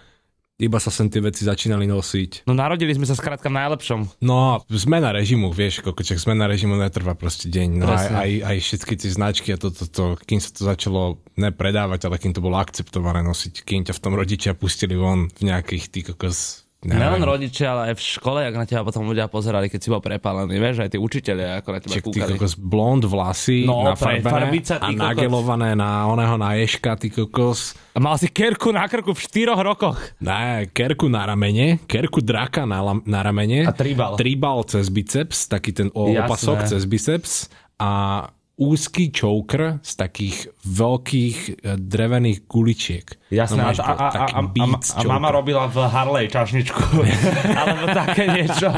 iba 0.55 0.79
sa 0.79 0.91
sem 0.95 1.11
tie 1.11 1.19
veci 1.19 1.43
začínali 1.43 1.91
nosiť. 1.91 2.47
No 2.47 2.55
narodili 2.55 2.95
sme 2.95 3.07
sa 3.11 3.19
skrátka 3.19 3.51
v 3.51 3.59
najlepšom. 3.59 4.23
No, 4.23 4.63
zmena 4.71 5.11
režimu, 5.11 5.51
vieš, 5.51 5.83
kokoček, 5.83 6.23
zmena 6.23 6.47
režimu 6.47 6.79
netrvá 6.79 7.19
proste 7.19 7.51
deň. 7.51 7.69
No 7.75 7.91
aj, 7.91 7.91
Presne. 7.91 8.17
aj, 8.23 8.31
aj 8.47 8.57
všetky 8.63 8.95
tie 8.95 9.11
značky 9.11 9.49
a 9.51 9.59
toto, 9.59 9.83
to, 9.83 9.87
to, 9.91 10.05
kým 10.23 10.39
sa 10.39 10.51
to 10.55 10.63
začalo 10.63 11.19
nepredávať, 11.35 12.07
ale 12.07 12.23
kým 12.23 12.31
to 12.31 12.39
bolo 12.39 12.55
akceptované 12.63 13.27
nosiť, 13.27 13.67
kým 13.67 13.83
ťa 13.83 13.99
v 13.99 14.03
tom 14.03 14.15
rodičia 14.15 14.55
pustili 14.55 14.95
von 14.95 15.27
v 15.27 15.43
nejakých 15.51 15.85
tý 15.91 16.01
kokos... 16.07 16.64
Neviem, 16.87 17.23
rodičia, 17.23 17.67
ale 17.71 17.83
aj 17.87 17.95
v 17.95 18.03
škole, 18.11 18.41
ak 18.43 18.55
na 18.55 18.65
teba 18.65 18.83
potom 18.83 19.05
ľudia 19.05 19.25
pozerali, 19.27 19.67
keď 19.67 19.81
si 19.81 19.89
bol 19.89 19.99
prepálený, 19.99 20.53
vieš, 20.55 20.77
aj 20.79 20.91
tí 20.91 20.99
učiteľia, 20.99 21.59
ako 21.59 21.69
na 21.71 21.79
teba 21.79 21.93
ty 21.93 22.01
kúkali. 22.03 22.31
kokos 22.35 22.55
blond 22.55 23.03
vlasy 23.03 23.65
No, 23.65 23.83
nafarbené 23.83 24.21
farbica, 24.23 24.75
a 24.77 24.87
kokos. 24.87 25.01
nagelované 25.01 25.71
na 25.73 26.05
oného 26.07 26.37
na 26.37 26.53
ješka, 26.55 26.93
ty 26.95 27.09
kokos. 27.09 27.73
A 27.91 27.99
mal 27.99 28.15
si 28.15 28.27
kerku 28.27 28.69
na 28.69 28.85
krku 28.85 29.11
v 29.11 29.21
štyroch 29.23 29.59
rokoch. 29.59 29.97
Ne, 30.19 30.69
kerku 30.69 31.07
na 31.07 31.25
ramene, 31.25 31.81
kerku 31.83 32.21
draka 32.21 32.63
na, 32.63 32.79
na 33.01 33.21
ramene. 33.21 33.65
A 33.65 33.73
tribal. 33.73 34.15
Tribal 34.15 34.61
cez 34.65 34.87
biceps, 34.87 35.47
taký 35.47 35.73
ten 35.73 35.89
o- 35.91 36.07
Jasné. 36.07 36.21
opasok 36.23 36.59
cez 36.67 36.85
biceps. 36.85 37.33
A 37.75 38.29
úzky 38.55 39.11
choker 39.11 39.83
z 39.83 39.93
takých 39.99 40.37
veľkých 40.63 41.37
e, 41.59 41.75
drevených 41.75 42.47
guličiek. 42.47 43.07
Jasné, 43.35 43.59
No, 43.59 43.67
a, 43.67 43.73
a, 43.75 43.83
a, 43.83 44.09
a, 44.15 44.41
a, 44.47 44.79
a, 44.79 45.01
mama 45.03 45.35
robila 45.35 45.67
v 45.67 45.83
Harley 45.91 46.31
čašničku. 46.31 46.83
Alebo 47.61 47.91
také 47.91 48.31
niečo. 48.31 48.71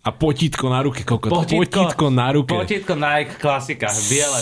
A 0.00 0.08
potítko 0.12 0.68
na 0.68 0.84
ruke, 0.84 1.04
kokot. 1.04 1.32
Potítko. 1.32 1.64
Potítko, 1.64 2.04
na 2.12 2.28
ruke. 2.32 2.52
Potítko 2.52 2.92
Nike 2.96 3.40
klasika, 3.40 3.88
biele. 4.08 4.38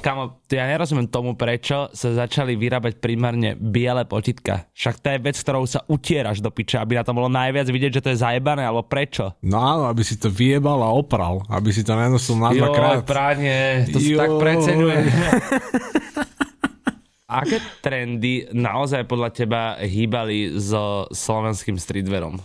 Kamo, 0.00 0.40
ja 0.48 0.64
nerozumiem 0.68 1.08
tomu, 1.08 1.36
prečo 1.36 1.88
sa 1.92 2.08
začali 2.12 2.56
vyrábať 2.56 3.00
primárne 3.00 3.56
biele 3.56 4.04
potitka. 4.08 4.68
Však 4.76 5.00
to 5.00 5.06
je 5.12 5.18
vec, 5.20 5.36
ktorou 5.36 5.64
sa 5.68 5.84
utieraš 5.88 6.40
do 6.40 6.48
piče, 6.48 6.80
aby 6.80 6.96
na 6.96 7.04
tom 7.04 7.16
bolo 7.16 7.28
najviac 7.32 7.68
vidieť, 7.68 7.92
že 8.00 8.02
to 8.04 8.12
je 8.12 8.22
zajebané, 8.24 8.64
alebo 8.64 8.84
prečo? 8.84 9.36
No 9.44 9.60
áno, 9.60 9.88
aby 9.88 10.04
si 10.04 10.16
to 10.16 10.28
vyjebal 10.28 10.80
a 10.80 10.92
opral. 10.92 11.44
Aby 11.48 11.72
si 11.72 11.84
to 11.84 11.96
nenosil 11.96 12.36
na 12.38 12.53
Jo, 12.54 12.70
dvakrát. 12.70 13.02
práne, 13.02 13.84
to 13.90 13.98
sa 13.98 14.10
tak 14.24 14.30
Joj. 14.30 14.40
preceňuje. 14.40 14.98
Aké 17.24 17.58
trendy 17.82 18.46
naozaj 18.54 19.10
podľa 19.10 19.30
teba 19.34 19.62
hýbali 19.80 20.54
so 20.60 21.10
slovenským 21.10 21.80
streetwearom? 21.80 22.38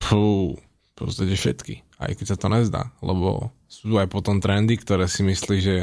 Fú, 0.00 0.56
v 0.56 0.92
podstate 0.96 1.34
všetky. 1.36 1.84
Aj 2.00 2.14
keď 2.14 2.26
sa 2.32 2.36
to 2.40 2.48
nezdá, 2.48 2.82
lebo 3.04 3.52
sú 3.68 3.98
aj 4.00 4.08
potom 4.08 4.40
trendy, 4.40 4.80
ktoré 4.80 5.10
si 5.10 5.26
myslí, 5.26 5.56
že 5.60 5.76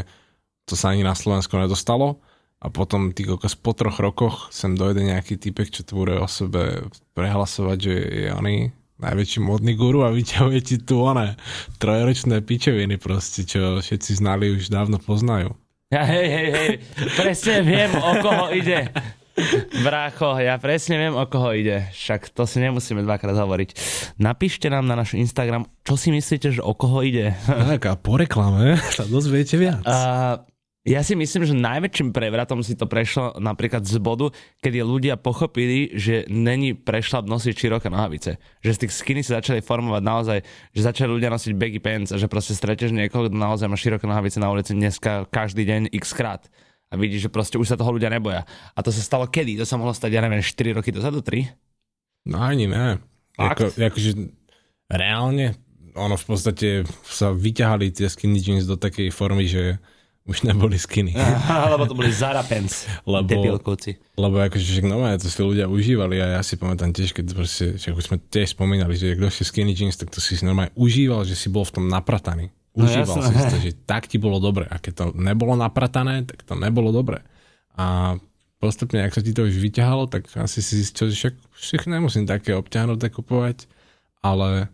to 0.65 0.73
sa 0.73 0.95
ani 0.95 1.03
na 1.05 1.13
Slovensku 1.13 1.53
nedostalo 1.59 2.23
a 2.61 2.69
potom 2.69 3.11
ty 3.11 3.25
kokos 3.25 3.57
po 3.57 3.73
troch 3.73 3.99
rokoch 3.99 4.47
sem 4.53 4.77
dojde 4.77 5.05
nejaký 5.05 5.35
typek, 5.37 5.69
čo 5.73 5.81
to 5.81 5.97
bude 5.97 6.15
o 6.17 6.25
sebe 6.29 6.87
prehlasovať, 7.17 7.77
že 7.77 7.95
je 7.97 8.27
oný 8.31 8.57
najväčší 9.01 9.39
modný 9.41 9.73
guru 9.73 10.05
a 10.05 10.13
vyťahuje 10.13 10.59
ti 10.61 10.75
tu 10.77 11.01
oné 11.01 11.35
trojročné 11.81 12.45
pičoviny 12.45 13.01
proste, 13.01 13.43
čo 13.43 13.81
všetci 13.81 14.21
znali 14.21 14.53
už 14.53 14.69
dávno 14.69 15.01
poznajú. 15.01 15.57
Ja, 15.91 16.07
hej, 16.07 16.27
hej, 16.29 16.49
hej, 16.55 16.71
presne 17.19 17.67
viem, 17.67 17.91
o 17.99 18.11
koho 18.23 18.47
ide. 18.55 18.87
Brácho, 19.83 20.39
ja 20.39 20.55
presne 20.59 20.95
viem, 20.99 21.15
o 21.15 21.23
koho 21.27 21.55
ide. 21.55 21.87
Však 21.91 22.31
to 22.35 22.43
si 22.47 22.63
nemusíme 22.63 23.03
dvakrát 23.03 23.35
hovoriť. 23.35 23.69
Napíšte 24.19 24.67
nám 24.67 24.87
na 24.87 24.95
náš 24.95 25.19
Instagram, 25.19 25.67
čo 25.83 25.95
si 25.95 26.11
myslíte, 26.11 26.51
že 26.55 26.61
o 26.63 26.71
koho 26.75 27.03
ide. 27.03 27.35
Tak 27.47 27.81
a 27.87 27.93
po 27.99 28.19
reklame 28.19 28.79
sa 28.91 29.07
dozviete 29.07 29.55
viac. 29.59 29.83
Uh, 29.83 30.43
ja 30.81 31.05
si 31.05 31.13
myslím, 31.13 31.45
že 31.45 31.53
najväčším 31.53 32.09
prevratom 32.09 32.65
si 32.65 32.73
to 32.73 32.89
prešlo 32.89 33.37
napríklad 33.37 33.85
z 33.85 34.01
bodu, 34.01 34.33
kedy 34.65 34.81
ľudia 34.81 35.13
pochopili, 35.13 35.93
že 35.93 36.25
není 36.25 36.73
prešla 36.73 37.21
nosiť 37.21 37.53
široké 37.53 37.93
nohavice. 37.93 38.41
Že 38.65 38.71
z 38.73 38.79
tých 38.81 38.93
skinny 38.97 39.21
sa 39.21 39.37
začali 39.37 39.61
formovať 39.61 40.01
naozaj, 40.01 40.37
že 40.73 40.81
začali 40.81 41.13
ľudia 41.13 41.29
nosiť 41.29 41.53
baggy 41.53 41.77
pants 41.77 42.09
a 42.09 42.17
že 42.17 42.25
proste 42.25 42.57
stretneš 42.57 42.97
niekoho, 42.97 43.29
kto 43.29 43.37
naozaj 43.37 43.69
má 43.69 43.77
široké 43.77 44.09
nohavice 44.09 44.41
na 44.41 44.49
ulici 44.49 44.73
dneska 44.73 45.29
každý 45.29 45.69
deň 45.69 45.93
x 46.01 46.17
krát. 46.17 46.49
A 46.89 46.97
vidíš, 46.97 47.29
že 47.29 47.33
proste 47.33 47.61
už 47.61 47.69
sa 47.69 47.77
toho 47.77 47.93
ľudia 47.93 48.09
neboja. 48.09 48.43
A 48.73 48.79
to 48.81 48.89
sa 48.89 49.05
stalo 49.05 49.29
kedy? 49.29 49.61
To 49.61 49.69
sa 49.69 49.77
mohlo 49.77 49.93
stať, 49.93 50.17
ja 50.17 50.25
neviem, 50.25 50.41
4 50.41 50.81
roky 50.81 50.89
dozadu, 50.89 51.21
3? 51.21 51.45
No 52.25 52.41
ani 52.41 52.65
ne. 52.65 52.97
Ako, 53.37 53.69
akože 53.71 54.33
reálne, 54.91 55.55
ono 55.95 56.17
v 56.17 56.25
podstate 56.25 56.89
sa 57.07 57.31
vyťahali 57.31 57.95
tie 57.95 58.11
skinny 58.11 58.41
jeans 58.43 58.67
do 58.67 58.75
takej 58.75 59.13
formy, 59.13 59.47
že 59.47 59.79
už 60.21 60.45
neboli 60.45 60.77
skinny. 60.77 61.17
Lebo 61.73 61.85
to 61.85 61.97
boli 61.97 62.13
Zara 62.13 62.45
pants. 62.45 62.85
Lebo- 63.03 63.25
Debilkovci. 63.25 63.97
Lebo 64.15 64.37
akože 64.37 64.61
však 64.61 64.85
nové, 64.85 65.09
to 65.17 65.27
si 65.27 65.41
ľudia 65.41 65.65
užívali 65.65 66.21
a 66.21 66.37
ja 66.37 66.41
si 66.41 66.55
pamätám 66.55 66.93
tiež, 66.93 67.11
keď 67.11 67.25
proste, 67.33 67.65
však 67.75 67.93
už 67.93 68.03
sme 68.05 68.17
tiež 68.21 68.53
spomínali, 68.53 68.93
že 68.93 69.17
kto 69.17 69.27
si 69.27 69.41
skinny 69.41 69.73
jeans, 69.73 69.97
tak 69.97 70.13
to 70.13 70.21
si 70.21 70.37
si 70.37 70.45
normálne 70.45 70.69
užíval, 70.77 71.25
že 71.25 71.33
si 71.33 71.49
bol 71.49 71.65
v 71.65 71.73
tom 71.81 71.85
naprataný. 71.89 72.53
No 72.71 72.87
Užíval 72.87 73.17
jasné. 73.19 73.35
si 73.35 73.51
to, 73.51 73.57
že 73.59 73.71
tak 73.83 74.07
ti 74.07 74.15
bolo 74.15 74.39
dobre. 74.39 74.63
A 74.63 74.79
keď 74.79 74.93
to 74.93 75.05
nebolo 75.17 75.59
napratané, 75.59 76.23
tak 76.23 76.45
to 76.45 76.55
nebolo 76.55 76.93
dobre. 76.93 77.19
A 77.75 78.15
postupne, 78.61 79.01
ak 79.01 79.11
sa 79.11 79.19
ti 79.19 79.33
to 79.33 79.43
už 79.43 79.57
vyťahalo, 79.57 80.05
tak 80.07 80.29
asi 80.37 80.61
si 80.61 80.79
zistil, 80.79 81.09
že 81.09 81.17
však, 81.17 81.35
však 81.51 81.81
nemusím 81.89 82.23
také 82.23 82.53
obťahnuté 82.53 83.09
kupovať, 83.09 83.65
ale 84.21 84.69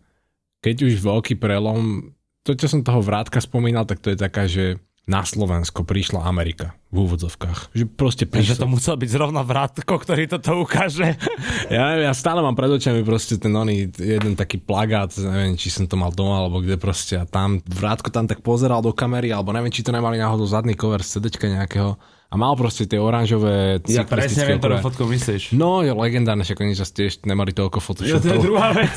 keď 0.59 0.91
už 0.91 0.99
veľký 0.99 1.39
prelom, 1.39 2.11
to, 2.43 2.51
čo 2.53 2.67
som 2.67 2.83
toho 2.83 2.99
vrátka 2.99 3.39
spomínal, 3.39 3.87
tak 3.87 4.03
to 4.03 4.11
je 4.11 4.17
taká, 4.19 4.43
že 4.45 4.77
na 5.07 5.23
Slovensko 5.23 5.87
prišla 5.87 6.27
Amerika 6.27 6.75
v 6.91 7.07
úvodzovkách. 7.07 7.71
Že 7.71 7.83
proste 7.95 8.27
prišla. 8.27 8.59
to 8.59 8.67
musel 8.67 8.99
byť 8.99 9.07
zrovna 9.07 9.39
vrátko, 9.39 9.95
ktorý 10.03 10.27
toto 10.27 10.59
ukáže. 10.59 11.15
Ja, 11.67 11.99
ja 11.99 12.15
stále 12.15 12.39
mám 12.39 12.55
pred 12.55 12.71
očami 12.71 13.03
proste 13.03 13.35
ten 13.35 13.51
oný, 13.51 13.91
jeden 13.99 14.39
taký 14.39 14.55
plagát, 14.55 15.11
neviem, 15.19 15.59
či 15.59 15.67
som 15.67 15.83
to 15.83 15.99
mal 15.99 16.15
doma, 16.15 16.43
alebo 16.43 16.63
kde 16.63 16.79
proste 16.79 17.19
a 17.19 17.27
tam, 17.27 17.59
vrátko 17.59 18.07
tam 18.07 18.23
tak 18.23 18.39
pozeral 18.39 18.79
do 18.79 18.95
kamery, 18.95 19.35
alebo 19.35 19.51
neviem, 19.51 19.71
či 19.71 19.83
to 19.83 19.91
nemali 19.91 20.15
náhodou 20.15 20.47
zadný 20.47 20.79
cover 20.79 21.03
z 21.03 21.19
nejakého 21.43 21.99
a 22.27 22.35
mal 22.35 22.59
proste 22.59 22.83
tie 22.83 22.99
oranžové 22.99 23.79
Ja 23.87 24.03
presne 24.03 24.43
viem, 24.43 24.59
ktorú 24.59 24.83
fotku 24.83 25.07
myslíš. 25.07 25.55
No, 25.55 25.79
je 25.79 25.95
legendárne, 25.95 26.43
však 26.43 26.59
oni 26.59 26.75
zase 26.75 26.91
tiež 26.91 27.13
nemali 27.23 27.55
toľko 27.55 27.79
Jo, 27.79 27.83
to 27.87 28.03
je 28.03 28.11
photoshopov. 28.19 28.43
druhá 28.43 28.69
vec. 28.75 28.95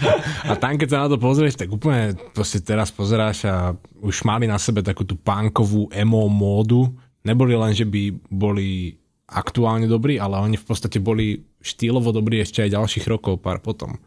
A 0.50 0.56
tam, 0.56 0.80
keď 0.80 0.88
sa 0.88 0.98
na 1.04 1.08
to 1.12 1.20
pozrieš, 1.20 1.60
tak 1.60 1.68
úplne 1.68 2.16
proste 2.32 2.64
teraz 2.64 2.88
pozeráš 2.88 3.44
a 3.44 3.76
už 4.00 4.24
mali 4.24 4.48
na 4.48 4.56
sebe 4.56 4.80
takú 4.80 5.04
tú 5.04 5.12
punkovú 5.20 5.92
emo 5.92 6.24
módu. 6.32 6.88
Neboli 7.20 7.52
len, 7.52 7.76
že 7.76 7.84
by 7.84 8.16
boli 8.32 8.96
aktuálne 9.28 9.84
dobrí, 9.84 10.16
ale 10.16 10.40
oni 10.40 10.56
v 10.56 10.64
podstate 10.64 10.98
boli 10.98 11.44
štýlovo 11.60 12.10
dobrí 12.16 12.40
ešte 12.40 12.64
aj 12.64 12.80
ďalších 12.80 13.04
rokov, 13.06 13.44
pár 13.44 13.60
potom. 13.60 14.00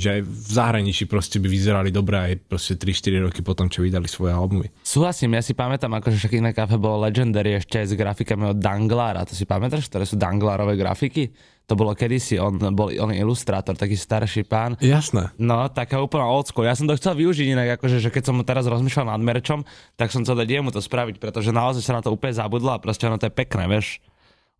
Že 0.00 0.08
aj 0.16 0.20
v 0.24 0.50
zahraničí 0.56 1.04
proste 1.04 1.36
by 1.36 1.48
vyzerali 1.52 1.92
dobre 1.92 2.16
aj 2.16 2.32
proste 2.48 2.80
3-4 2.80 3.28
roky 3.28 3.40
potom, 3.44 3.68
čo 3.68 3.84
vydali 3.84 4.08
svoje 4.08 4.32
albumy. 4.32 4.72
Súhlasím, 4.80 5.36
ja 5.36 5.44
si 5.44 5.52
pamätám, 5.52 5.92
akože 6.00 6.16
však 6.16 6.40
iné 6.40 6.56
kafe 6.56 6.80
bolo 6.80 7.04
legendary 7.04 7.60
ešte 7.60 7.84
aj 7.84 7.86
s 7.92 7.94
grafikami 7.94 8.56
od 8.56 8.58
Danglara. 8.58 9.28
To 9.28 9.36
si 9.36 9.44
pamätáš, 9.44 9.92
ktoré 9.92 10.08
sú 10.08 10.16
Danglarové 10.16 10.80
grafiky? 10.80 11.36
To 11.70 11.78
bolo 11.78 11.94
kedysi, 11.94 12.34
on 12.42 12.58
bol 12.74 12.90
on 12.98 13.14
ilustrátor, 13.14 13.78
taký 13.78 13.94
starší 13.94 14.42
pán. 14.42 14.74
Jasné. 14.82 15.30
No, 15.38 15.70
taká 15.70 16.02
úplná 16.02 16.26
old 16.26 16.50
school. 16.50 16.66
Ja 16.66 16.74
som 16.74 16.90
to 16.90 16.98
chcel 16.98 17.14
využiť 17.14 17.46
inak, 17.46 17.78
akože, 17.78 18.02
že 18.02 18.10
keď 18.10 18.26
som 18.26 18.42
teraz 18.42 18.66
rozmýšľal 18.66 19.14
nad 19.14 19.22
merčom, 19.22 19.62
tak 19.94 20.10
som 20.10 20.26
chcel 20.26 20.34
dať 20.34 20.50
jemu 20.50 20.74
to 20.74 20.82
spraviť, 20.82 21.22
pretože 21.22 21.54
naozaj 21.54 21.86
sa 21.86 21.94
na 21.94 22.02
to 22.02 22.10
úplne 22.10 22.34
zabudlo 22.34 22.74
a 22.74 22.82
proste 22.82 23.06
ono 23.06 23.22
to 23.22 23.30
je 23.30 23.38
pekné, 23.38 23.70
vieš. 23.70 24.02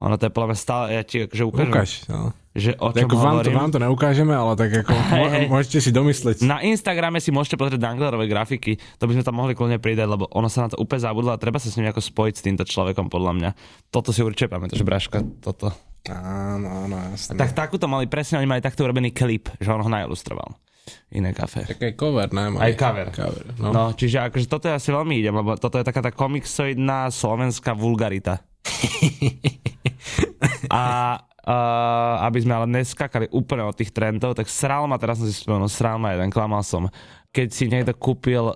Ono 0.00 0.16
to 0.16 0.28
je 0.28 0.32
podľa 0.32 0.48
mňa 0.48 0.58
stále, 0.58 0.84
ja 0.96 1.02
ti 1.04 1.28
akože 1.28 1.44
ukážem, 1.44 1.72
Ukáž. 1.76 1.90
No. 2.08 2.32
že 2.56 2.72
o 2.80 2.88
čom 2.88 3.08
vám, 3.20 3.44
to, 3.44 3.52
vám 3.52 3.68
to 3.68 3.76
neukážeme, 3.76 4.32
ale 4.32 4.56
tak 4.56 4.72
ako 4.80 4.96
hej. 5.12 5.44
mo- 5.44 5.60
môžete 5.60 5.78
si 5.84 5.90
domysleť. 5.92 6.40
Na 6.48 6.64
Instagrame 6.64 7.20
si 7.20 7.28
môžete 7.28 7.60
pozrieť 7.60 7.84
Danglerové 7.84 8.24
grafiky, 8.24 8.80
to 8.96 9.04
by 9.04 9.12
sme 9.12 9.24
tam 9.28 9.36
mohli 9.36 9.52
kľudne 9.52 9.76
pridať, 9.76 10.08
lebo 10.08 10.24
ono 10.32 10.48
sa 10.48 10.64
na 10.64 10.72
to 10.72 10.80
úplne 10.80 11.04
zabudlo 11.04 11.36
a 11.36 11.38
treba 11.38 11.60
sa 11.60 11.68
s 11.68 11.76
ním 11.76 11.92
nejako 11.92 12.00
spojiť 12.00 12.34
s 12.34 12.42
týmto 12.42 12.64
človekom, 12.64 13.12
podľa 13.12 13.32
mňa. 13.36 13.50
Toto 13.92 14.08
si 14.16 14.24
určite 14.24 14.48
pamätáš, 14.48 14.80
Braška, 14.80 15.20
toto. 15.44 15.68
Áno, 16.08 16.88
áno, 16.88 16.96
jasné. 17.12 17.36
Tak 17.36 17.52
takúto 17.52 17.84
mali 17.84 18.08
presne, 18.08 18.40
oni 18.40 18.48
mali 18.48 18.64
takto 18.64 18.88
urobený 18.88 19.12
klip, 19.12 19.52
že 19.60 19.68
on 19.68 19.84
ho 19.84 19.90
najilustroval. 19.92 20.56
Iné 21.12 21.36
kafe. 21.36 21.68
Tak 21.68 21.76
aj 21.76 21.94
cover, 21.94 22.28
ne? 22.32 22.56
Aj 22.56 22.72
cover. 22.72 23.12
cover 23.12 23.44
no. 23.60 23.68
No, 23.70 23.84
čiže 23.92 24.26
akože 24.26 24.48
toto 24.48 24.66
ja 24.66 24.80
si 24.80 24.90
veľmi 24.90 25.20
idem, 25.20 25.36
lebo 25.36 25.54
toto 25.60 25.76
je 25.76 25.84
taká 25.84 26.00
tá 26.00 26.10
komiksoidná 26.10 27.12
slovenská 27.12 27.76
vulgarita. 27.76 28.40
A 30.70 30.82
uh, 31.18 32.26
aby 32.26 32.38
sme 32.40 32.54
ale 32.56 32.66
neskakali 32.70 33.26
úplne 33.34 33.66
od 33.66 33.76
tých 33.76 33.90
trendov, 33.90 34.36
tak 34.36 34.46
sral 34.46 34.86
ma, 34.86 35.00
teraz 35.00 35.18
som 35.18 35.26
si 35.26 35.34
spomenul, 35.34 35.70
sral 35.70 35.98
ma 35.98 36.14
jeden, 36.14 36.30
klamal 36.30 36.62
som. 36.62 36.88
Keď 37.34 37.48
si 37.50 37.64
niekto 37.70 37.94
kúpil 37.96 38.54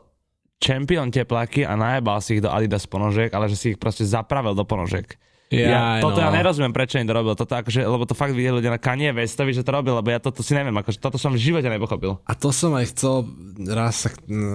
Champion 0.63 1.11
tepláky 1.11 1.67
a 1.67 1.77
najebal 1.77 2.23
si 2.25 2.39
ich 2.39 2.45
do 2.45 2.49
Adidas 2.49 2.89
ponožiek, 2.89 3.29
ale 3.35 3.51
že 3.51 3.57
si 3.59 3.67
ich 3.75 3.81
proste 3.81 4.07
zapravil 4.07 4.57
do 4.57 4.65
ponožiek. 4.65 5.19
Ja, 5.53 6.01
Jaj, 6.01 6.03
toto 6.03 6.19
no. 6.19 6.25
ja 6.25 6.31
nerozumiem, 6.35 6.73
prečo 6.73 6.99
im 6.99 7.07
to 7.07 7.15
robil. 7.15 7.37
Toto 7.37 7.55
akože, 7.55 7.85
lebo 7.85 8.09
to 8.09 8.17
fakt 8.17 8.33
videli 8.33 8.59
ľudia 8.59 8.75
na 8.75 8.81
Kanye 8.81 9.13
Westovi, 9.13 9.55
že 9.55 9.63
to 9.63 9.71
robil, 9.71 9.95
lebo 9.95 10.09
ja 10.11 10.19
toto 10.19 10.41
si 10.41 10.57
neviem, 10.57 10.75
akože 10.75 10.99
toto 10.99 11.21
som 11.21 11.31
v 11.31 11.39
živote 11.39 11.69
nepochopil. 11.69 12.19
A 12.27 12.33
to 12.35 12.51
som 12.51 12.75
aj 12.75 12.91
chcel 12.97 13.29
raz 13.71 14.03
sa 14.03 14.09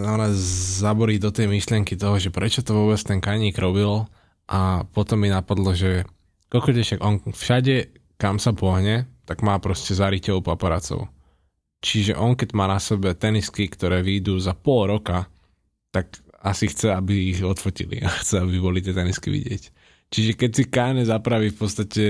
ona 0.09 0.33
zaboriť 0.81 1.19
do 1.23 1.31
tej 1.31 1.47
myšlienky 1.47 1.95
toho, 1.95 2.19
že 2.19 2.33
prečo 2.33 2.65
to 2.65 2.73
vôbec 2.73 2.99
ten 2.99 3.21
kaník 3.21 3.55
robil 3.61 4.09
a 4.49 4.81
potom 4.89 5.21
mi 5.21 5.29
napadlo, 5.29 5.77
že 5.77 6.09
koľko 6.49 6.73
však 6.73 6.99
on 7.05 7.21
všade, 7.29 7.93
kam 8.17 8.41
sa 8.41 8.51
pohne, 8.57 9.05
tak 9.29 9.45
má 9.45 9.61
proste 9.61 9.93
zariteľov 9.93 10.41
paparacov. 10.41 11.05
Čiže 11.79 12.17
on, 12.17 12.33
keď 12.33 12.57
má 12.57 12.65
na 12.65 12.81
sebe 12.81 13.13
tenisky, 13.13 13.69
ktoré 13.69 14.01
výjdu 14.01 14.41
za 14.41 14.57
pol 14.57 14.89
roka, 14.89 15.29
tak 15.93 16.19
asi 16.41 16.67
chce, 16.67 16.91
aby 16.91 17.31
ich 17.31 17.39
odfotili 17.45 18.01
a 18.03 18.09
chce, 18.09 18.41
aby 18.41 18.57
boli 18.59 18.81
tie 18.81 18.91
tenisky 18.91 19.29
vidieť. 19.31 19.63
Čiže 20.09 20.31
keď 20.33 20.51
si 20.51 20.63
Kane 20.65 21.05
zapraví 21.05 21.53
v 21.53 21.59
podstate 21.61 22.03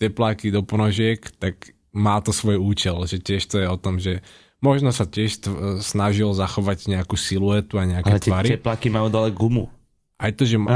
tepláky 0.00 0.48
do 0.48 0.64
ponožiek, 0.64 1.20
tak 1.36 1.76
má 1.94 2.18
to 2.24 2.34
svoj 2.34 2.58
účel, 2.58 2.98
že 3.06 3.22
tiež 3.22 3.44
to 3.46 3.62
je 3.62 3.68
o 3.70 3.78
tom, 3.78 4.02
že 4.02 4.24
možno 4.58 4.90
sa 4.90 5.06
tiež 5.06 5.46
snažil 5.84 6.32
zachovať 6.34 6.90
nejakú 6.90 7.14
siluetu 7.14 7.78
a 7.78 7.86
nejaké 7.86 8.10
Ale 8.10 8.18
tie 8.18 8.32
tvary. 8.32 8.48
tepláky 8.58 8.88
majú 8.90 9.12
dole 9.12 9.30
gumu. 9.30 9.70
Aj 10.14 10.30
to, 10.30 10.46
že 10.46 10.62
má, 10.62 10.70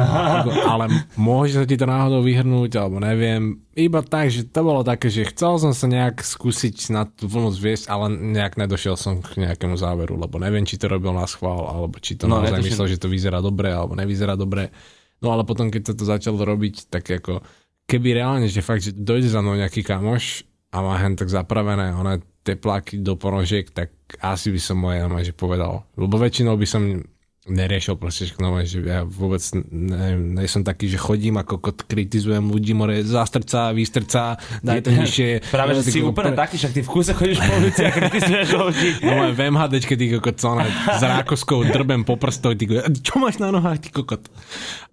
ale 0.66 1.06
môže 1.14 1.62
sa 1.62 1.64
ti 1.64 1.78
to 1.78 1.86
náhodou 1.86 2.26
vyhrnúť, 2.26 2.74
alebo 2.74 2.98
neviem. 2.98 3.62
Iba 3.78 4.02
tak, 4.02 4.34
že 4.34 4.42
to 4.50 4.66
bolo 4.66 4.82
také, 4.82 5.14
že 5.14 5.30
chcel 5.30 5.62
som 5.62 5.70
sa 5.70 5.86
nejak 5.86 6.26
skúsiť 6.26 6.90
na 6.90 7.06
tú 7.06 7.30
vlnu 7.30 7.54
zviesť, 7.54 7.86
ale 7.86 8.10
nejak 8.10 8.58
nedošiel 8.58 8.98
som 8.98 9.22
k 9.22 9.46
nejakému 9.46 9.78
záveru, 9.78 10.18
lebo 10.18 10.42
neviem, 10.42 10.66
či 10.66 10.74
to 10.74 10.90
robil 10.90 11.14
na 11.14 11.22
schvál, 11.30 11.70
alebo 11.70 12.02
či 12.02 12.18
to 12.18 12.26
No, 12.26 12.42
naozaj 12.42 12.66
myslel, 12.66 12.98
že 12.98 12.98
to 12.98 13.06
vyzerá 13.06 13.38
dobre, 13.38 13.70
alebo 13.70 13.94
nevyzerá 13.94 14.34
dobre. 14.34 14.74
No 15.22 15.30
ale 15.30 15.46
potom, 15.46 15.70
keď 15.70 15.94
to 15.94 16.02
začal 16.02 16.34
robiť, 16.34 16.90
tak 16.90 17.06
ako 17.06 17.38
keby 17.86 18.18
reálne, 18.18 18.50
že 18.50 18.58
fakt, 18.58 18.84
že 18.84 18.92
dojde 18.92 19.30
za 19.30 19.38
mnou 19.38 19.54
nejaký 19.54 19.86
kamoš 19.86 20.42
a 20.74 20.82
má 20.82 20.98
hen 20.98 21.14
tak 21.14 21.30
zapravené 21.30 21.94
one 21.94 22.20
tepláky 22.42 23.00
do 23.00 23.14
ponožiek, 23.14 23.70
tak 23.70 23.94
asi 24.18 24.50
by 24.50 24.60
som 24.60 24.76
moje 24.82 25.00
že 25.24 25.34
povedal. 25.36 25.86
Lebo 25.94 26.18
väčšinou 26.18 26.58
by 26.58 26.66
som 26.66 27.06
neriešil 27.50 27.96
proste, 27.98 28.28
že, 28.28 28.34
no, 28.38 28.54
že 28.62 28.84
ja 28.84 29.02
vôbec 29.02 29.40
ne, 29.72 30.38
ne 30.38 30.44
som 30.46 30.62
taký, 30.62 30.88
že 30.88 31.00
chodím 31.00 31.40
ako 31.40 31.58
kot, 31.58 31.84
kritizujem 31.88 32.44
ľudí, 32.44 32.72
more, 32.76 33.00
zastrca, 33.02 33.72
vystrca, 33.74 34.36
daj 34.60 34.84
to 34.84 34.90
nižšie. 34.94 35.42
Práve, 35.56 35.76
že 35.80 35.88
si 35.88 36.00
úplne 36.04 36.36
taký, 36.36 36.60
však 36.60 36.72
ty 36.76 36.80
v 36.84 36.88
kúse 36.88 37.12
chodíš 37.16 37.38
po 37.40 37.52
ulici 37.58 37.82
a 37.84 37.90
kritizuješ 37.90 38.48
ľudí. 38.54 38.90
No 39.08 39.24
aj 39.24 39.32
v 39.34 39.40
MHDčke, 39.48 39.94
ty 39.96 40.04
kokot, 40.14 40.36
co 40.36 40.48
s 40.96 41.02
rákoskou 41.02 41.64
drbem 41.64 42.04
po 42.04 42.20
prstov, 42.20 42.54
ty 42.60 42.68
kokot, 42.68 42.92
čo 43.00 43.16
máš 43.18 43.40
na 43.40 43.48
nohách, 43.48 43.80
ty 43.80 43.88
kokot? 43.88 44.28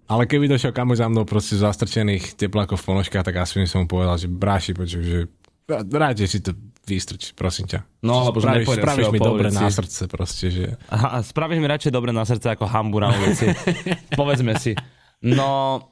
Ale 0.06 0.24
keby 0.30 0.46
došiel 0.46 0.70
kamoš 0.70 1.02
za 1.02 1.08
mnou 1.10 1.26
proste 1.26 1.58
zastrčených 1.58 2.38
teplákov 2.38 2.78
v 2.78 2.86
ponožkách, 2.94 3.26
tak 3.26 3.42
asi 3.42 3.58
by 3.58 3.66
som 3.66 3.84
mu 3.84 3.88
povedal, 3.90 4.14
že 4.14 4.30
bráši, 4.30 4.72
počuj, 4.72 5.02
že 5.02 5.18
rád, 5.68 6.22
že 6.22 6.26
si 6.30 6.38
to 6.38 6.54
vystrč, 6.86 7.34
prosím 7.34 7.66
ťa. 7.66 7.82
No, 8.06 8.30
lebo 8.30 8.38
spravíš, 8.38 8.66
spravíš 8.78 9.10
mi 9.10 9.18
dobre 9.18 9.50
na 9.50 9.66
srdce 9.66 10.06
proste, 10.06 10.46
že... 10.54 10.64
Aha, 10.86 11.20
spravíš 11.26 11.58
mi 11.58 11.66
radšej 11.66 11.92
dobre 11.92 12.14
na 12.14 12.22
srdce 12.22 12.54
ako 12.54 12.70
hambu 12.70 13.02
na 13.02 13.10
ulici. 13.10 13.50
Povedzme 14.20 14.54
si. 14.62 14.78
No, 15.20 15.82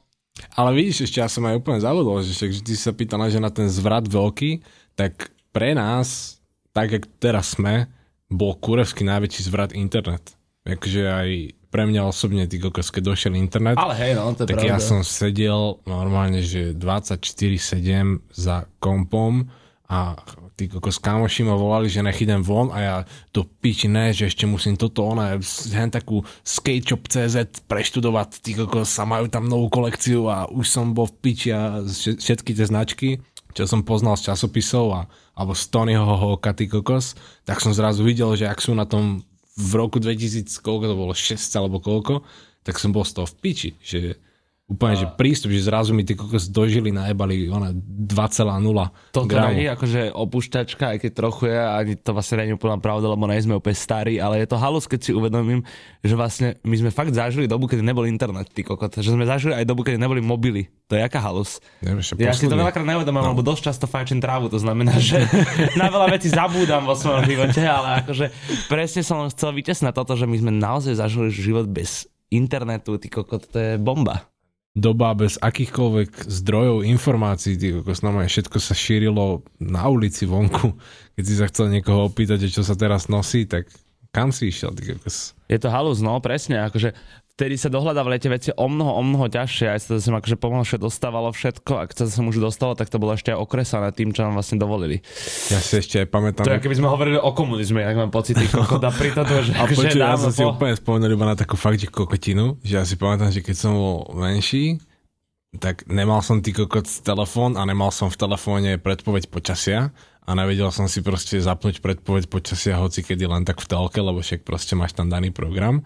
Ale 0.55 0.75
vidíš, 0.75 1.07
ešte 1.07 1.19
ja 1.23 1.27
som 1.31 1.43
aj 1.47 1.59
úplne 1.59 1.79
zabudol, 1.79 2.19
že 2.23 2.35
však, 2.35 2.51
že 2.51 2.61
ty 2.63 2.73
sa 2.75 2.91
pýtala, 2.91 3.31
že 3.31 3.39
na 3.39 3.51
ten 3.51 3.67
zvrat 3.71 4.07
veľký, 4.07 4.63
tak 4.95 5.31
pre 5.55 5.71
nás, 5.75 6.39
tak 6.75 6.91
jak 6.91 7.03
teraz 7.19 7.55
sme, 7.55 7.87
bol 8.27 8.55
kurevský 8.59 9.07
najväčší 9.07 9.41
zvrat 9.47 9.71
internet. 9.71 10.35
Takže 10.65 11.01
aj 11.07 11.29
pre 11.69 11.83
mňa 11.87 12.07
osobne, 12.07 12.47
ty 12.47 12.57
kokos, 12.57 12.89
keď 12.89 13.03
došiel 13.15 13.33
internet, 13.35 13.75
ale 13.75 13.95
hej, 13.99 14.11
no, 14.15 14.31
to 14.31 14.47
je 14.47 14.55
tak 14.55 14.63
pravda. 14.63 14.71
ja 14.71 14.79
som 14.79 15.03
sedel 15.03 15.83
normálne, 15.83 16.39
že 16.39 16.71
24-7 16.71 18.31
za 18.31 18.63
kompom 18.79 19.51
a 19.91 20.15
tí 20.55 20.71
kokos 20.71 20.97
kamoši 21.03 21.43
ma 21.43 21.59
volali, 21.59 21.91
že 21.91 21.99
nech 21.99 22.23
von 22.41 22.71
a 22.71 22.79
ja 22.79 22.95
do 23.35 23.43
piči 23.43 23.91
ne, 23.91 24.15
že 24.15 24.31
ešte 24.31 24.47
musím 24.47 24.79
toto, 24.79 25.03
ona, 25.03 25.35
hen 25.75 25.91
takú 25.91 26.23
skateshop.cz 26.47 27.67
preštudovať, 27.67 28.39
tí 28.39 28.55
kokos 28.55 28.95
a 28.99 29.03
majú 29.03 29.27
tam 29.27 29.51
novú 29.51 29.67
kolekciu 29.67 30.31
a 30.31 30.47
už 30.47 30.65
som 30.65 30.95
bol 30.95 31.11
v 31.11 31.15
piči 31.19 31.51
a 31.51 31.83
vš- 31.83 32.23
všetky 32.23 32.55
tie 32.55 32.65
značky, 32.65 33.09
čo 33.51 33.67
som 33.67 33.83
poznal 33.83 34.15
z 34.15 34.31
časopisov 34.31 34.85
a, 34.95 35.01
alebo 35.35 35.51
z 35.51 35.63
Tonyho 35.67 36.03
Hawka, 36.07 36.55
ty 36.55 36.71
kokos, 36.71 37.19
tak 37.43 37.59
som 37.59 37.75
zrazu 37.75 38.07
videl, 38.07 38.31
že 38.39 38.47
ak 38.47 38.63
sú 38.63 38.71
na 38.71 38.87
tom 38.87 39.27
v 39.55 39.71
roku 39.75 39.99
2000, 39.99 40.47
koľko 40.63 40.85
to 40.91 40.95
bolo, 40.95 41.13
6 41.15 41.39
alebo 41.59 41.79
koľko, 41.79 42.23
tak 42.63 42.79
som 42.79 42.91
bol 42.91 43.07
z 43.07 43.15
toho 43.15 43.27
v 43.27 43.35
piči, 43.39 43.69
že 43.79 44.19
úplne, 44.65 44.97
že 44.97 45.05
prístup, 45.13 45.53
že 45.53 45.61
zrazu 45.61 45.93
mi 45.93 46.01
tí 46.01 46.17
kokos 46.17 46.49
dožili, 46.49 46.89
najebali 46.89 47.53
ona 47.53 47.69
2,0 47.69 48.65
Toto 49.13 49.29
gramu. 49.29 49.53
nie 49.53 49.69
je 49.69 49.71
akože 49.77 50.01
opúšťačka, 50.09 50.83
aj 50.89 50.97
keď 51.05 51.11
trochu 51.13 51.53
je, 51.53 51.57
ani 51.57 51.93
to 51.93 52.17
vlastne 52.17 52.49
je 52.49 52.57
úplná 52.57 52.81
pravda, 52.81 53.13
lebo 53.13 53.29
nie 53.29 53.37
sme 53.45 53.61
úplne 53.61 53.77
starí, 53.77 54.17
ale 54.17 54.41
je 54.41 54.47
to 54.49 54.57
halus, 54.57 54.89
keď 54.89 54.99
si 55.05 55.11
uvedomím, 55.13 55.61
že 56.01 56.17
vlastne 56.17 56.57
my 56.65 56.75
sme 56.81 56.89
fakt 56.89 57.13
zažili 57.13 57.45
dobu, 57.45 57.69
kedy 57.69 57.85
nebol 57.85 58.09
internet, 58.09 58.49
ty 58.49 58.65
kokot. 58.65 58.97
Že 58.97 59.13
sme 59.13 59.29
zažili 59.29 59.53
aj 59.53 59.69
dobu, 59.69 59.85
kedy 59.85 60.01
neboli 60.01 60.25
mobily. 60.25 60.65
To 60.89 60.97
je 60.97 61.01
jaká 61.05 61.21
halus. 61.21 61.61
Neviem, 61.85 62.01
Ja 62.17 62.33
si 62.33 62.49
to 62.49 62.57
veľakrát 62.57 62.85
neuvedomujem, 62.89 63.25
no. 63.25 63.31
lebo 63.37 63.45
dosť 63.45 63.69
často 63.69 63.85
fajčím 63.85 64.17
trávu, 64.17 64.49
to 64.49 64.57
znamená, 64.57 64.97
že 65.13 65.21
na 65.77 65.93
veľa 65.93 66.09
vecí 66.09 66.33
zabúdam 66.33 66.89
vo 66.89 66.97
svojom 66.97 67.21
živote, 67.21 67.61
ale 67.61 68.01
akože 68.01 68.33
presne 68.65 69.05
som 69.05 69.21
len 69.21 69.29
chcel 69.29 69.53
vytesnať 69.53 69.93
toto, 69.93 70.17
že 70.17 70.25
my 70.25 70.37
sme 70.41 70.51
naozaj 70.57 70.97
zažili 70.97 71.29
život 71.29 71.69
bez 71.69 72.09
internetu, 72.33 72.97
ty 72.97 73.13
kokot, 73.13 73.45
to 73.45 73.57
je 73.61 73.71
bomba. 73.77 74.25
Doba 74.75 75.15
bez 75.15 75.39
akýchkoľvek 75.39 76.27
zdrojov 76.27 76.83
informácií, 76.83 77.55
ty 77.55 77.71
kokos, 77.71 78.03
normálne 78.03 78.27
všetko 78.27 78.59
sa 78.59 78.75
šírilo 78.75 79.47
na 79.63 79.87
ulici 79.87 80.27
vonku. 80.27 80.75
Keď 81.15 81.23
si 81.23 81.35
sa 81.39 81.47
chcel 81.47 81.71
niekoho 81.71 82.11
opýtať, 82.11 82.51
čo 82.51 82.59
sa 82.61 82.75
teraz 82.75 83.07
nosí, 83.07 83.47
tak 83.47 83.71
kam 84.11 84.35
si 84.35 84.51
išiel, 84.51 84.75
ty 84.75 84.91
kokos? 84.91 85.31
Je 85.47 85.55
to 85.55 85.71
halus, 85.71 86.03
no 86.03 86.19
presne, 86.19 86.59
akože 86.67 86.91
vtedy 87.35 87.59
sa 87.59 87.67
dohľadá 87.67 87.99
v 88.07 88.15
lete 88.15 88.31
veci 88.31 88.49
o 88.55 88.65
mnoho, 88.71 88.95
o 88.95 89.03
mnoho 89.03 89.27
ťažšie, 89.27 89.67
aj 89.67 89.79
sa 89.83 89.99
sem 89.99 90.15
akože 90.15 90.39
pomalšie 90.39 90.79
dostávalo 90.79 91.35
všetko, 91.35 91.83
ak 91.83 91.91
sa 91.91 92.07
sem 92.07 92.23
už 92.23 92.39
dostalo, 92.39 92.79
tak 92.79 92.87
to 92.87 92.95
bolo 92.95 93.11
ešte 93.11 93.35
aj 93.35 93.43
okresané 93.43 93.91
tým, 93.91 94.15
čo 94.15 94.23
nám 94.23 94.39
vlastne 94.39 94.55
dovolili. 94.55 95.03
Ja 95.51 95.59
si 95.59 95.83
ešte 95.83 95.99
aj 95.99 96.07
pamätám... 96.07 96.47
To 96.47 96.55
je, 96.55 96.63
keby 96.63 96.79
sme 96.79 96.87
hovorili 96.87 97.19
o 97.19 97.31
komunizme, 97.35 97.83
tak 97.83 97.99
mám 97.99 98.11
pocit, 98.15 98.39
kokoda 98.47 98.87
pri 98.87 99.11
toto, 99.11 99.35
že 99.43 99.51
A 99.51 99.67
počuj, 99.67 99.99
ja 99.99 100.15
som 100.15 100.31
si 100.31 100.47
po- 100.47 100.55
úplne 100.55 100.79
spomenul 100.79 101.11
iba 101.11 101.27
na 101.27 101.35
takú 101.35 101.59
fakt, 101.59 101.83
že 101.83 101.91
kokotinu, 101.91 102.55
že 102.63 102.79
ja 102.79 102.87
si 102.87 102.95
pamätám, 102.95 103.35
že 103.35 103.43
keď 103.43 103.55
som 103.59 103.75
bol 103.75 104.15
menší, 104.15 104.79
tak 105.59 105.87
nemal 105.91 106.23
som 106.23 106.39
ty 106.39 106.55
kokot 106.55 106.87
telefón 107.03 107.59
a 107.59 107.67
nemal 107.67 107.91
som 107.91 108.07
v 108.07 108.15
telefóne 108.15 108.79
predpoveď 108.79 109.27
počasia 109.27 109.91
a 110.23 110.31
nevedel 110.35 110.71
som 110.71 110.87
si 110.87 110.99
proste 111.03 111.39
zapnúť 111.39 111.79
predpoveď 111.79 112.27
počasia 112.31 112.79
hoci 112.79 113.03
kedy 113.03 113.27
len 113.27 113.43
tak 113.43 113.59
v 113.59 113.67
telke, 113.71 113.99
lebo 113.99 114.19
však 114.19 114.43
proste 114.43 114.75
máš 114.75 114.95
tam 114.95 115.07
daný 115.07 115.31
program. 115.31 115.83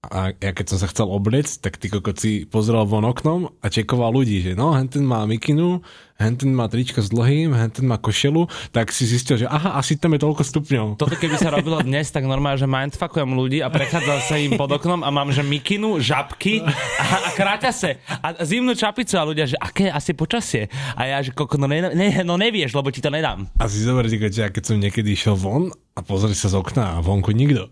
A 0.00 0.32
ja 0.32 0.56
keď 0.56 0.72
som 0.72 0.78
sa 0.80 0.88
chcel 0.88 1.12
obliecť, 1.12 1.60
tak 1.60 1.76
ty 1.76 1.92
kokot 1.92 2.16
si 2.16 2.48
pozrel 2.48 2.88
von 2.88 3.04
oknom 3.04 3.52
a 3.60 3.68
čekoval 3.68 4.16
ľudí, 4.16 4.40
že 4.40 4.56
no, 4.56 4.72
henten 4.72 5.04
má 5.04 5.28
mikinu, 5.28 5.84
henten 6.16 6.56
má 6.56 6.72
tričko 6.72 7.04
s 7.04 7.12
dlhým, 7.12 7.52
henten 7.52 7.84
má 7.84 8.00
košelu, 8.00 8.48
tak 8.72 8.96
si 8.96 9.04
zistil, 9.04 9.44
že 9.44 9.44
aha, 9.44 9.76
asi 9.76 10.00
tam 10.00 10.16
je 10.16 10.24
toľko 10.24 10.40
stupňov. 10.40 10.86
Toto 10.96 11.20
keby 11.20 11.36
sa 11.36 11.52
robilo 11.60 11.84
dnes, 11.84 12.08
tak 12.08 12.24
normálne, 12.24 12.56
že 12.56 12.64
mindfuckujem 12.64 13.28
ľudí 13.28 13.60
a 13.60 13.68
prechádzam 13.68 14.24
sa 14.24 14.40
im 14.40 14.56
pod 14.56 14.72
oknom 14.72 15.04
a 15.04 15.12
mám, 15.12 15.36
že 15.36 15.44
mikinu, 15.44 16.00
žabky 16.00 16.64
a, 16.64 16.72
a 17.04 17.30
kráťase 17.36 18.00
a 18.24 18.40
zimnú 18.40 18.72
čapicu 18.72 19.20
a 19.20 19.28
ľudia, 19.28 19.52
že 19.52 19.60
aké 19.60 19.92
asi 19.92 20.16
počasie? 20.16 20.72
A 20.96 21.12
ja, 21.12 21.20
že 21.20 21.36
koko, 21.36 21.60
no, 21.60 21.68
ne, 21.68 21.92
ne, 21.92 22.24
no 22.24 22.40
nevieš, 22.40 22.72
lebo 22.72 22.88
ti 22.88 23.04
to 23.04 23.12
nedám. 23.12 23.52
A 23.60 23.68
si 23.68 23.84
zober, 23.84 24.08
že 24.08 24.16
ja 24.16 24.48
keď 24.48 24.64
som 24.64 24.80
niekedy 24.80 25.12
išiel 25.12 25.36
von 25.36 25.68
a 25.92 26.00
pozri 26.00 26.32
sa 26.32 26.48
z 26.48 26.56
okna 26.56 26.96
a 26.96 27.04
vonku 27.04 27.36
nikto. 27.36 27.68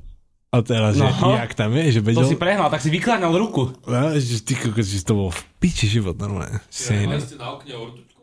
A 0.48 0.64
teraz, 0.64 0.96
že 0.96 1.04
No. 1.04 1.36
jak 1.36 1.52
tam 1.52 1.76
je, 1.76 1.98
že 1.98 2.00
To 2.00 2.06
vedel... 2.08 2.24
si 2.24 2.36
prehnal, 2.36 2.72
tak 2.72 2.80
si 2.80 2.88
vykláňal 2.88 3.36
ruku. 3.36 3.68
No, 3.84 4.16
že 4.16 4.40
ty 4.40 4.56
kokos, 4.56 4.88
že 4.88 5.04
to 5.04 5.12
bol 5.12 5.28
v 5.28 5.40
piči 5.60 5.84
život 5.84 6.16
normálne. 6.16 6.64
Si 6.72 6.96
Mali 7.04 7.20
ste 7.20 7.36
na 7.36 7.52
okne 7.52 7.76
ortučku? 7.76 8.16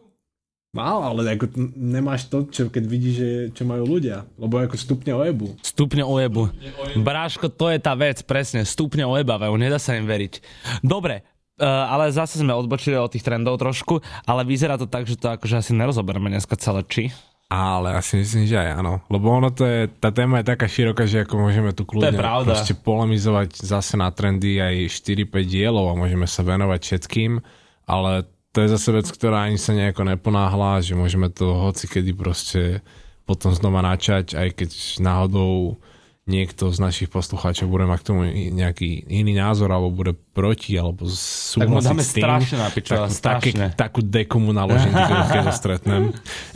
Mal, 0.74 1.00
ale 1.06 1.38
ako 1.38 1.46
nemáš 1.78 2.28
to, 2.28 2.50
čo 2.50 2.68
keď 2.68 2.84
vidíš, 2.84 3.16
že, 3.16 3.30
čo 3.54 3.64
majú 3.64 3.86
ľudia. 3.88 4.26
Lebo 4.36 4.58
ako 4.58 4.76
stupne 4.76 5.14
ojebu. 5.14 5.54
Stupňo 5.62 6.04
ojebu. 6.04 6.50
Bráško, 7.00 7.48
to 7.48 7.70
je 7.72 7.80
tá 7.80 7.94
vec, 7.94 8.26
presne. 8.26 8.66
Stupňo 8.66 9.08
ojebavajú, 9.08 9.54
nedá 9.56 9.78
sa 9.78 9.94
im 9.96 10.04
veriť. 10.06 10.42
Dobre, 10.82 11.24
Uh, 11.56 11.88
ale 11.88 12.12
zase 12.12 12.36
sme 12.36 12.52
odbočili 12.52 13.00
od 13.00 13.08
tých 13.08 13.24
trendov 13.24 13.56
trošku, 13.56 14.04
ale 14.28 14.44
vyzerá 14.44 14.76
to 14.76 14.92
tak, 14.92 15.08
že 15.08 15.16
to 15.16 15.32
akože 15.32 15.64
asi 15.64 15.72
nerozoberme 15.72 16.28
dneska 16.28 16.60
celé 16.60 16.84
či. 16.84 17.16
Ale 17.46 17.94
asi 17.94 18.18
myslím, 18.26 18.50
že 18.50 18.58
aj 18.58 18.82
áno. 18.82 19.06
Lebo 19.06 19.30
ono 19.30 19.54
to 19.54 19.70
je, 19.70 19.86
tá 20.02 20.10
téma 20.10 20.42
je 20.42 20.50
taká 20.50 20.66
široká, 20.66 21.06
že 21.06 21.30
ako 21.30 21.46
môžeme 21.46 21.72
tu 21.78 21.86
kľudne 21.86 22.18
proste 22.18 22.74
polemizovať 22.74 23.62
zase 23.62 24.02
na 24.02 24.10
trendy 24.10 24.58
aj 24.58 24.90
4-5 24.90 25.30
dielov 25.46 25.94
a 25.94 26.00
môžeme 26.00 26.26
sa 26.26 26.42
venovať 26.42 26.82
všetkým, 26.82 27.38
ale 27.86 28.26
to 28.50 28.66
je 28.66 28.74
zase 28.74 28.90
vec, 28.96 29.08
ktorá 29.12 29.46
ani 29.46 29.62
sa 29.62 29.78
nejako 29.78 30.10
neponáhla, 30.10 30.82
že 30.82 30.98
môžeme 30.98 31.30
to 31.30 31.54
hoci 31.54 31.86
kedy 31.86 32.18
proste 32.18 32.62
potom 33.30 33.54
znova 33.54 33.86
načať, 33.86 34.34
aj 34.34 34.50
keď 34.58 34.70
náhodou 35.06 35.78
niekto 36.26 36.74
z 36.74 36.82
našich 36.82 37.10
poslucháčov 37.14 37.70
bude 37.70 37.86
mať 37.86 38.00
k 38.02 38.08
tomu 38.10 38.22
nejaký 38.50 39.06
iný 39.06 39.38
názor, 39.38 39.70
alebo 39.70 39.94
bude 39.94 40.18
proti, 40.34 40.74
alebo 40.74 41.06
Tak 41.06 41.14
súhlasiť 41.62 41.86
dáme 41.86 42.02
s 42.02 42.12
tým. 42.18 42.24
strašne 42.26 42.58
na 42.58 42.70
piču, 42.74 42.92
ale 42.98 43.08
také, 43.14 43.50
takú 43.78 44.02
deku 44.02 44.38
mu 44.42 44.50
naložím, 44.50 44.90
keď 44.90 45.44
ho 45.46 45.54
stretnem. 45.54 46.04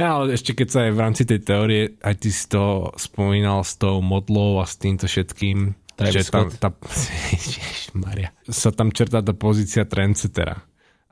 Ja, 0.01 0.17
ale 0.17 0.33
ešte 0.33 0.57
keď 0.57 0.67
sa 0.73 0.79
aj 0.89 0.91
v 0.91 0.99
rámci 0.99 1.23
tej 1.29 1.39
teórie, 1.45 1.81
aj 2.01 2.15
ty 2.17 2.29
si 2.33 2.49
to 2.49 2.89
spomínal 2.97 3.61
s 3.61 3.77
tou 3.77 4.01
modlou 4.01 4.57
a 4.57 4.65
s 4.65 4.73
týmto 4.73 5.05
všetkým, 5.05 5.77
Travis 5.93 6.25
že 6.25 6.31
tam, 6.33 6.49
tá, 6.49 6.69
Maria, 7.93 8.33
sa 8.49 8.73
tam 8.73 8.89
čertá 8.89 9.21
tá 9.21 9.37
pozícia 9.37 9.85
trendsettera. 9.85 10.65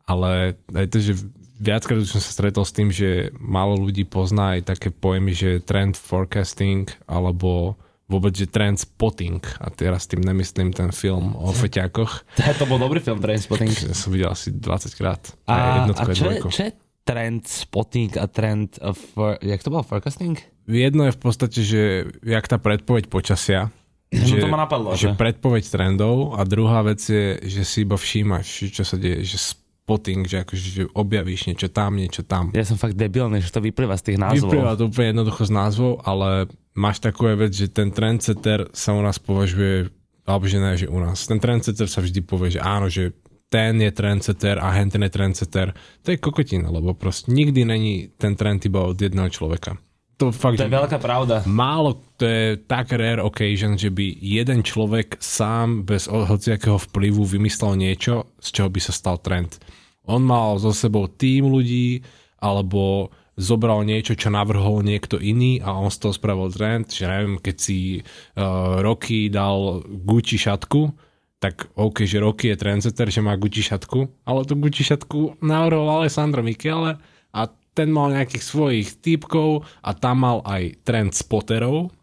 ale 0.07 0.57
aj 0.73 0.85
to, 0.89 0.97
že 0.97 1.13
viackrát 1.59 1.99
už 1.99 2.09
som 2.09 2.21
sa 2.23 2.31
stretol 2.31 2.63
s 2.65 2.73
tým, 2.73 2.89
že 2.89 3.29
málo 3.37 3.77
ľudí 3.77 4.07
pozná 4.07 4.57
aj 4.57 4.73
také 4.73 4.89
pojmy, 4.89 5.33
že 5.33 5.61
trend 5.61 5.93
forecasting 5.97 6.87
alebo 7.05 7.75
vôbec, 8.07 8.31
že 8.33 8.47
trend 8.47 8.79
spotting 8.79 9.43
a 9.59 9.67
teraz 9.67 10.07
tým 10.07 10.23
nemyslím 10.23 10.71
ten 10.71 10.89
film 10.95 11.35
o 11.35 11.51
feťákoch. 11.61 12.39
To 12.39 12.65
bol 12.65 12.79
dobrý 12.79 13.03
film, 13.03 13.19
trend 13.19 13.43
spotting. 13.43 13.71
Ja 13.71 13.95
som 13.95 14.09
videl 14.15 14.31
asi 14.31 14.55
20 14.55 14.99
krát. 14.99 15.21
A, 15.45 15.87
a 15.91 16.03
čo, 16.15 16.31
je, 16.31 16.39
čo 16.47 16.61
je 16.67 16.71
trend 17.07 17.47
spotting 17.47 18.11
a 18.19 18.27
trend, 18.27 18.79
for, 19.13 19.39
jak 19.39 19.63
to 19.63 19.71
bolo, 19.71 19.83
forecasting? 19.87 20.39
Jedno 20.67 21.07
je 21.07 21.15
v 21.15 21.19
podstate, 21.19 21.59
že 21.63 21.81
jak 22.19 22.43
tá 22.47 22.59
predpoveď 22.59 23.07
počasia, 23.07 23.71
no 24.11 24.23
že, 24.23 24.43
to 24.43 24.51
ma 24.51 24.67
napadlo, 24.67 24.95
že, 24.95 25.11
že 25.11 25.15
predpoveď 25.15 25.63
trendov 25.67 26.35
a 26.35 26.43
druhá 26.43 26.83
vec 26.83 26.99
je, 26.99 27.39
že 27.43 27.63
si 27.63 27.87
iba 27.87 27.95
všímaš, 27.95 28.71
čo 28.71 28.83
sa 28.83 28.99
deje, 28.99 29.23
že 29.23 29.39
spotting, 29.87 30.27
že 30.27 30.43
akože 30.43 30.65
že 30.67 30.83
objavíš 30.91 31.47
niečo 31.47 31.71
tam, 31.71 31.95
niečo 31.95 32.27
tam. 32.27 32.51
Ja 32.51 32.67
som 32.67 32.75
fakt 32.75 32.99
debilný, 32.99 33.39
že 33.39 33.55
to 33.55 33.63
vyplýva 33.63 33.95
z 33.95 34.11
tých 34.11 34.19
názvov. 34.19 34.51
Vyplýva 34.51 34.75
to 34.75 34.91
úplne 34.91 35.15
jednoducho 35.15 35.47
z 35.47 35.51
názvov, 35.55 35.91
ale 36.03 36.51
máš 36.77 37.01
takú 37.01 37.25
vec, 37.33 37.51
že 37.51 37.73
ten 37.73 37.89
trendsetter 37.89 38.69
sa 38.71 38.93
u 38.93 39.01
nás 39.01 39.17
považuje, 39.17 39.89
alebo 40.29 40.45
že 40.45 40.57
ne, 40.61 40.77
že 40.77 40.87
u 40.87 41.01
nás. 41.01 41.25
Ten 41.25 41.41
trendsetter 41.41 41.89
sa 41.89 42.05
vždy 42.05 42.21
povie, 42.21 42.53
že 42.53 42.61
áno, 42.61 42.87
že 42.87 43.17
ten 43.49 43.79
je 43.79 43.91
trendsetter 43.91 44.59
a 44.61 44.69
hen 44.75 44.91
ten 44.93 45.01
je 45.01 45.11
trendsetter. 45.11 45.73
To 46.03 46.07
je 46.13 46.21
kokotina, 46.21 46.69
lebo 46.69 46.93
proste 46.93 47.33
nikdy 47.33 47.65
není 47.65 47.93
ten 48.19 48.35
trend 48.35 48.63
iba 48.67 48.85
od 48.85 48.99
jedného 48.99 49.31
človeka. 49.31 49.79
To, 50.17 50.33
fakt, 50.33 50.57
to 50.57 50.65
je 50.65 50.73
veľká 50.73 50.97
pravda. 50.97 51.45
Málo, 51.45 52.01
to 52.17 52.25
je 52.25 52.57
tak 52.65 52.89
rare 52.89 53.21
occasion, 53.21 53.77
že 53.77 53.93
by 53.93 54.17
jeden 54.17 54.65
človek 54.65 55.21
sám 55.21 55.85
bez 55.85 56.09
hociakého 56.09 56.81
vplyvu 56.89 57.21
vymyslel 57.21 57.77
niečo, 57.77 58.33
z 58.41 58.49
čoho 58.49 58.69
by 58.73 58.81
sa 58.81 58.93
stal 58.97 59.21
trend. 59.21 59.61
On 60.09 60.17
mal 60.17 60.57
so 60.57 60.73
sebou 60.73 61.05
tým 61.05 61.45
ľudí, 61.45 62.01
alebo 62.41 63.13
zobral 63.37 63.85
niečo, 63.85 64.17
čo 64.17 64.33
navrhol 64.33 64.81
niekto 64.81 65.21
iný 65.21 65.61
a 65.61 65.77
on 65.77 65.93
z 65.93 66.01
toho 66.01 66.13
spravil 66.17 66.49
trend, 66.49 66.89
že 66.89 67.05
neviem, 67.05 67.37
keď 67.37 67.55
si 67.55 68.01
uh, 68.01 68.81
Rocky 68.81 69.29
dal 69.29 69.85
Gucci 69.85 70.41
šatku, 70.41 70.89
tak 71.37 71.69
OK, 71.77 72.01
že 72.09 72.17
Rocky 72.17 72.49
je 72.49 72.57
trendsetter, 72.57 73.13
že 73.13 73.21
má 73.21 73.37
Gucci 73.37 73.61
šatku, 73.61 74.25
ale 74.25 74.41
tú 74.41 74.57
Gucci 74.57 74.81
šatku 74.81 75.37
navrhol 75.45 76.01
Alessandro 76.01 76.41
Michele 76.41 76.97
a 77.29 77.41
ten 77.77 77.93
mal 77.93 78.09
nejakých 78.09 78.41
svojich 78.41 78.87
typkov 79.05 79.69
a 79.85 79.93
tam 79.93 80.25
mal 80.25 80.41
aj 80.41 80.81
trend 80.81 81.13
spotterov, 81.13 81.93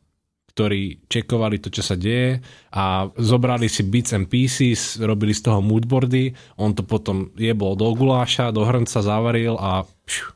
ktorí 0.55 1.11
čekovali 1.11 1.59
to, 1.59 1.66
čo 1.66 1.82
sa 1.82 1.99
deje 1.99 2.39
a 2.70 3.11
zobrali 3.18 3.66
si 3.66 3.82
bits 3.82 4.14
and 4.14 4.30
pieces, 4.30 5.03
robili 5.03 5.35
z 5.35 5.51
toho 5.51 5.59
moodboardy, 5.59 6.30
on 6.62 6.78
to 6.78 6.87
potom 6.87 7.35
jebol 7.35 7.74
do 7.74 7.91
guláša, 7.91 8.55
do 8.55 8.62
hrnca 8.62 9.03
zavaril 9.03 9.59
a... 9.59 9.82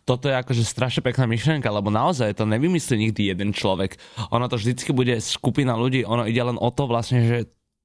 Toto 0.09 0.33
je 0.33 0.35
akože 0.37 0.65
strašne 0.65 1.05
pekná 1.05 1.29
myšlienka, 1.29 1.69
lebo 1.69 1.93
naozaj 1.93 2.41
to 2.41 2.49
nevymyslí 2.49 3.09
nikdy 3.09 3.29
jeden 3.33 3.53
človek. 3.53 4.01
Ono 4.33 4.49
to 4.49 4.57
vždycky 4.57 4.97
bude 4.97 5.13
skupina 5.21 5.77
ľudí, 5.77 6.09
ono 6.09 6.25
ide 6.25 6.41
len 6.41 6.57
o 6.57 6.73
to 6.73 6.89
vlastne, 6.89 7.21
že 7.25 7.39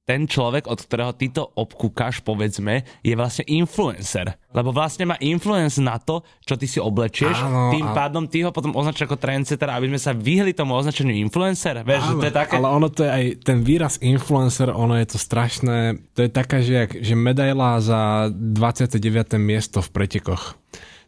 ten 0.04 0.28
človek, 0.28 0.68
od 0.68 0.76
ktorého 0.84 1.16
ty 1.16 1.32
to 1.32 1.48
obkúkaš, 1.56 2.20
povedzme, 2.20 2.84
je 3.00 3.16
vlastne 3.16 3.48
influencer. 3.48 4.36
Lebo 4.52 4.68
vlastne 4.68 5.08
má 5.08 5.16
influence 5.24 5.80
na 5.80 5.96
to, 5.96 6.20
čo 6.44 6.60
ty 6.60 6.68
si 6.68 6.76
oblečieš, 6.76 7.32
Áno, 7.40 7.72
tým 7.72 7.88
a... 7.88 7.96
pádom 7.96 8.28
ty 8.28 8.44
ho 8.44 8.52
potom 8.52 8.76
označíš 8.76 9.08
ako 9.08 9.16
trendsetter, 9.16 9.72
aby 9.72 9.88
sme 9.88 10.00
sa 10.00 10.12
vyhli 10.12 10.52
tomu 10.52 10.76
označeniu 10.76 11.16
influencer. 11.24 11.80
Vieš, 11.88 12.04
Áno, 12.04 12.20
to 12.20 12.26
je 12.28 12.34
také... 12.36 12.60
Ale 12.60 12.68
ono 12.68 12.88
to 12.92 13.00
je 13.08 13.10
aj, 13.10 13.24
ten 13.48 13.64
výraz 13.64 13.96
influencer, 14.04 14.68
ono 14.68 14.92
je 15.00 15.08
to 15.08 15.16
strašné, 15.16 15.96
to 16.12 16.28
je 16.28 16.30
taká, 16.30 16.60
že, 16.60 17.00
že 17.00 17.16
medaila 17.16 17.80
za 17.80 18.28
29. 18.28 19.00
miesto 19.40 19.80
v 19.80 19.88
pretekoch. 19.88 20.60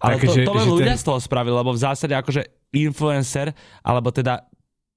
Ale 0.02 0.20
Také, 0.20 0.26
to, 0.28 0.32
že, 0.36 0.40
to 0.44 0.54
len 0.54 0.68
ľudia 0.68 0.94
ten... 0.96 1.00
z 1.00 1.04
toho 1.08 1.18
spravili, 1.20 1.56
lebo 1.56 1.72
v 1.72 1.80
zásade 1.80 2.12
akože 2.12 2.42
influencer, 2.76 3.56
alebo 3.80 4.12
teda 4.12 4.44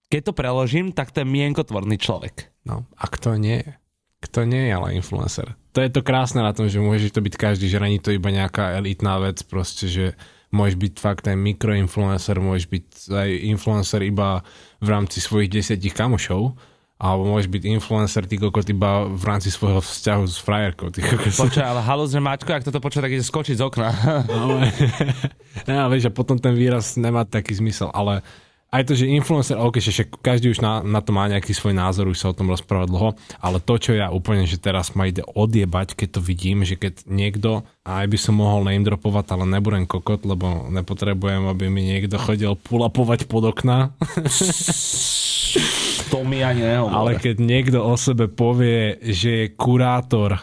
keď 0.10 0.22
to 0.30 0.34
preložím, 0.34 0.92
tak 0.92 1.14
to 1.14 1.22
je 1.22 1.28
mienkotvorný 1.28 1.96
človek. 2.02 2.52
No, 2.66 2.84
a 2.98 3.06
kto 3.08 3.38
nie 3.38 3.62
je? 3.62 3.72
kto 4.20 4.44
nie 4.44 4.68
je 4.68 4.76
ale 4.76 5.00
influencer. 5.00 5.56
To 5.72 5.80
je 5.80 5.92
to 5.92 6.04
krásne 6.04 6.44
na 6.44 6.52
tom, 6.52 6.68
že 6.68 6.84
môže 6.84 7.08
to 7.08 7.24
byť 7.24 7.36
každý, 7.40 7.72
že 7.72 7.80
není 7.80 8.04
to 8.04 8.12
iba 8.12 8.28
nejaká 8.28 8.76
elitná 8.76 9.16
vec, 9.24 9.40
proste, 9.48 9.88
že 9.88 10.06
môžeš 10.52 10.76
byť 10.76 10.94
fakt 11.00 11.26
aj 11.30 11.40
mikroinfluencer, 11.40 12.36
môžeš 12.42 12.68
byť 12.68 12.86
aj 13.16 13.30
influencer 13.48 14.02
iba 14.04 14.44
v 14.84 14.88
rámci 14.92 15.24
svojich 15.24 15.48
desiatich 15.48 15.96
kamošov, 15.96 16.58
alebo 17.00 17.32
môžeš 17.32 17.48
byť 17.48 17.64
influencer, 17.80 18.28
ty 18.28 18.36
kokot, 18.36 18.68
iba 18.68 19.08
v 19.08 19.24
rámci 19.24 19.48
svojho 19.48 19.80
vzťahu 19.80 20.24
s 20.28 20.38
frajerkou. 20.44 20.92
Ty 20.92 21.00
Počkaj, 21.32 21.64
ale 21.64 21.80
halúzne 21.80 22.20
Maťko, 22.20 22.52
ak 22.52 22.68
toto 22.68 22.84
počuje, 22.84 23.08
tak 23.08 23.16
ide 23.16 23.24
skočiť 23.24 23.56
z 23.56 23.64
okna. 23.64 23.90
no, 24.28 24.60
ja, 25.64 25.88
vieš, 25.88 26.08
a 26.08 26.12
potom 26.12 26.36
ten 26.36 26.52
výraz 26.52 27.00
nemá 27.00 27.24
taký 27.24 27.56
zmysel, 27.56 27.88
ale 27.96 28.20
aj 28.70 28.86
to, 28.86 28.94
že 28.94 29.10
influencer, 29.10 29.58
ok, 29.58 29.82
že 29.82 30.06
každý 30.22 30.54
už 30.54 30.62
na, 30.62 30.86
na 30.86 31.02
to 31.02 31.10
má 31.10 31.26
nejaký 31.26 31.58
svoj 31.58 31.74
názor, 31.74 32.06
už 32.06 32.22
sa 32.22 32.30
o 32.30 32.38
tom 32.38 32.54
rozpráva 32.54 32.86
dlho, 32.86 33.18
ale 33.42 33.58
to, 33.58 33.82
čo 33.82 33.98
ja 33.98 34.14
úplne, 34.14 34.46
že 34.46 34.62
teraz 34.62 34.94
ma 34.94 35.10
ide 35.10 35.26
odjebať, 35.26 35.98
keď 35.98 36.10
to 36.14 36.22
vidím, 36.22 36.62
že 36.62 36.78
keď 36.78 37.10
niekto, 37.10 37.66
aj 37.82 38.06
by 38.06 38.18
som 38.22 38.38
mohol 38.38 38.62
name 38.68 38.86
dropovať, 38.86 39.34
ale 39.34 39.50
nebudem 39.50 39.90
kokot, 39.90 40.22
lebo 40.22 40.70
nepotrebujem, 40.70 41.50
aby 41.50 41.66
mi 41.66 41.82
niekto 41.82 42.22
chodil 42.22 42.54
pulapovať 42.60 43.26
pod 43.26 43.56
okna. 43.56 43.96
to 46.10 46.26
mi 46.26 46.42
ani 46.42 46.66
nehovor. 46.66 46.92
Ale 46.92 47.12
keď 47.22 47.36
niekto 47.38 47.80
o 47.86 47.96
sebe 47.96 48.28
povie, 48.28 48.98
že 49.00 49.30
je 49.46 49.54
kurátor, 49.54 50.42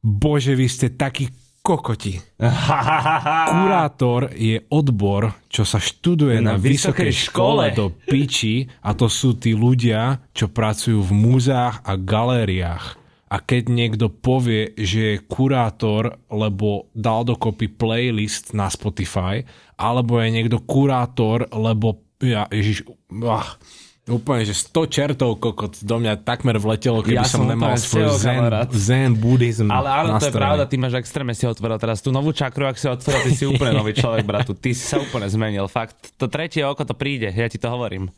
bože, 0.00 0.54
vy 0.54 0.66
ste 0.70 0.94
taký 0.94 1.28
kokoti. 1.68 2.16
Kurátor 3.52 4.32
je 4.32 4.64
odbor, 4.72 5.36
čo 5.52 5.68
sa 5.68 5.76
študuje 5.76 6.40
na, 6.40 6.54
na 6.54 6.56
vysokej, 6.56 7.12
vysokej 7.12 7.12
škole 7.28 7.64
do 7.76 7.92
piči 7.92 8.64
a 8.80 8.96
to 8.96 9.10
sú 9.12 9.36
tí 9.36 9.52
ľudia, 9.52 10.16
čo 10.32 10.48
pracujú 10.48 11.04
v 11.04 11.12
múzeách 11.12 11.84
a 11.84 11.92
galériách. 12.00 12.96
A 13.28 13.44
keď 13.44 13.68
niekto 13.68 14.08
povie, 14.08 14.72
že 14.80 15.00
je 15.20 15.24
kurátor, 15.28 16.16
lebo 16.32 16.88
dal 16.96 17.28
dokopy 17.28 17.68
playlist 17.68 18.56
na 18.56 18.72
Spotify, 18.72 19.44
alebo 19.76 20.16
je 20.16 20.32
niekto 20.32 20.64
kurátor, 20.64 21.44
lebo 21.52 22.00
ja, 22.24 22.48
ježiš, 22.48 22.88
ach, 23.28 23.60
Úplne, 24.08 24.42
že 24.48 24.56
100 24.56 24.88
čertov 24.88 25.36
kokot 25.36 25.84
do 25.84 25.96
mňa 26.00 26.24
takmer 26.24 26.56
vletelo, 26.56 27.04
keby 27.04 27.20
ja 27.20 27.28
som, 27.28 27.44
som 27.44 27.52
nemal 27.52 27.76
svoj 27.76 28.16
zen, 28.16 28.40
zen 28.72 29.12
buddhizm 29.12 29.68
Ale 29.68 29.88
áno, 29.88 30.16
to 30.16 30.32
je 30.32 30.34
pravda, 30.34 30.64
ty 30.64 30.80
máš 30.80 30.96
extrémne 30.96 31.36
si 31.36 31.44
otvoril 31.44 31.76
teraz 31.76 32.00
tú 32.00 32.08
novú 32.08 32.32
čakru, 32.32 32.64
ak 32.64 32.80
si 32.80 32.88
otvoril, 32.88 33.20
ty 33.28 33.32
si 33.36 33.44
úplne 33.52 33.76
nový 33.76 33.92
človek, 33.92 34.24
bratu. 34.24 34.56
Ty 34.56 34.72
si 34.72 34.80
sa 34.80 34.96
úplne 34.96 35.28
zmenil, 35.28 35.68
fakt. 35.68 36.16
To 36.16 36.26
tretie 36.26 36.64
oko 36.64 36.88
to 36.88 36.96
príde, 36.96 37.28
ja 37.28 37.46
ti 37.52 37.60
to 37.60 37.68
hovorím. 37.68 38.08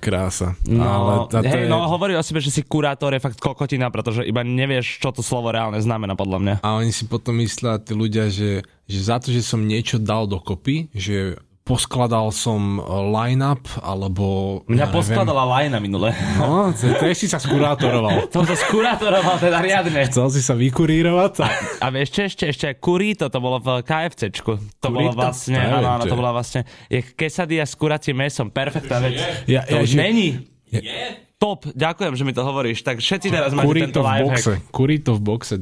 Krása. 0.00 0.56
No, 0.64 1.28
Ale 1.28 1.44
hej, 1.44 1.66
je... 1.66 1.68
no 1.68 1.84
hovorí 1.90 2.16
o 2.16 2.24
sebe, 2.24 2.40
že 2.40 2.48
si 2.48 2.62
kurátor 2.64 3.12
je 3.12 3.20
fakt 3.20 3.36
kokotina, 3.42 3.92
pretože 3.92 4.24
iba 4.24 4.40
nevieš, 4.40 5.02
čo 5.02 5.12
to 5.12 5.20
slovo 5.20 5.52
reálne 5.52 5.76
znamená 5.82 6.16
podľa 6.16 6.38
mňa. 6.40 6.54
A 6.64 6.78
oni 6.80 6.94
si 6.94 7.04
potom 7.04 7.36
myslia, 7.42 7.82
tí 7.82 7.92
ľudia, 7.92 8.30
že, 8.32 8.64
že 8.88 8.98
za 9.02 9.20
to, 9.20 9.34
že 9.34 9.44
som 9.44 9.60
niečo 9.60 10.00
dal 10.00 10.24
dokopy, 10.30 10.88
že 10.94 11.36
poskladal 11.64 12.28
som 12.28 12.76
e, 12.76 12.80
line-up, 13.08 13.64
alebo... 13.80 14.60
Mňa 14.68 14.84
ja 14.84 14.92
poskladala 14.92 15.48
line 15.58 15.80
minule. 15.80 16.12
No, 16.36 16.68
to, 16.76 16.92
to 16.92 17.04
si 17.16 17.24
sa 17.24 17.40
skurátoroval. 17.40 18.28
to 18.34 18.44
sa 18.44 18.52
skurátoroval 18.52 19.40
teda 19.40 19.64
riadne. 19.64 20.04
Chcel 20.12 20.28
si 20.28 20.44
sa 20.44 20.52
vykurírovať? 20.52 21.32
A, 21.40 21.48
a 21.80 21.86
vieš 21.88 22.12
čo 22.12 22.20
ešte? 22.28 22.44
Ešte 22.52 22.66
kurito, 22.76 23.32
to 23.32 23.40
bolo 23.40 23.64
v 23.64 23.80
KFCčku. 23.80 24.52
To 24.84 24.88
kurito? 24.92 24.92
bolo 24.92 25.10
vlastne, 25.16 25.56
áno, 25.56 25.88
áno, 25.88 26.04
to 26.04 26.16
bola 26.20 26.36
vlastne, 26.36 26.68
je 26.92 27.00
kesadia 27.00 27.64
s 27.64 27.72
kuracím 27.80 28.20
mesom, 28.20 28.52
perfektná 28.52 29.00
vec. 29.00 29.16
Ja, 29.48 29.64
to 29.64 29.80
ja, 29.80 29.88
už 29.88 29.88
že... 29.88 29.98
není. 30.04 30.28
Je. 30.68 31.24
Top, 31.40 31.64
ďakujem, 31.64 32.12
že 32.12 32.24
mi 32.28 32.36
to 32.36 32.44
hovoríš. 32.44 32.84
Tak 32.84 33.00
všetci 33.00 33.28
teraz 33.32 33.56
máte 33.56 33.88
tento 33.88 34.04
lifehack. 34.04 34.68
Kurito 34.68 35.16
v 35.16 35.20
boxe, 35.32 35.56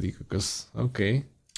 OK. 0.75 0.99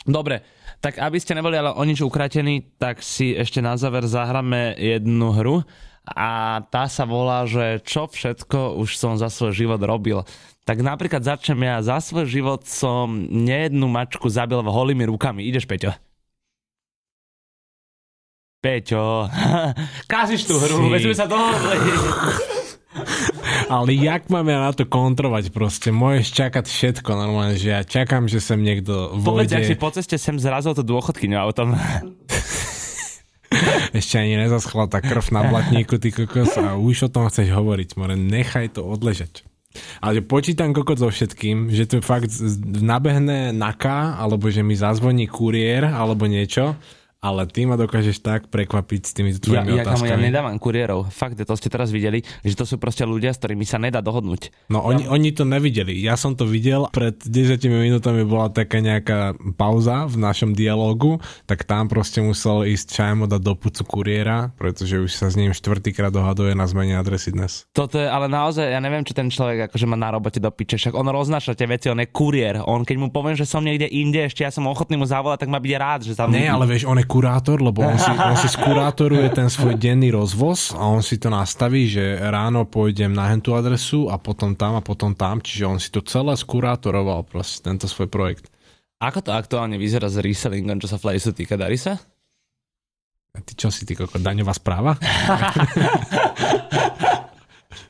Dobre, 0.05 0.45
tak 0.85 1.01
aby 1.01 1.17
ste 1.17 1.33
neboli 1.33 1.57
ale 1.57 1.73
o 1.73 1.81
nič 1.81 2.05
ukratení, 2.05 2.77
tak 2.77 3.01
si 3.01 3.33
ešte 3.33 3.65
na 3.65 3.73
záver 3.81 4.05
zahráme 4.05 4.77
jednu 4.77 5.33
hru 5.33 5.57
a 6.05 6.61
tá 6.69 6.85
sa 6.93 7.09
volá, 7.09 7.49
že 7.49 7.81
čo 7.89 8.05
všetko 8.05 8.77
už 8.77 9.01
som 9.01 9.17
za 9.17 9.33
svoj 9.33 9.57
život 9.57 9.81
robil. 9.81 10.21
Tak 10.69 10.85
napríklad 10.85 11.25
začnem 11.25 11.65
ja, 11.65 11.81
za 11.81 12.05
svoj 12.05 12.29
život 12.29 12.69
som 12.69 13.09
nejednú 13.33 13.89
mačku 13.89 14.29
zabil 14.29 14.61
holými 14.61 15.09
rukami. 15.09 15.49
Ideš, 15.49 15.65
Peťo? 15.65 15.97
Peťo, 18.61 19.29
kazíš 20.13 20.45
tú 20.45 20.61
hru, 20.61 20.93
veď 20.93 21.01
sme 21.09 21.17
sa 21.17 21.25
dohodli. 21.25 21.81
Ale 23.69 23.91
jak 23.97 24.31
mám 24.31 24.47
ja 24.47 24.61
na 24.61 24.71
to 24.71 24.87
kontrovať 24.87 25.51
proste? 25.51 25.91
Môžeš 25.91 26.31
čakať 26.31 26.65
všetko 26.69 27.11
normálne, 27.17 27.59
že 27.59 27.75
ja 27.75 27.83
čakám, 27.83 28.31
že 28.31 28.39
sem 28.39 28.61
niekto 28.61 29.19
vôjde. 29.19 29.27
Povedz, 29.27 29.53
ak 29.57 29.65
si 29.67 29.77
po 29.77 29.91
ceste 29.91 30.17
sem 30.21 30.37
zrazil 30.39 30.77
to 30.77 30.87
dôchodkyňu 30.87 31.37
autom. 31.39 31.75
Ešte 33.95 34.19
ani 34.19 34.35
nezaschla 34.35 34.91
tá 34.91 34.99
krv 34.99 35.31
na 35.31 35.47
blatníku, 35.47 36.03
ty 36.03 36.11
kokos, 36.11 36.59
a 36.59 36.75
už 36.75 37.07
o 37.07 37.09
tom 37.11 37.31
chceš 37.31 37.55
hovoriť, 37.55 37.95
more, 37.95 38.19
nechaj 38.19 38.75
to 38.75 38.83
odležať. 38.83 39.47
Ale 40.03 40.23
počítam 40.23 40.71
kokot 40.71 40.99
so 40.99 41.11
všetkým, 41.11 41.71
že 41.71 41.87
to 41.87 42.03
fakt 42.03 42.31
nabehne 42.63 43.51
naka, 43.51 44.15
alebo 44.19 44.51
že 44.51 44.63
mi 44.63 44.79
zazvoní 44.79 45.27
kuriér, 45.27 45.91
alebo 45.91 46.31
niečo 46.31 46.79
ale 47.25 47.49
ty 47.49 47.65
ma 47.65 47.81
dokážeš 47.81 48.21
tak 48.21 48.53
prekvapiť 48.53 49.01
s 49.01 49.13
tými 49.17 49.33
Ja, 49.33 49.41
tvojimi 49.41 49.81
ja, 49.81 49.85
kamo, 49.89 50.05
ja 50.05 50.13
otázkami. 50.13 50.29
nedávam 50.29 50.57
kuriérov. 50.61 51.09
Fakt, 51.09 51.41
to 51.41 51.55
ste 51.57 51.73
teraz 51.73 51.89
videli, 51.89 52.21
že 52.45 52.53
to 52.53 52.69
sú 52.69 52.77
proste 52.77 53.09
ľudia, 53.09 53.33
s 53.33 53.41
ktorými 53.41 53.65
sa 53.65 53.81
nedá 53.81 54.05
dohodnúť. 54.05 54.53
No 54.69 54.85
oni, 54.85 55.09
oni 55.09 55.33
to 55.33 55.49
nevideli. 55.49 55.97
Ja 55.97 56.21
som 56.21 56.37
to 56.37 56.45
videl, 56.45 56.93
pred 56.93 57.17
10 57.17 57.57
minútami 57.65 58.29
bola 58.29 58.53
taká 58.53 58.85
nejaká 58.85 59.33
pauza 59.57 60.05
v 60.05 60.21
našom 60.21 60.53
dialogu, 60.53 61.17
tak 61.49 61.65
tam 61.65 61.89
proste 61.89 62.21
musel 62.21 62.69
ísť 62.69 62.87
Čajmo 62.93 63.25
dať 63.25 63.41
do 63.41 63.55
pucu 63.57 63.83
kuriéra, 63.89 64.53
pretože 64.61 65.01
už 65.01 65.11
sa 65.11 65.33
s 65.33 65.41
ním 65.41 65.57
štvrtýkrát 65.57 66.13
dohaduje 66.13 66.53
na 66.53 66.69
zmene 66.69 67.01
adresy 67.01 67.33
dnes. 67.33 67.65
Toto 67.73 67.97
je 67.97 68.05
ale 68.05 68.29
naozaj, 68.29 68.69
ja 68.69 68.81
neviem, 68.85 69.03
čo 69.03 69.17
ten 69.17 69.33
človek 69.33 69.73
akože 69.73 69.87
má 69.89 69.97
na 69.97 70.13
robote 70.13 70.37
do 70.37 70.53
piče, 70.53 70.77
však 70.77 70.93
on 70.93 71.09
roznáša 71.09 71.57
tie 71.57 71.65
veci, 71.65 71.89
on 71.89 72.03
je 72.03 72.09
kuriér. 72.11 72.61
On 72.67 72.85
keď 72.85 72.97
mu 73.01 73.09
poviem, 73.09 73.33
že 73.33 73.49
som 73.49 73.65
niekde 73.65 73.89
inde, 73.89 74.21
ešte 74.29 74.45
ja 74.45 74.53
som 74.53 74.69
ochotný 74.69 75.01
mu 75.01 75.07
zavolať, 75.09 75.47
tak 75.47 75.51
má 75.51 75.57
byť 75.57 75.75
rád, 75.79 76.01
že 76.05 76.13
tam... 76.13 76.29
Nie, 76.29 76.51
ale 76.51 76.67
vieš, 76.69 76.85
on 76.85 76.99
je 76.99 77.07
kurátor, 77.15 77.63
lebo 77.63 77.87
on 77.87 77.95
si, 77.95 78.11
on 78.11 78.35
si 78.35 78.51
skurátoruje 78.51 79.31
ten 79.31 79.47
svoj 79.47 79.79
denný 79.79 80.11
rozvoz 80.11 80.75
a 80.75 80.91
on 80.91 80.99
si 80.99 81.15
to 81.15 81.31
nastaví, 81.31 81.87
že 81.87 82.19
ráno 82.19 82.67
pôjdem 82.67 83.15
na 83.15 83.31
hentú 83.31 83.55
adresu 83.55 84.11
a 84.11 84.19
potom 84.19 84.59
tam 84.59 84.75
a 84.75 84.83
potom 84.83 85.15
tam, 85.15 85.39
čiže 85.39 85.63
on 85.63 85.79
si 85.79 85.95
to 85.95 86.03
celé 86.03 86.35
skurátoroval 86.35 87.23
proste, 87.23 87.63
tento 87.63 87.87
svoj 87.87 88.11
projekt. 88.11 88.51
Ako 88.99 89.23
to 89.23 89.31
aktuálne 89.31 89.79
vyzerá 89.79 90.11
s 90.11 90.19
resellingom, 90.19 90.83
čo 90.83 90.91
sa 90.91 90.99
Flajsu 90.99 91.31
týka? 91.31 91.55
Darí 91.55 91.79
sa? 91.79 92.03
A 93.31 93.39
ty 93.47 93.55
čo 93.55 93.71
si, 93.71 93.87
ty 93.87 93.95
koko, 93.95 94.19
daňová 94.19 94.51
správa? 94.51 94.99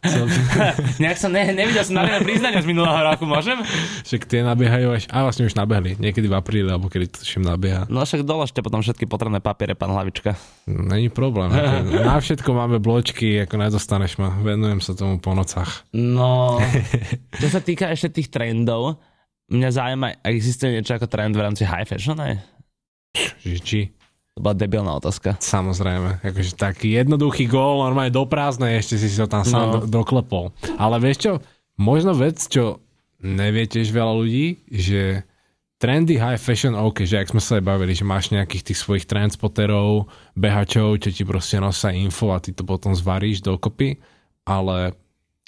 Som- 0.04 0.28
Nejak 1.02 1.16
som, 1.18 1.30
ne, 1.32 1.48
nevidel 1.52 1.84
som 1.84 1.96
na 1.96 2.20
priznania 2.20 2.60
z 2.60 2.68
minulého 2.68 3.00
roku, 3.04 3.24
môžem? 3.24 3.60
Však 4.04 4.28
tie 4.28 4.40
nabiehajú 4.44 4.88
až, 4.94 5.04
a 5.10 5.24
vlastne 5.24 5.48
už 5.48 5.54
nabehli, 5.56 5.96
niekedy 5.96 6.28
v 6.28 6.34
apríli, 6.34 6.68
alebo 6.68 6.92
kedy 6.92 7.10
to 7.10 7.18
všem 7.24 7.44
nabieha. 7.44 7.84
No 7.88 8.04
však 8.04 8.24
doložte 8.24 8.60
potom 8.60 8.84
všetky 8.84 9.08
potrebné 9.08 9.40
papiere, 9.40 9.72
pán 9.72 9.92
Hlavička. 9.92 10.36
Není 10.66 11.08
problém. 11.08 11.52
Ako, 11.56 12.04
na 12.04 12.16
všetko 12.20 12.50
máme 12.52 12.76
bločky, 12.80 13.42
ako 13.44 13.54
nedostaneš 13.60 14.16
ma. 14.20 14.32
Venujem 14.40 14.80
sa 14.80 14.92
tomu 14.92 15.20
po 15.20 15.32
nocách. 15.36 15.84
No, 15.92 16.58
čo 17.42 17.48
sa 17.48 17.60
týka 17.60 17.88
ešte 17.92 18.20
tých 18.20 18.28
trendov, 18.32 19.00
mňa 19.52 19.68
zaujíma, 19.70 20.08
existuje 20.24 20.72
niečo 20.72 20.96
ako 20.96 21.06
trend 21.06 21.36
v 21.36 21.44
rámci 21.44 21.62
high 21.68 21.84
fashion, 21.84 22.16
ne? 22.16 22.40
Či, 23.14 23.60
či 23.62 23.80
To 24.34 24.42
bola 24.42 24.58
debilná 24.58 24.98
otázka. 24.98 25.38
Samozrejme, 25.38 26.18
akože 26.18 26.58
taký 26.58 26.98
jednoduchý 26.98 27.46
gól, 27.46 27.86
normálne 27.86 28.10
do 28.10 28.26
prázdnej, 28.26 28.82
ešte 28.82 28.98
si 28.98 29.06
to 29.14 29.30
tam 29.30 29.46
sám 29.46 29.66
No. 29.70 29.72
do, 29.78 30.02
doklepol. 30.02 30.50
Ale 30.74 30.98
vieš 30.98 31.18
čo, 31.22 31.32
možno 31.78 32.18
vec, 32.18 32.42
čo 32.42 32.82
nevie 33.22 33.70
tiež 33.70 33.94
veľa 33.94 34.10
ľudí, 34.10 34.58
že 34.66 35.22
trendy 35.78 36.18
high 36.18 36.40
fashion, 36.40 36.74
OK, 36.74 37.06
že 37.06 37.22
ak 37.22 37.30
sme 37.30 37.38
sa 37.38 37.62
aj 37.62 37.64
bavili, 37.64 37.94
že 37.94 38.02
máš 38.02 38.34
nejakých 38.34 38.74
tých 38.74 38.78
svojich 38.82 39.06
transporterov, 39.06 40.10
behačov, 40.34 40.98
čo 40.98 41.14
ti 41.14 41.22
proste 41.22 41.62
nosia 41.62 41.94
info 41.94 42.34
a 42.34 42.42
ty 42.42 42.50
to 42.50 42.66
potom 42.66 42.90
zvaríš 42.90 43.38
dokopy, 43.38 44.02
ale 44.42 44.98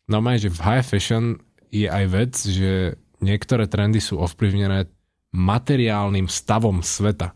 normálne, 0.06 0.38
že 0.38 0.54
v 0.54 0.62
high 0.62 0.86
fashion 0.86 1.42
je 1.74 1.90
aj 1.90 2.04
vec, 2.06 2.32
že 2.38 2.94
niektoré 3.18 3.66
trendy 3.66 3.98
sú 3.98 4.22
ovplyvnené 4.22 4.86
materiálnym 5.34 6.30
stavom 6.30 6.86
sveta 6.86 7.34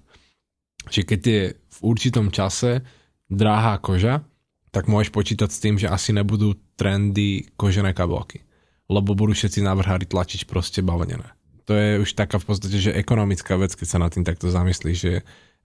že 0.88 1.04
keď 1.04 1.20
je 1.20 1.42
v 1.54 1.78
určitom 1.84 2.32
čase 2.32 2.80
drahá 3.28 3.76
koža, 3.82 4.24
tak 4.70 4.86
môžeš 4.86 5.10
počítať 5.10 5.50
s 5.50 5.62
tým, 5.62 5.74
že 5.76 5.90
asi 5.90 6.14
nebudú 6.14 6.54
trendy 6.78 7.50
kožené 7.58 7.90
kabelky. 7.90 8.46
Lebo 8.90 9.14
budú 9.14 9.34
všetci 9.34 9.62
návrhári 9.62 10.06
tlačiť 10.06 10.46
proste 10.46 10.82
bavlnené. 10.82 11.26
To 11.66 11.78
je 11.78 12.02
už 12.02 12.18
taká 12.18 12.42
v 12.42 12.50
podstate, 12.50 12.78
že 12.78 12.90
ekonomická 12.94 13.54
vec, 13.54 13.70
keď 13.74 13.86
sa 13.86 13.98
nad 14.02 14.10
tým 14.10 14.26
takto 14.26 14.50
zamyslíš, 14.50 14.98
že 14.98 15.12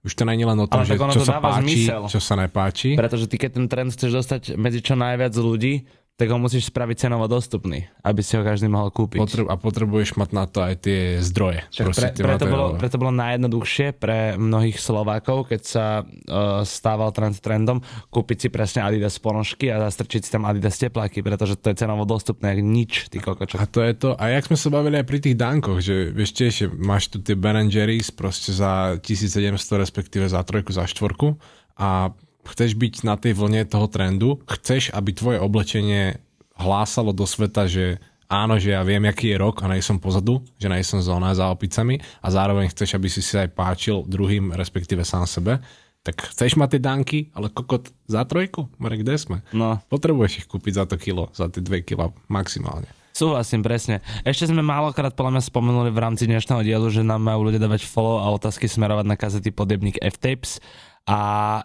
už 0.06 0.14
to 0.14 0.22
je 0.22 0.46
len 0.46 0.58
o 0.62 0.66
tom, 0.70 0.86
Ale 0.86 0.86
že 0.86 0.94
čo 0.94 1.22
to 1.22 1.26
sa 1.26 1.42
páči, 1.42 1.90
zmysel. 1.90 2.02
čo 2.06 2.20
sa 2.22 2.34
nepáči. 2.38 2.94
Pretože 2.94 3.26
ty 3.26 3.36
keď 3.42 3.50
ten 3.58 3.66
trend 3.66 3.90
chceš 3.90 4.22
dostať 4.22 4.42
medzi 4.54 4.78
čo 4.78 4.94
najviac 4.94 5.34
ľudí, 5.34 5.82
tak 6.16 6.32
ho 6.32 6.40
musíš 6.40 6.72
spraviť 6.72 6.96
cenovo 6.96 7.28
dostupný, 7.28 7.92
aby 8.00 8.24
si 8.24 8.40
ho 8.40 8.42
každý 8.42 8.72
mohol 8.72 8.88
kúpiť. 8.88 9.20
Potreb- 9.20 9.50
a 9.52 9.60
potrebuješ 9.60 10.16
mať 10.16 10.30
na 10.32 10.48
to 10.48 10.64
aj 10.64 10.74
tie 10.80 11.20
zdroje. 11.20 11.60
Proste 11.76 12.16
pre, 12.16 12.24
preto, 12.24 12.44
bolo, 12.48 12.66
preto 12.80 12.96
bolo 12.96 13.12
najjednoduchšie 13.12 13.92
pre 14.00 14.40
mnohých 14.40 14.80
Slovákov, 14.80 15.52
keď 15.52 15.60
sa 15.60 15.86
uh, 16.00 16.64
stával 16.64 17.12
trend 17.12 17.36
trendom, 17.44 17.84
kúpiť 18.08 18.36
si 18.36 18.48
presne 18.48 18.80
Adidas 18.80 19.20
ponožky 19.20 19.68
a 19.68 19.76
zastrčiť 19.84 20.24
si 20.24 20.30
tam 20.32 20.48
Adidas 20.48 20.80
tepláky, 20.80 21.20
pretože 21.20 21.60
to 21.60 21.68
je 21.68 21.84
cenovo 21.84 22.08
dostupné, 22.08 22.56
jak 22.56 22.60
nič, 22.64 22.92
ty 23.12 23.20
kokočo. 23.20 23.60
A 23.60 23.68
to 23.68 23.84
je 23.84 23.92
to, 23.92 24.16
a 24.16 24.32
jak 24.32 24.48
sme 24.48 24.56
sa 24.56 24.72
bavili 24.72 24.96
aj 24.96 25.04
pri 25.04 25.18
tých 25.20 25.36
dankoch, 25.36 25.84
že 25.84 26.16
vieš 26.16 26.32
tiež, 26.32 26.52
že 26.64 26.66
máš 26.72 27.12
tu 27.12 27.20
tie 27.20 27.36
Ben 27.36 27.68
Jerry's 27.68 28.08
proste 28.08 28.56
za 28.56 28.96
1700 29.04 29.52
respektíve 29.84 30.24
za 30.32 30.40
trojku, 30.40 30.72
za 30.72 30.88
štvorku 30.88 31.36
a 31.76 32.16
chceš 32.46 32.74
byť 32.74 33.02
na 33.02 33.18
tej 33.18 33.34
vlne 33.34 33.66
toho 33.66 33.86
trendu, 33.86 34.38
chceš, 34.46 34.94
aby 34.94 35.10
tvoje 35.10 35.38
oblečenie 35.38 36.22
hlásalo 36.56 37.12
do 37.12 37.26
sveta, 37.26 37.68
že 37.68 38.00
áno, 38.26 38.56
že 38.56 38.72
ja 38.72 38.82
viem, 38.82 39.04
aký 39.04 39.34
je 39.34 39.38
rok 39.38 39.60
a 39.62 39.70
nejsom 39.70 40.00
pozadu, 40.00 40.40
že 40.56 40.66
nejsom 40.66 41.04
zóna 41.04 41.36
za 41.36 41.50
opicami 41.50 42.00
a 42.22 42.28
zároveň 42.32 42.72
chceš, 42.72 42.96
aby 42.96 43.06
si 43.06 43.20
si 43.20 43.36
aj 43.36 43.52
páčil 43.52 44.02
druhým, 44.06 44.50
respektíve 44.56 45.04
sám 45.04 45.28
sebe, 45.28 45.60
tak 46.00 46.22
chceš 46.32 46.54
mať 46.54 46.78
tie 46.78 46.80
danky, 46.80 47.18
ale 47.34 47.50
kokot 47.50 47.90
za 48.06 48.22
trojku? 48.22 48.70
More, 48.78 48.94
kde 48.94 49.18
sme? 49.18 49.42
No, 49.50 49.82
Potrebuješ 49.90 50.42
ich 50.42 50.46
kúpiť 50.46 50.72
za 50.78 50.84
to 50.86 50.94
kilo, 50.96 51.34
za 51.34 51.50
tie 51.50 51.58
dve 51.58 51.82
kila 51.82 52.14
maximálne. 52.30 52.86
súhlasím 53.10 53.64
presne. 53.66 54.04
Ešte 54.22 54.46
sme 54.46 54.62
málokrát 54.62 55.16
podľa 55.18 55.38
mňa 55.38 55.42
spomenuli 55.50 55.90
v 55.90 55.98
rámci 55.98 56.30
dnešného 56.30 56.62
dielu, 56.62 56.86
že 56.94 57.02
nám 57.02 57.26
majú 57.26 57.50
ľudia 57.50 57.58
dávať 57.58 57.90
follow 57.90 58.22
a 58.22 58.30
otázky 58.30 58.70
smerovať 58.70 59.02
na 59.02 59.16
kazety 59.18 59.50
podebník 59.50 59.98
F-Tapes 59.98 60.62
a 61.06 61.20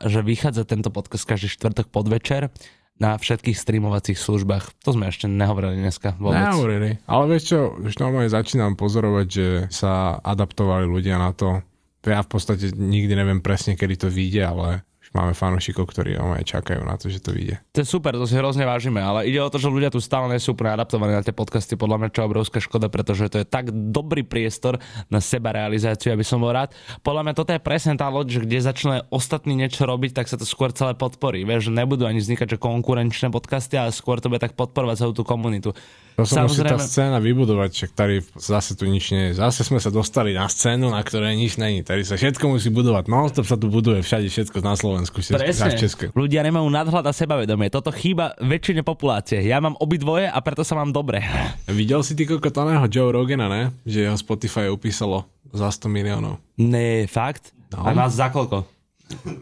že 0.05 0.21
vychádza 0.21 0.69
tento 0.69 0.93
podcast 0.93 1.25
každý 1.25 1.49
štvrtok 1.49 1.89
podvečer 1.89 2.53
na 3.01 3.17
všetkých 3.17 3.57
streamovacích 3.57 4.13
službách. 4.13 4.85
To 4.85 4.93
sme 4.93 5.09
ešte 5.09 5.25
nehovorili 5.25 5.81
dneska 5.81 6.13
vôbec. 6.21 6.37
Nehovorili. 6.37 6.89
Ale 7.09 7.23
vieš 7.33 7.43
čo, 7.49 7.59
už 7.81 7.97
normálne 7.97 8.29
začínam 8.29 8.77
pozorovať, 8.77 9.27
že 9.27 9.47
sa 9.73 10.21
adaptovali 10.21 10.85
ľudia 10.85 11.17
na 11.17 11.33
to. 11.33 11.65
Ja 12.05 12.21
v 12.21 12.29
podstate 12.29 12.69
nikdy 12.69 13.17
neviem 13.17 13.41
presne, 13.41 13.73
kedy 13.73 14.05
to 14.05 14.07
vyjde, 14.13 14.45
ale 14.45 14.69
máme 15.11 15.35
fanúšikov, 15.35 15.91
ktorí 15.91 16.15
normálne 16.15 16.47
čakajú 16.47 16.81
na 16.81 16.95
to, 16.95 17.11
že 17.11 17.19
to 17.19 17.35
vyjde. 17.35 17.59
To 17.75 17.83
je 17.83 17.87
super, 17.87 18.15
to 18.15 18.23
si 18.23 18.35
hrozne 18.35 18.63
vážime, 18.63 19.03
ale 19.03 19.27
ide 19.27 19.43
o 19.43 19.51
to, 19.51 19.59
že 19.59 19.67
ľudia 19.67 19.91
tu 19.91 19.99
stále 19.99 20.31
nie 20.31 20.39
sú 20.39 20.55
úplne 20.55 20.71
adaptovaní 20.71 21.11
na 21.11 21.23
tie 21.23 21.35
podcasty, 21.35 21.75
podľa 21.75 21.97
mňa 21.99 22.09
čo 22.15 22.21
obrovská 22.23 22.63
škoda, 22.63 22.87
pretože 22.87 23.27
to 23.27 23.43
je 23.43 23.47
tak 23.47 23.69
dobrý 23.71 24.23
priestor 24.23 24.79
na 25.11 25.19
seba 25.19 25.51
realizáciu, 25.51 26.15
aby 26.15 26.23
som 26.23 26.39
bol 26.39 26.55
rád. 26.55 26.71
Podľa 27.03 27.27
mňa 27.27 27.33
toto 27.35 27.51
je 27.51 27.59
presne 27.59 27.99
tá 27.99 28.07
loď, 28.07 28.39
že 28.39 28.39
kde 28.47 28.57
začne 28.63 28.95
ostatní 29.11 29.53
niečo 29.53 29.83
robiť, 29.83 30.15
tak 30.15 30.31
sa 30.31 30.39
to 30.39 30.47
skôr 30.47 30.71
celé 30.71 30.95
podporí. 30.95 31.43
Vieš, 31.43 31.67
že 31.67 31.75
nebudú 31.75 32.07
ani 32.07 32.23
vznikať 32.23 32.55
že 32.55 32.57
konkurenčné 32.57 33.27
podcasty, 33.35 33.75
ale 33.75 33.91
skôr 33.91 34.23
to 34.23 34.31
bude 34.31 34.39
tak 34.39 34.55
podporovať 34.55 34.95
celú 35.03 35.11
tú 35.11 35.27
komunitu. 35.27 35.75
To 36.19 36.27
sa 36.27 36.45
musí 36.45 36.61
tá 36.61 36.75
Samozrejme- 36.77 36.91
scéna 36.91 37.17
vybudovať, 37.23 37.69
však 37.71 37.91
tady 37.95 38.15
zase 38.37 38.75
tu 38.77 38.85
nič 38.85 39.09
nie 39.15 39.31
je. 39.31 39.39
Zase 39.41 39.63
sme 39.65 39.79
sa 39.79 39.89
dostali 39.89 40.35
na 40.35 40.45
scénu, 40.45 40.91
na 40.91 41.01
ktorej 41.01 41.33
nič 41.33 41.55
není. 41.57 41.81
Tady 41.81 42.03
sa 42.05 42.19
všetko 42.19 42.45
musí 42.51 42.69
budovať. 42.69 43.09
Non-stop 43.09 43.47
sa 43.47 43.57
tu 43.57 43.71
buduje 43.71 44.03
všade 44.05 44.27
všetko 44.29 44.59
na 44.61 44.75
Slovensku. 44.75 45.00
Všetko, 45.07 45.41
Presne. 45.41 45.65
až 45.65 45.73
Česko. 45.81 46.03
Ľudia 46.13 46.45
nemajú 46.45 46.67
nadhľad 46.69 47.05
a 47.09 47.13
sebavedomie. 47.15 47.73
Toto 47.73 47.89
chýba 47.89 48.37
väčšine 48.37 48.85
populácie. 48.85 49.41
Ja 49.41 49.57
mám 49.57 49.73
obidvoje 49.81 50.29
a 50.29 50.37
preto 50.45 50.61
sa 50.61 50.77
mám 50.77 50.93
dobre. 50.93 51.25
Videl 51.71 52.05
si 52.05 52.13
ty 52.13 52.29
kokotaného 52.29 52.85
Joe 52.85 53.09
Rogana, 53.09 53.49
ne? 53.49 53.73
Že 53.87 54.11
jeho 54.11 54.17
Spotify 54.17 54.69
upísalo 54.69 55.25
za 55.49 55.71
100 55.71 55.89
miliónov. 55.89 56.37
Ne, 56.61 57.09
fakt? 57.09 57.55
No. 57.71 57.87
A 57.87 57.95
nás 57.95 58.13
za 58.13 58.29
koľko? 58.29 58.67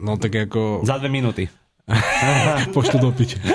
No 0.02 0.18
tak 0.18 0.50
ako 0.50 0.82
Za 0.86 0.98
dve 0.98 1.10
minúty. 1.14 1.46
poštu 2.76 3.02
do 3.02 3.10
piče. 3.14 3.38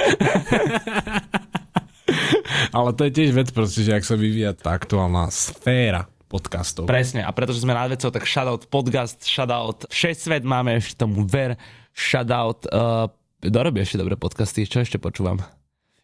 Ale 2.74 2.90
to 2.94 3.06
je 3.06 3.12
tiež 3.14 3.30
vec 3.30 3.48
proste, 3.54 3.86
že 3.86 3.94
ak 3.94 4.02
sa 4.02 4.18
vyvíja 4.18 4.50
tá 4.54 4.74
aktuálna 4.74 5.30
sféra 5.30 6.10
podcastov. 6.26 6.90
Presne, 6.90 7.22
a 7.22 7.30
pretože 7.30 7.62
sme 7.62 7.70
nad 7.70 7.86
vecou, 7.86 8.10
tak 8.10 8.26
shoutout 8.26 8.66
podcast, 8.66 9.22
shoutout 9.22 9.86
6 9.86 10.26
svet 10.26 10.42
máme 10.42 10.82
ešte 10.82 10.98
tomu 10.98 11.22
ver, 11.22 11.54
shoutout 11.94 12.66
uh, 12.68 13.06
dorobí 13.40 13.80
ešte 13.80 13.96
dobré 13.96 14.18
podcasty, 14.18 14.66
čo 14.66 14.82
ešte 14.82 14.98
počúvam? 14.98 15.40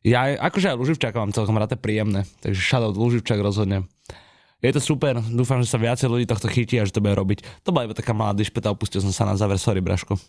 Ja 0.01 0.32
akože 0.32 0.72
aj 0.72 0.78
Luživčáka 0.80 1.20
mám 1.20 1.34
celkom 1.36 1.61
rád, 1.61 1.76
príjemné, 1.76 2.24
takže 2.41 2.62
shoutout 2.62 2.97
Luživčák 2.97 3.43
rozhodne. 3.43 3.84
Je 4.61 4.72
to 4.72 4.80
super, 4.80 5.16
dúfam, 5.20 5.61
že 5.64 5.72
sa 5.72 5.80
viacej 5.80 6.09
ľudí 6.09 6.24
tohto 6.28 6.49
chytí 6.49 6.76
a 6.80 6.84
že 6.84 6.93
to 6.93 7.05
bude 7.05 7.16
robiť. 7.16 7.64
To 7.64 7.72
bola 7.72 7.88
iba 7.88 7.97
taká 7.97 8.12
malá 8.12 8.36
dišpeta, 8.36 8.72
opustil 8.72 9.01
som 9.01 9.12
sa 9.12 9.24
na 9.28 9.36
záver, 9.36 9.57
sorry 9.57 9.80
Braško. 9.80 10.20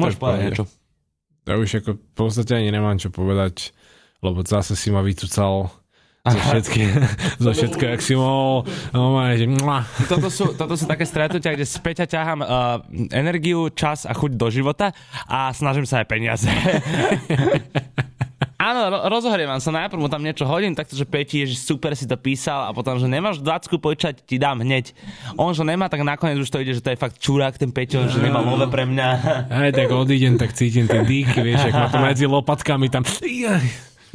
Môžeš 0.00 0.16
povedať 0.20 0.40
niečo. 0.48 0.64
Ja 1.46 1.60
už 1.60 1.84
ako 1.84 1.90
v 1.94 2.14
podstate 2.16 2.52
ani 2.58 2.72
nemám 2.72 2.98
čo 2.98 3.12
povedať, 3.12 3.76
lebo 4.24 4.42
zase 4.42 4.74
si 4.74 4.88
ma 4.88 5.04
vycúcal 5.04 5.70
zo 6.26 6.38
všetky, 6.38 6.82
zo 7.44 7.50
všetko, 7.54 7.82
jak 7.96 8.00
si 8.02 8.14
mohol. 8.18 8.66
Že. 8.92 9.46
Toto 10.10 10.28
sú, 10.28 10.44
toto 10.58 10.74
sú 10.74 10.84
také 10.90 11.06
stretnutia, 11.06 11.54
kde 11.54 11.66
späť 11.66 12.04
ťa 12.04 12.06
ťahám 12.18 12.40
uh, 12.42 12.48
energiu, 13.14 13.70
čas 13.70 14.04
a 14.04 14.12
chuť 14.14 14.34
do 14.34 14.50
života 14.50 14.90
a 15.30 15.54
snažím 15.54 15.86
sa 15.86 16.02
aj 16.02 16.06
peniaze. 16.10 16.50
Áno, 18.56 18.88
ro- 18.88 19.04
rozohrievam 19.12 19.60
sa, 19.60 19.68
najprv 19.68 20.00
mu 20.00 20.08
tam 20.08 20.24
niečo 20.24 20.48
hodím, 20.48 20.72
takto, 20.72 20.96
že 20.96 21.04
Peti, 21.04 21.44
že 21.44 21.60
super 21.60 21.92
si 21.92 22.08
to 22.08 22.16
písal 22.16 22.66
a 22.68 22.70
potom, 22.72 22.96
že 22.96 23.04
nemáš 23.04 23.44
20 23.44 23.68
počať, 23.76 24.24
ti 24.24 24.40
dám 24.40 24.64
hneď. 24.64 24.96
On, 25.36 25.52
že 25.52 25.60
nemá, 25.60 25.92
tak 25.92 26.00
nakoniec 26.02 26.40
už 26.40 26.48
to 26.48 26.60
ide, 26.64 26.72
že 26.72 26.80
to 26.80 26.92
je 26.92 26.98
fakt 26.98 27.20
čurák 27.20 27.56
ten 27.60 27.68
Peťo, 27.68 28.08
že 28.08 28.16
nemá 28.16 28.40
nové 28.40 28.64
pre 28.66 28.88
mňa. 28.88 29.08
Aj 29.52 29.70
tak 29.70 29.92
odídem, 29.92 30.40
tak 30.40 30.56
cítim 30.56 30.88
tie 30.88 31.04
dýchy, 31.04 31.40
vieš, 31.44 31.68
ak 31.68 31.74
ma 31.76 31.88
to 31.92 32.00
medzi 32.00 32.24
lopatkami 32.24 32.88
tam... 32.88 33.04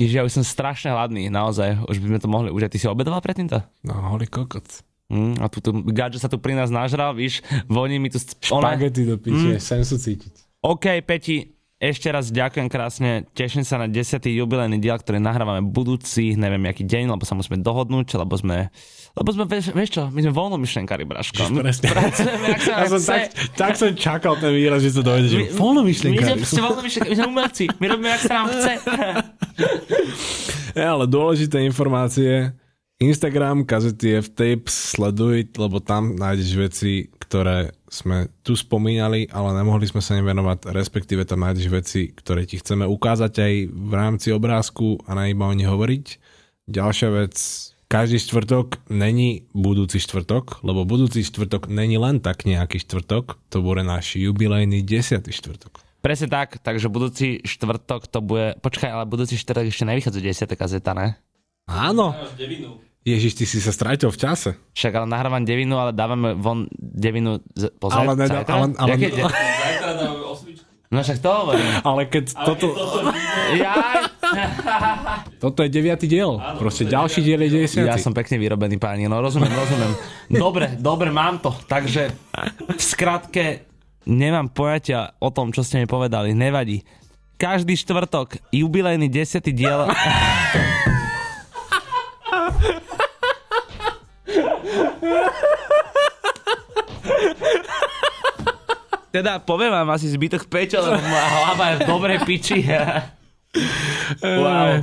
Ježiš, 0.01 0.17
ja 0.17 0.25
už 0.25 0.33
som 0.33 0.45
strašne 0.45 0.89
hladný, 0.89 1.29
naozaj. 1.29 1.85
Už 1.85 2.01
by 2.01 2.17
sme 2.17 2.19
to 2.19 2.29
mohli 2.29 2.49
už. 2.49 2.65
Ty 2.73 2.77
si 2.81 2.89
obedoval 2.89 3.21
predtým 3.21 3.45
to? 3.45 3.61
No, 3.85 3.93
holý 4.09 4.25
kokot. 4.25 4.65
Mm, 5.13 5.37
a 5.37 5.45
tu, 5.51 5.61
tu 5.61 5.69
Gadže 5.75 6.23
sa 6.23 6.31
tu 6.31 6.41
pri 6.41 6.57
nás 6.57 6.71
nažral, 6.71 7.11
víš, 7.13 7.43
voní 7.67 7.99
mi 7.99 8.07
tu... 8.09 8.17
Špagety 8.17 9.03
do 9.05 9.19
piče, 9.19 9.59
mm. 9.59 9.61
sem 9.61 9.83
sú 9.83 9.99
cítiť. 9.99 10.63
OK, 10.63 11.03
Peti, 11.03 11.51
ešte 11.81 12.13
raz 12.13 12.29
ďakujem 12.29 12.69
krásne, 12.69 13.25
teším 13.33 13.65
sa 13.65 13.81
na 13.81 13.89
10. 13.89 14.21
jubilejný 14.21 14.77
diel, 14.77 15.01
ktorý 15.01 15.17
nahrávame 15.17 15.65
budúci, 15.65 16.37
neviem 16.37 16.61
aký 16.69 16.85
deň, 16.85 17.17
lebo 17.17 17.25
sa 17.25 17.33
musíme 17.33 17.57
dohodnúť, 17.57 18.21
lebo 18.21 18.37
sme, 18.37 18.69
lebo 19.17 19.29
sme, 19.33 19.49
vieš, 19.49 19.73
vieš 19.73 19.89
čo, 19.97 20.03
my 20.13 20.21
sme 20.21 20.29
voľnomyšlenkári, 20.29 21.09
Braško. 21.09 21.49
My 21.49 21.73
pracujeme, 21.73 22.53
sa 22.61 22.85
Ja 22.85 22.85
som 22.85 23.01
tak, 23.01 23.21
tak 23.57 23.71
som 23.81 23.89
čakal 23.97 24.37
ten 24.37 24.53
výraz, 24.53 24.85
že 24.85 24.93
to 24.93 25.01
dojde, 25.01 25.25
že 25.25 25.37
My- 25.41 25.57
voľno 25.57 25.81
My 25.81 25.93
sme 26.45 26.61
voľnomyšlenkári, 26.69 27.09
my 27.09 27.17
sme 27.17 27.27
umelci, 27.33 27.65
my 27.81 27.85
robíme, 27.89 28.09
jak 28.13 28.21
sa 28.29 28.33
nám 28.37 28.47
chce. 28.53 28.73
Ja, 30.71 30.95
ale 30.95 31.03
dôležité 31.03 31.59
informácie. 31.67 32.55
Instagram, 33.01 33.65
kazety 33.65 34.21
F-Tapes, 34.21 34.93
sleduj, 34.93 35.57
lebo 35.57 35.81
tam 35.81 36.13
nájdeš 36.13 36.49
veci, 36.53 37.09
ktoré 37.17 37.73
sme 37.89 38.29
tu 38.45 38.53
spomínali, 38.53 39.25
ale 39.33 39.57
nemohli 39.57 39.89
sme 39.89 40.05
sa 40.05 40.13
nevenovať, 40.21 40.69
respektíve 40.69 41.25
tam 41.25 41.41
nájdeš 41.41 41.67
veci, 41.73 42.13
ktoré 42.13 42.45
ti 42.45 42.61
chceme 42.61 42.85
ukázať 42.85 43.33
aj 43.41 43.53
v 43.73 43.93
rámci 43.97 44.29
obrázku 44.29 45.01
a 45.09 45.17
na 45.17 45.33
iba 45.33 45.49
o 45.49 45.57
nich 45.57 45.65
hovoriť. 45.65 46.05
Ďalšia 46.69 47.09
vec, 47.09 47.35
každý 47.89 48.21
štvrtok 48.21 48.85
není 48.93 49.49
budúci 49.49 49.97
štvrtok, 49.97 50.61
lebo 50.61 50.85
budúci 50.85 51.25
štvrtok 51.25 51.73
není 51.73 51.97
len 51.97 52.21
tak 52.21 52.45
nejaký 52.45 52.85
štvrtok, 52.85 53.41
to 53.49 53.65
bude 53.65 53.81
náš 53.81 54.13
jubilejný 54.13 54.85
10. 54.85 55.25
štvrtok. 55.25 55.81
Presne 56.05 56.29
tak, 56.29 56.61
takže 56.61 56.85
budúci 56.85 57.41
štvrtok 57.49 58.05
to 58.05 58.21
bude... 58.21 58.61
Počkaj, 58.61 58.93
ale 58.93 59.09
budúci 59.09 59.41
štvrtok 59.41 59.73
ešte 59.73 59.89
nevychádza 59.89 60.21
10. 60.21 60.53
kazeta, 60.53 60.93
ne? 60.93 61.17
Áno. 61.65 62.13
Ježiš, 63.01 63.33
ty 63.33 63.43
si 63.43 63.57
sa 63.57 63.69
strátil 63.69 64.07
v 64.07 64.19
čase. 64.19 64.49
Však 64.71 64.93
ale 64.93 65.07
nahrávam 65.07 65.41
devinu, 65.41 65.73
ale 65.75 65.89
dávame 65.89 66.33
von 66.33 66.69
devinu 66.71 67.41
z, 67.51 67.73
po 67.73 67.89
Ale 67.89 68.13
nedá- 68.13 68.45
zajtra? 68.45 68.53
ale- 68.53 68.75
ale- 68.75 68.95
de- 68.95 69.09
No 70.91 70.99
však 70.99 71.17
to 71.17 71.29
hovorím. 71.31 71.71
Ale 71.81 72.01
keď 72.05 72.23
toto, 72.43 72.75
Ja, 73.53 74.03
toto 75.39 75.63
je 75.63 75.71
deviatý 75.71 76.03
diel, 76.05 76.35
proste 76.59 76.83
ďalší 76.83 77.23
diel 77.23 77.39
je 77.41 77.63
desiatý. 77.63 77.87
ja 77.87 77.95
som 77.95 78.11
pekne 78.11 78.35
vyrobený, 78.35 78.75
páni, 78.75 79.07
no 79.07 79.17
rozumiem, 79.17 79.49
rozumiem. 79.49 79.95
Dobre, 80.29 80.75
dobre, 80.75 81.07
mám 81.09 81.39
to. 81.39 81.55
Takže 81.63 82.11
v 82.67 82.83
skratke 82.83 83.63
nemám 84.03 84.51
pojatia 84.51 85.15
o 85.17 85.31
tom, 85.31 85.49
čo 85.49 85.63
ste 85.63 85.79
mi 85.79 85.87
povedali, 85.87 86.31
nevadí. 86.31 86.83
Každý 87.35 87.71
štvrtok, 87.73 88.51
jubilejný 88.51 89.07
desiatý 89.07 89.49
diel... 89.49 89.87
Teda 99.11 99.43
poviem 99.43 99.75
vám 99.75 99.91
asi 99.91 100.07
zbytok 100.07 100.47
Peťo, 100.47 100.79
lebo 100.79 101.03
moja 101.03 101.27
hlava 101.27 101.65
je 101.67 101.75
v 101.83 101.87
dobrej 101.87 102.19
piči. 102.23 102.63
wow. 104.23 104.79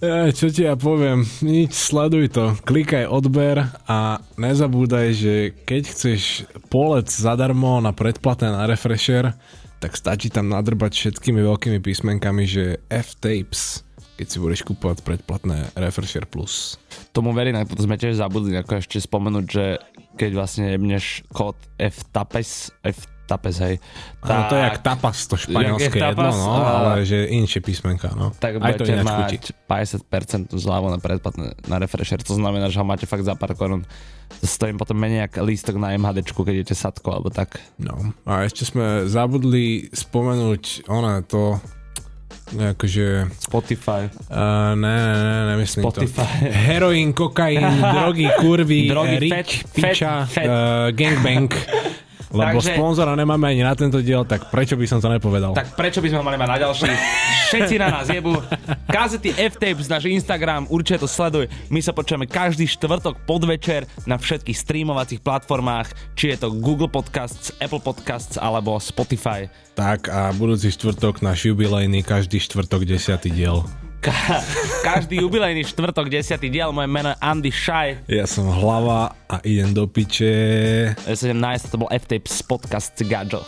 Ja, 0.00 0.32
čo 0.32 0.48
ti 0.48 0.64
ja 0.64 0.80
poviem, 0.80 1.28
nič, 1.44 1.76
sleduj 1.76 2.32
to, 2.32 2.56
klikaj 2.64 3.04
odber 3.04 3.68
a 3.84 4.24
nezabúdaj, 4.40 5.06
že 5.12 5.52
keď 5.68 5.82
chceš 5.92 6.48
polec 6.72 7.12
zadarmo 7.12 7.84
na 7.84 7.92
predplatné 7.92 8.48
na 8.48 8.64
Refresher, 8.64 9.36
tak 9.76 9.96
stačí 9.96 10.32
tam 10.32 10.48
nadrbať 10.48 10.92
všetkými 10.96 11.44
veľkými 11.44 11.84
písmenkami, 11.84 12.44
že 12.48 12.80
F-Tapes, 12.88 13.84
keď 14.20 14.28
si 14.28 14.36
budeš 14.36 14.60
kúpovať 14.68 15.00
predplatné 15.00 15.72
Refresher 15.80 16.28
Plus. 16.28 16.76
Tomu 17.16 17.32
verím, 17.32 17.56
aj 17.56 17.72
potom 17.72 17.88
sme 17.88 17.96
tiež 17.96 18.20
zabudli 18.20 18.52
ako 18.52 18.84
ešte 18.84 19.00
spomenúť, 19.00 19.44
že 19.48 19.80
keď 20.20 20.30
vlastne 20.36 20.76
jebneš 20.76 21.24
kód 21.32 21.56
FTAPES, 21.80 22.76
FTAPES, 22.84 23.56
hej, 23.64 23.74
Tak, 24.20 24.52
to 24.52 24.54
je 24.54 24.62
jak 24.68 24.78
tapas, 24.84 25.16
to 25.24 25.40
španielské 25.40 25.96
je 25.96 26.04
jedno, 26.04 26.28
no, 26.36 26.52
a- 26.52 26.92
ale 26.92 27.08
že 27.08 27.32
inšie 27.32 27.64
písmenka, 27.64 28.12
no. 28.12 28.28
tak 28.36 28.60
Aj 28.60 28.76
to 28.76 28.84
ináč 28.84 29.08
chutí. 29.08 29.56
mať 29.64 30.52
50% 30.52 30.52
zľavu 30.52 30.92
na 30.92 31.00
predplatné 31.00 31.64
na 31.64 31.80
refresher, 31.80 32.20
to 32.20 32.36
znamená, 32.36 32.68
že 32.68 32.76
ho 32.76 32.84
máte 32.84 33.08
fakt 33.08 33.24
za 33.24 33.32
pár 33.32 33.56
korún. 33.56 33.88
To 34.30 34.46
stojí 34.46 34.76
potom 34.76 35.00
menej 35.00 35.32
ako 35.32 35.48
lístok 35.48 35.80
na 35.80 35.96
MHDčku, 35.96 36.44
keď 36.44 36.54
idete 36.60 36.76
sadko, 36.76 37.08
alebo 37.16 37.32
tak. 37.32 37.56
No. 37.80 38.12
A 38.28 38.44
ešte 38.44 38.68
sme 38.68 39.08
zabudli 39.08 39.88
spomenúť 39.90 40.86
ona 40.92 41.24
to, 41.24 41.56
akože 42.58 43.30
Spotify. 43.38 44.10
Uh, 44.30 44.74
ne, 44.74 44.94
ne, 44.96 45.14
ne, 45.22 45.46
nemyslím 45.54 45.82
Spotify. 45.82 46.26
to. 46.40 46.46
Heroín, 46.50 47.12
kokain, 47.12 47.62
drogy, 47.94 48.28
kurvy, 48.40 48.88
Drogy, 48.88 49.18
Rick, 49.18 49.34
fat, 49.34 49.48
piča, 49.74 50.12
fat, 50.26 50.32
fat. 50.34 50.46
Uh, 50.46 50.90
gangbang. 50.90 51.48
Lebo 52.30 52.62
Takže- 52.62 52.78
sponzora 52.78 53.18
nemáme 53.18 53.50
ani 53.50 53.66
na 53.66 53.74
tento 53.74 53.98
diel, 53.98 54.22
tak 54.22 54.54
prečo 54.54 54.78
by 54.78 54.86
som 54.86 55.02
to 55.02 55.10
nepovedal? 55.10 55.50
Tak 55.50 55.74
prečo 55.74 55.98
by 55.98 56.14
sme 56.14 56.18
ho 56.22 56.24
mali 56.24 56.38
mať 56.38 56.48
na 56.48 56.58
ďalší? 56.62 56.90
Všetci 57.50 57.74
na 57.82 57.88
nás 57.90 58.06
jebu. 58.06 58.38
Kazety 58.86 59.34
F-Tapes, 59.34 59.90
náš 59.90 60.06
Instagram, 60.06 60.70
určite 60.70 61.02
to 61.02 61.10
sleduj. 61.10 61.50
My 61.66 61.82
sa 61.82 61.90
počujeme 61.90 62.30
každý 62.30 62.70
štvrtok 62.70 63.26
podvečer 63.26 63.82
na 64.06 64.14
všetkých 64.14 64.54
streamovacích 64.54 65.18
platformách, 65.26 65.90
či 66.14 66.30
je 66.30 66.38
to 66.38 66.54
Google 66.54 66.86
Podcasts, 66.86 67.50
Apple 67.58 67.82
Podcasts 67.82 68.38
alebo 68.38 68.78
Spotify. 68.78 69.50
Tak 69.74 70.06
a 70.06 70.30
budúci 70.30 70.70
štvrtok 70.70 71.26
náš 71.26 71.50
jubilejný, 71.50 72.06
každý 72.06 72.38
štvrtok 72.38 72.86
desiatý 72.86 73.34
diel. 73.34 73.66
Ka- 74.00 74.40
každý 74.80 75.20
jubilejný 75.20 75.60
štvrtok, 75.68 76.08
10. 76.08 76.40
diel, 76.48 76.72
moje 76.72 76.88
meno 76.88 77.12
je 77.12 77.16
Andy 77.20 77.52
Shai. 77.52 78.00
Ja 78.08 78.24
som 78.24 78.48
hlava 78.48 79.12
a 79.28 79.36
idem 79.44 79.76
do 79.76 79.84
piče. 79.84 80.96
17. 81.04 81.36
to 81.68 81.76
bol 81.76 81.88
F-Tapes 81.92 82.40
podcast 82.40 82.96
Gadžo. 83.04 83.44